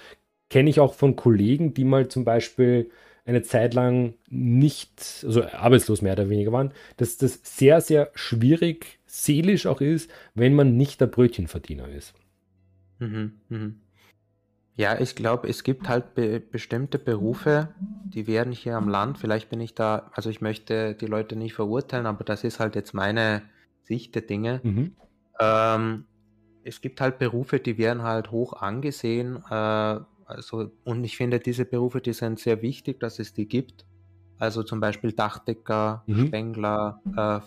kenne 0.51 0.69
ich 0.71 0.79
auch 0.79 0.93
von 0.95 1.17
Kollegen, 1.17 1.73
die 1.73 1.85
mal 1.85 2.09
zum 2.09 2.25
Beispiel 2.25 2.91
eine 3.25 3.43
Zeit 3.43 3.75
lang 3.75 4.15
nicht, 4.29 5.23
also 5.25 5.43
arbeitslos 5.45 6.03
mehr 6.03 6.13
oder 6.13 6.31
weniger 6.31 6.53
waren, 6.53 6.73
dass 6.99 7.17
das 7.17 7.41
sehr, 7.43 7.81
sehr 7.81 8.11
schwierig 8.15 8.99
seelisch 9.07 9.67
auch 9.67 9.81
ist, 9.81 10.11
wenn 10.35 10.55
man 10.55 10.77
nicht 10.77 11.01
der 11.01 11.07
Brötchenverdiener 11.07 11.89
ist. 11.89 12.15
Mhm, 12.99 13.33
mhm. 13.49 13.81
Ja, 14.79 15.01
ich 15.01 15.17
glaube, 15.17 15.49
es 15.49 15.65
gibt 15.65 15.89
halt 15.89 16.15
be 16.15 16.39
bestimmte 16.39 17.01
Berufe, 17.01 17.75
die 18.05 18.29
werden 18.29 18.53
hier 18.53 18.77
am 18.77 18.89
Land, 18.89 19.19
vielleicht 19.19 19.51
bin 19.51 19.61
ich 19.61 19.75
da, 19.75 20.09
also 20.15 20.31
ich 20.31 20.41
möchte 20.41 20.95
die 20.95 21.07
Leute 21.07 21.35
nicht 21.35 21.55
verurteilen, 21.55 22.07
aber 22.07 22.23
das 22.23 22.45
ist 22.45 22.61
halt 22.61 22.77
jetzt 22.77 22.95
meine 22.95 23.43
Sicht 23.83 24.15
der 24.15 24.23
Dinge. 24.23 24.61
Mhm. 24.63 24.95
Ähm, 25.41 26.05
es 26.63 26.81
gibt 26.81 27.01
halt 27.01 27.19
Berufe, 27.19 27.59
die 27.59 27.77
werden 27.77 28.05
halt 28.05 28.31
hoch 28.31 28.53
angesehen. 28.53 29.43
Äh, 29.51 29.99
also, 30.27 30.71
und 30.85 31.03
ich 31.03 31.17
finde, 31.17 31.41
diese 31.41 31.65
Berufe, 31.65 32.01
die 32.01 32.13
sind 32.13 32.39
sehr 32.39 32.63
wichtig, 32.63 33.01
dass 33.01 33.19
es 33.19 33.35
die 33.35 33.49
gibt. 33.49 33.85
Also 34.39 34.63
zum 34.63 34.79
Beispiel 34.79 35.11
Dachdecker, 35.11 36.05
Mhm. 36.07 36.29
Spengler, 36.29 37.03
äh, 37.17 37.41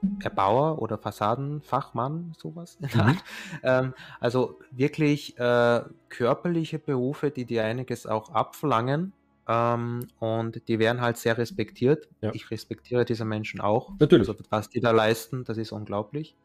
Fassadenerbauer 0.00 0.80
oder 0.80 0.98
Fassadenfachmann, 0.98 2.32
sowas 2.38 2.78
Mhm. 2.80 3.18
Ähm, 3.62 3.94
also 4.18 4.58
wirklich 4.70 5.38
äh, 5.38 5.82
körperliche 6.08 6.78
Berufe, 6.78 7.30
die 7.30 7.44
dir 7.44 7.64
einiges 7.64 8.06
auch 8.06 8.30
abverlangen. 8.30 9.12
Ähm, 9.46 10.06
und 10.18 10.68
die 10.68 10.78
werden 10.78 11.00
halt 11.00 11.16
sehr 11.16 11.36
respektiert. 11.36 12.08
Ja. 12.20 12.30
Ich 12.32 12.50
respektiere 12.50 13.04
diese 13.04 13.24
Menschen 13.24 13.60
auch. 13.60 13.92
Natürlich. 13.98 14.28
Also 14.28 14.42
was 14.50 14.68
die 14.68 14.80
da 14.80 14.90
leisten, 14.90 15.44
das 15.44 15.58
ist 15.58 15.72
unglaublich. 15.72 16.36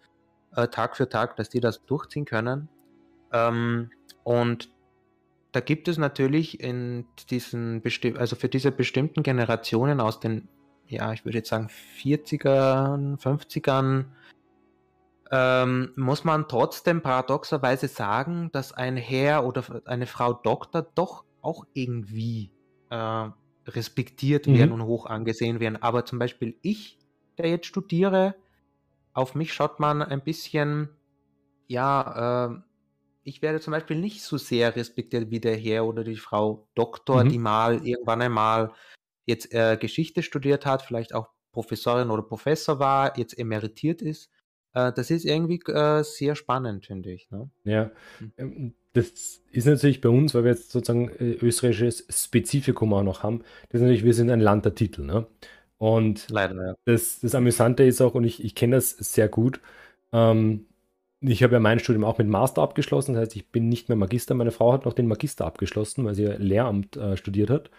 Äh, 0.55 0.67
Tag 0.67 0.97
für 0.97 1.07
Tag, 1.07 1.35
dass 1.37 1.49
die 1.49 1.59
das 1.59 1.85
durchziehen 1.85 2.25
können. 2.25 2.69
Ähm, 3.31 3.89
und 4.23 4.71
da 5.51 5.61
gibt 5.61 5.87
es 5.87 5.97
natürlich 5.97 6.59
in 6.59 7.05
diesen 7.29 7.81
besti 7.81 8.15
also 8.17 8.35
für 8.35 8.49
diese 8.49 8.71
bestimmten 8.71 9.23
Generationen 9.23 10.01
aus 10.01 10.19
den, 10.19 10.49
ja, 10.87 11.13
ich 11.13 11.25
würde 11.25 11.39
jetzt 11.39 11.49
sagen 11.49 11.69
40ern, 11.69 13.17
50ern, 13.17 14.05
ähm, 15.31 15.91
muss 15.95 16.23
man 16.23 16.47
trotzdem 16.47 17.01
paradoxerweise 17.01 17.87
sagen, 17.87 18.51
dass 18.51 18.73
ein 18.73 18.97
Herr 18.97 19.45
oder 19.45 19.81
eine 19.85 20.05
Frau 20.07 20.33
Doktor 20.33 20.83
doch 20.95 21.25
auch 21.41 21.65
irgendwie 21.73 22.51
äh, 22.89 23.29
respektiert 23.67 24.47
Mhm. 24.47 24.53
werden 24.53 24.71
und 24.71 24.83
hoch 24.83 25.05
angesehen 25.07 25.59
werden. 25.59 25.81
Aber 25.81 26.05
zum 26.05 26.19
Beispiel 26.19 26.57
ich, 26.61 26.99
der 27.37 27.49
jetzt 27.49 27.65
studiere, 27.67 28.35
auf 29.13 29.35
mich 29.35 29.53
schaut 29.53 29.79
man 29.79 30.01
ein 30.03 30.23
bisschen, 30.23 30.89
ja, 31.67 32.47
äh, 32.53 32.55
ich 33.23 33.41
werde 33.41 33.59
zum 33.61 33.71
Beispiel 33.71 33.99
nicht 33.99 34.23
so 34.23 34.37
sehr 34.37 34.75
respektiert 34.75 35.31
wie 35.31 35.39
der 35.39 35.57
Herr 35.57 35.85
oder 35.85 36.03
die 36.03 36.17
Frau 36.17 36.67
Doktor, 36.75 37.23
Mhm. 37.23 37.29
die 37.29 37.39
mal 37.39 37.85
irgendwann 37.85 38.21
einmal 38.21 38.73
jetzt 39.25 39.53
äh, 39.53 39.77
Geschichte 39.77 40.23
studiert 40.23 40.65
hat, 40.65 40.81
vielleicht 40.81 41.13
auch 41.13 41.29
Professorin 41.51 42.09
oder 42.09 42.23
Professor 42.23 42.79
war, 42.79 43.17
jetzt 43.17 43.37
emeritiert 43.37 44.01
ist. 44.01 44.29
Äh, 44.73 44.91
das 44.93 45.09
ist 45.09 45.25
irgendwie 45.25 45.61
äh, 45.71 46.03
sehr 46.03 46.35
spannend, 46.35 46.85
finde 46.85 47.11
ich. 47.11 47.29
Ne? 47.31 47.49
Ja, 47.63 47.91
Hm. 48.19 48.31
ähm, 48.37 48.73
das 48.93 49.41
ist 49.51 49.65
natürlich 49.65 49.99
bei 49.99 50.09
uns, 50.09 50.33
weil 50.33 50.45
wir 50.45 50.51
jetzt 50.51 50.71
sozusagen 50.71 51.09
äh, 51.09 51.33
österreichisches 51.41 52.07
Spezifikum 52.09 52.93
auch 52.93 53.03
noch 53.03 53.23
haben, 53.23 53.39
das 53.69 53.79
ist 53.79 53.81
natürlich, 53.81 54.05
wir 54.05 54.13
sind 54.13 54.29
ein 54.29 54.39
Land 54.39 54.65
der 54.65 54.75
Titel, 54.75 55.03
ne? 55.03 55.27
Und 55.77 56.29
Leider, 56.29 56.55
ja. 56.55 56.75
das, 56.85 57.19
das 57.19 57.35
Amüsante 57.35 57.83
ist 57.83 57.99
auch, 57.99 58.15
und 58.15 58.23
ich, 58.23 58.41
ich 58.43 58.55
kenne 58.55 58.77
das 58.77 58.91
sehr 58.91 59.27
gut, 59.27 59.59
ähm, 60.13 60.65
ich 61.19 61.43
habe 61.43 61.53
ja 61.53 61.59
mein 61.59 61.79
Studium 61.79 62.03
auch 62.05 62.17
mit 62.17 62.27
Master 62.27 62.61
abgeschlossen, 62.61 63.13
das 63.13 63.23
heißt, 63.23 63.35
ich 63.35 63.49
bin 63.51 63.67
nicht 63.69 63.89
mehr 63.89 63.95
Magister. 63.95 64.35
Meine 64.35 64.51
Frau 64.51 64.73
hat 64.73 64.85
noch 64.85 64.93
den 64.93 65.07
Magister 65.07 65.45
abgeschlossen, 65.45 66.05
weil 66.05 66.15
sie 66.15 66.25
Lehramt 66.25 66.97
äh, 66.97 67.17
studiert 67.17 67.49
hat. 67.49 67.71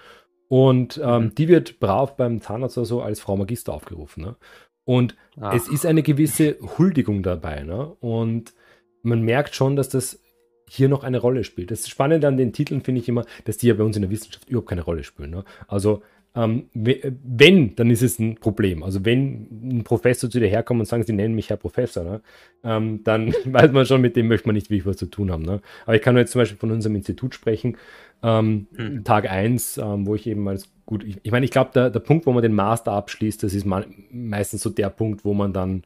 Und 0.48 1.00
ähm, 1.02 1.24
Mhm. 1.24 1.34
die 1.34 1.48
wird 1.48 1.80
brav 1.80 2.16
beim 2.16 2.40
Zahnarzt 2.40 2.78
oder 2.78 2.84
so 2.86 3.02
als 3.02 3.20
Frau 3.20 3.36
Magister 3.36 3.72
aufgerufen. 3.74 4.22
Ne? 4.24 4.36
Und 4.84 5.16
Ach, 5.40 5.54
es 5.54 5.68
ist 5.68 5.84
eine 5.86 6.02
gewisse 6.02 6.56
Huldigung 6.78 7.22
dabei. 7.22 7.62
Ne? 7.62 7.86
Und 8.00 8.54
man 9.02 9.22
merkt 9.22 9.54
schon, 9.54 9.74
dass 9.76 9.88
das 9.88 10.20
hier 10.68 10.88
noch 10.88 11.04
eine 11.04 11.18
Rolle 11.18 11.44
spielt. 11.44 11.70
Das 11.70 11.88
Spannende 11.88 12.26
an 12.28 12.36
den 12.36 12.52
Titeln 12.52 12.80
finde 12.82 13.00
ich 13.00 13.08
immer, 13.08 13.24
dass 13.44 13.56
die 13.56 13.68
ja 13.68 13.74
bei 13.74 13.84
uns 13.84 13.96
in 13.96 14.02
der 14.02 14.10
Wissenschaft 14.10 14.48
überhaupt 14.48 14.68
keine 14.68 14.82
Rolle 14.82 15.04
spielen. 15.04 15.30
Ne? 15.30 15.44
Also 15.68 16.02
ähm, 16.36 16.68
we- 16.74 17.16
wenn, 17.24 17.74
dann 17.76 17.90
ist 17.90 18.02
es 18.02 18.18
ein 18.18 18.36
Problem. 18.36 18.82
Also 18.82 19.04
wenn 19.04 19.48
ein 19.78 19.84
Professor 19.84 20.30
zu 20.30 20.38
dir 20.38 20.48
herkommt 20.48 20.80
und 20.80 20.86
sagt, 20.86 21.06
sie 21.06 21.12
nennen 21.14 21.34
mich 21.34 21.50
Herr 21.50 21.56
Professor, 21.56 22.04
ne? 22.04 22.20
ähm, 22.62 23.00
dann 23.04 23.32
weiß 23.44 23.72
man 23.72 23.86
schon, 23.86 24.00
mit 24.02 24.16
dem 24.16 24.28
möchte 24.28 24.46
man 24.48 24.54
nicht 24.54 24.70
wirklich 24.70 24.86
was 24.86 24.96
zu 24.98 25.06
tun 25.06 25.30
haben. 25.32 25.42
Ne? 25.44 25.60
Aber 25.86 25.96
ich 25.96 26.02
kann 26.02 26.16
jetzt 26.16 26.32
zum 26.32 26.40
Beispiel 26.42 26.58
von 26.58 26.70
unserem 26.70 26.94
Institut 26.96 27.34
sprechen. 27.34 27.76
Ähm, 28.22 28.66
Mhm. 28.76 29.04
Tag 29.04 29.30
1, 29.30 29.78
ähm, 29.78 30.06
wo 30.06 30.14
ich 30.14 30.26
eben 30.26 30.46
als 30.48 30.68
gut, 30.86 31.04
ich, 31.04 31.18
ich 31.22 31.32
meine, 31.32 31.44
ich 31.44 31.50
glaube, 31.50 31.70
der, 31.74 31.90
der 31.90 32.00
Punkt, 32.00 32.26
wo 32.26 32.32
man 32.32 32.42
den 32.42 32.54
Master 32.54 32.92
abschließt, 32.92 33.42
das 33.42 33.54
ist 33.54 33.66
mal, 33.66 33.86
meistens 34.10 34.62
so 34.62 34.70
der 34.70 34.88
Punkt, 34.90 35.24
wo 35.24 35.34
man 35.34 35.52
dann 35.52 35.82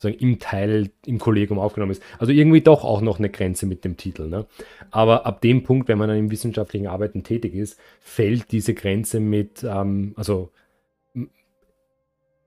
sozusagen 0.00 0.22
im 0.22 0.38
Teil, 0.38 0.90
im 1.04 1.18
Kollegium 1.18 1.58
aufgenommen 1.58 1.92
ist. 1.92 2.02
Also 2.18 2.32
irgendwie 2.32 2.62
doch 2.62 2.84
auch 2.84 3.02
noch 3.02 3.18
eine 3.18 3.28
Grenze 3.28 3.66
mit 3.66 3.84
dem 3.84 3.98
Titel. 3.98 4.28
Ne? 4.28 4.46
Aber 4.90 5.26
ab 5.26 5.42
dem 5.42 5.62
Punkt, 5.62 5.88
wenn 5.88 5.98
man 5.98 6.08
dann 6.08 6.18
im 6.18 6.30
wissenschaftlichen 6.30 6.86
Arbeiten 6.86 7.22
tätig 7.22 7.54
ist, 7.54 7.78
fällt 8.00 8.50
diese 8.50 8.72
Grenze 8.72 9.20
mit, 9.20 9.62
ähm, 9.62 10.14
also 10.16 10.50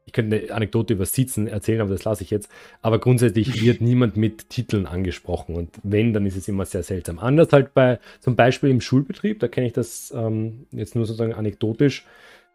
ich 0.06 0.14
könnte 0.14 0.36
eine 0.36 0.52
Anekdote 0.52 0.94
über 0.94 1.06
Sitzen 1.06 1.48
erzählen, 1.48 1.82
aber 1.82 1.92
das 1.92 2.04
lasse 2.04 2.24
ich 2.24 2.32
jetzt. 2.32 2.50
Aber 2.82 3.00
grundsätzlich 3.00 3.62
wird 3.64 3.82
niemand 3.82 4.18
mit 4.18 4.50
Titeln 4.50 4.88
angesprochen. 4.88 5.56
Und 5.56 5.70
wenn, 5.84 6.12
dann 6.12 6.26
ist 6.26 6.36
es 6.36 6.48
immer 6.48 6.66
sehr 6.66 6.84
seltsam. 6.84 7.20
Anders 7.20 7.54
halt 7.54 7.76
bei 7.76 8.00
zum 8.20 8.36
Beispiel 8.36 8.72
im 8.72 8.82
Schulbetrieb, 8.82 9.40
da 9.40 9.48
kenne 9.48 9.68
ich 9.68 9.74
das 9.74 10.12
ähm, 10.16 10.66
jetzt 10.72 10.96
nur 10.96 11.06
sozusagen 11.06 11.34
anekdotisch 11.34 12.06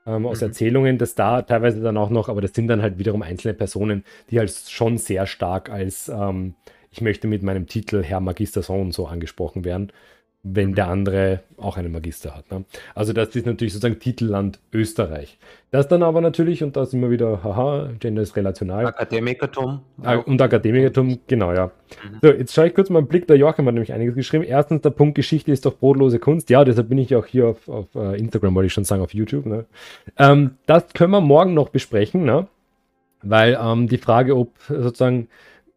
ähm, 0.08 0.26
aus 0.26 0.40
Mhm. 0.40 0.42
Erzählungen, 0.42 0.98
dass 0.98 1.14
da 1.14 1.42
teilweise 1.42 1.80
dann 1.82 1.96
auch 1.98 2.10
noch, 2.10 2.28
aber 2.28 2.40
das 2.40 2.52
sind 2.54 2.68
dann 2.68 2.82
halt 2.82 2.98
wiederum 2.98 3.22
einzelne 3.22 3.54
Personen, 3.54 4.04
die 4.30 4.38
halt 4.38 4.50
schon 4.52 4.98
sehr 4.98 5.26
stark 5.26 5.70
als 5.70 6.08
ähm, 6.08 6.54
ich 6.90 7.02
möchte 7.02 7.28
mit 7.28 7.42
meinem 7.42 7.66
Titel 7.66 8.02
Herr 8.02 8.20
Magister 8.20 8.62
so 8.62 8.74
und 8.74 8.92
so 8.92 9.06
angesprochen 9.06 9.64
werden, 9.64 9.92
wenn 10.44 10.74
der 10.74 10.88
andere 10.88 11.40
auch 11.56 11.76
einen 11.76 11.90
Magister 11.90 12.36
hat. 12.36 12.50
Ne? 12.50 12.64
Also 12.94 13.12
das 13.12 13.34
ist 13.34 13.44
natürlich 13.44 13.72
sozusagen 13.72 13.98
Titelland 13.98 14.60
Österreich. 14.72 15.38
Das 15.70 15.88
dann 15.88 16.02
aber 16.02 16.20
natürlich, 16.20 16.62
und 16.62 16.76
da 16.76 16.86
sind 16.86 17.00
wir 17.00 17.10
wieder, 17.10 17.42
haha, 17.42 17.90
Gender 17.98 18.22
ist 18.22 18.36
relational, 18.36 18.86
Akademikertum. 18.86 19.80
Ah, 20.02 20.16
und 20.16 20.40
Akademikertum, 20.40 21.18
genau, 21.26 21.52
ja. 21.52 21.66
Mhm. 21.66 22.18
So, 22.22 22.28
jetzt 22.28 22.54
schaue 22.54 22.68
ich 22.68 22.74
kurz 22.74 22.88
mal 22.88 23.00
einen 23.00 23.08
Blick. 23.08 23.26
Der 23.26 23.36
Joachim 23.36 23.66
hat 23.66 23.74
nämlich 23.74 23.92
einiges 23.92 24.14
geschrieben. 24.14 24.44
Erstens, 24.44 24.82
der 24.82 24.90
Punkt 24.90 25.16
Geschichte 25.16 25.50
ist 25.50 25.66
doch 25.66 25.76
brotlose 25.76 26.20
Kunst. 26.20 26.48
Ja, 26.50 26.64
deshalb 26.64 26.88
bin 26.88 26.98
ich 26.98 27.14
auch 27.16 27.26
hier 27.26 27.48
auf, 27.48 27.68
auf 27.68 27.94
äh, 27.96 28.18
Instagram, 28.18 28.54
wollte 28.54 28.68
ich 28.68 28.72
schon 28.72 28.84
sagen, 28.84 29.02
auf 29.02 29.12
YouTube. 29.12 29.44
Ne? 29.44 29.66
Ähm, 30.16 30.52
das 30.66 30.88
können 30.94 31.10
wir 31.10 31.20
morgen 31.20 31.52
noch 31.52 31.70
besprechen, 31.70 32.24
ne? 32.24 32.46
weil 33.22 33.58
ähm, 33.60 33.88
die 33.88 33.98
Frage, 33.98 34.36
ob 34.36 34.52
sozusagen, 34.68 35.28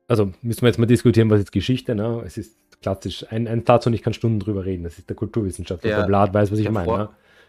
also 0.07 0.31
müssen 0.41 0.61
wir 0.61 0.67
jetzt 0.67 0.77
mal 0.77 0.85
diskutieren, 0.85 1.29
was 1.31 1.39
ist 1.39 1.51
Geschichte. 1.51 1.95
Ne? 1.95 2.21
Es 2.25 2.37
ist 2.37 2.60
klassisch 2.85 3.25
ein, 3.29 3.47
ein 3.47 3.63
Satz 3.65 3.85
und 3.85 3.93
ich 3.93 4.01
kann 4.01 4.13
Stunden 4.13 4.39
drüber 4.39 4.65
reden. 4.65 4.83
Das 4.83 4.97
ist 4.97 5.07
der 5.07 5.15
Kulturwissenschaftler. 5.15 5.89
Der- 5.89 5.97
Der 6.01 6.07
Blatt 6.07 6.33
weiß, 6.33 6.51
was 6.51 6.59
ich 6.59 6.65
meine. 6.73 6.87
Ne? 7.03 7.09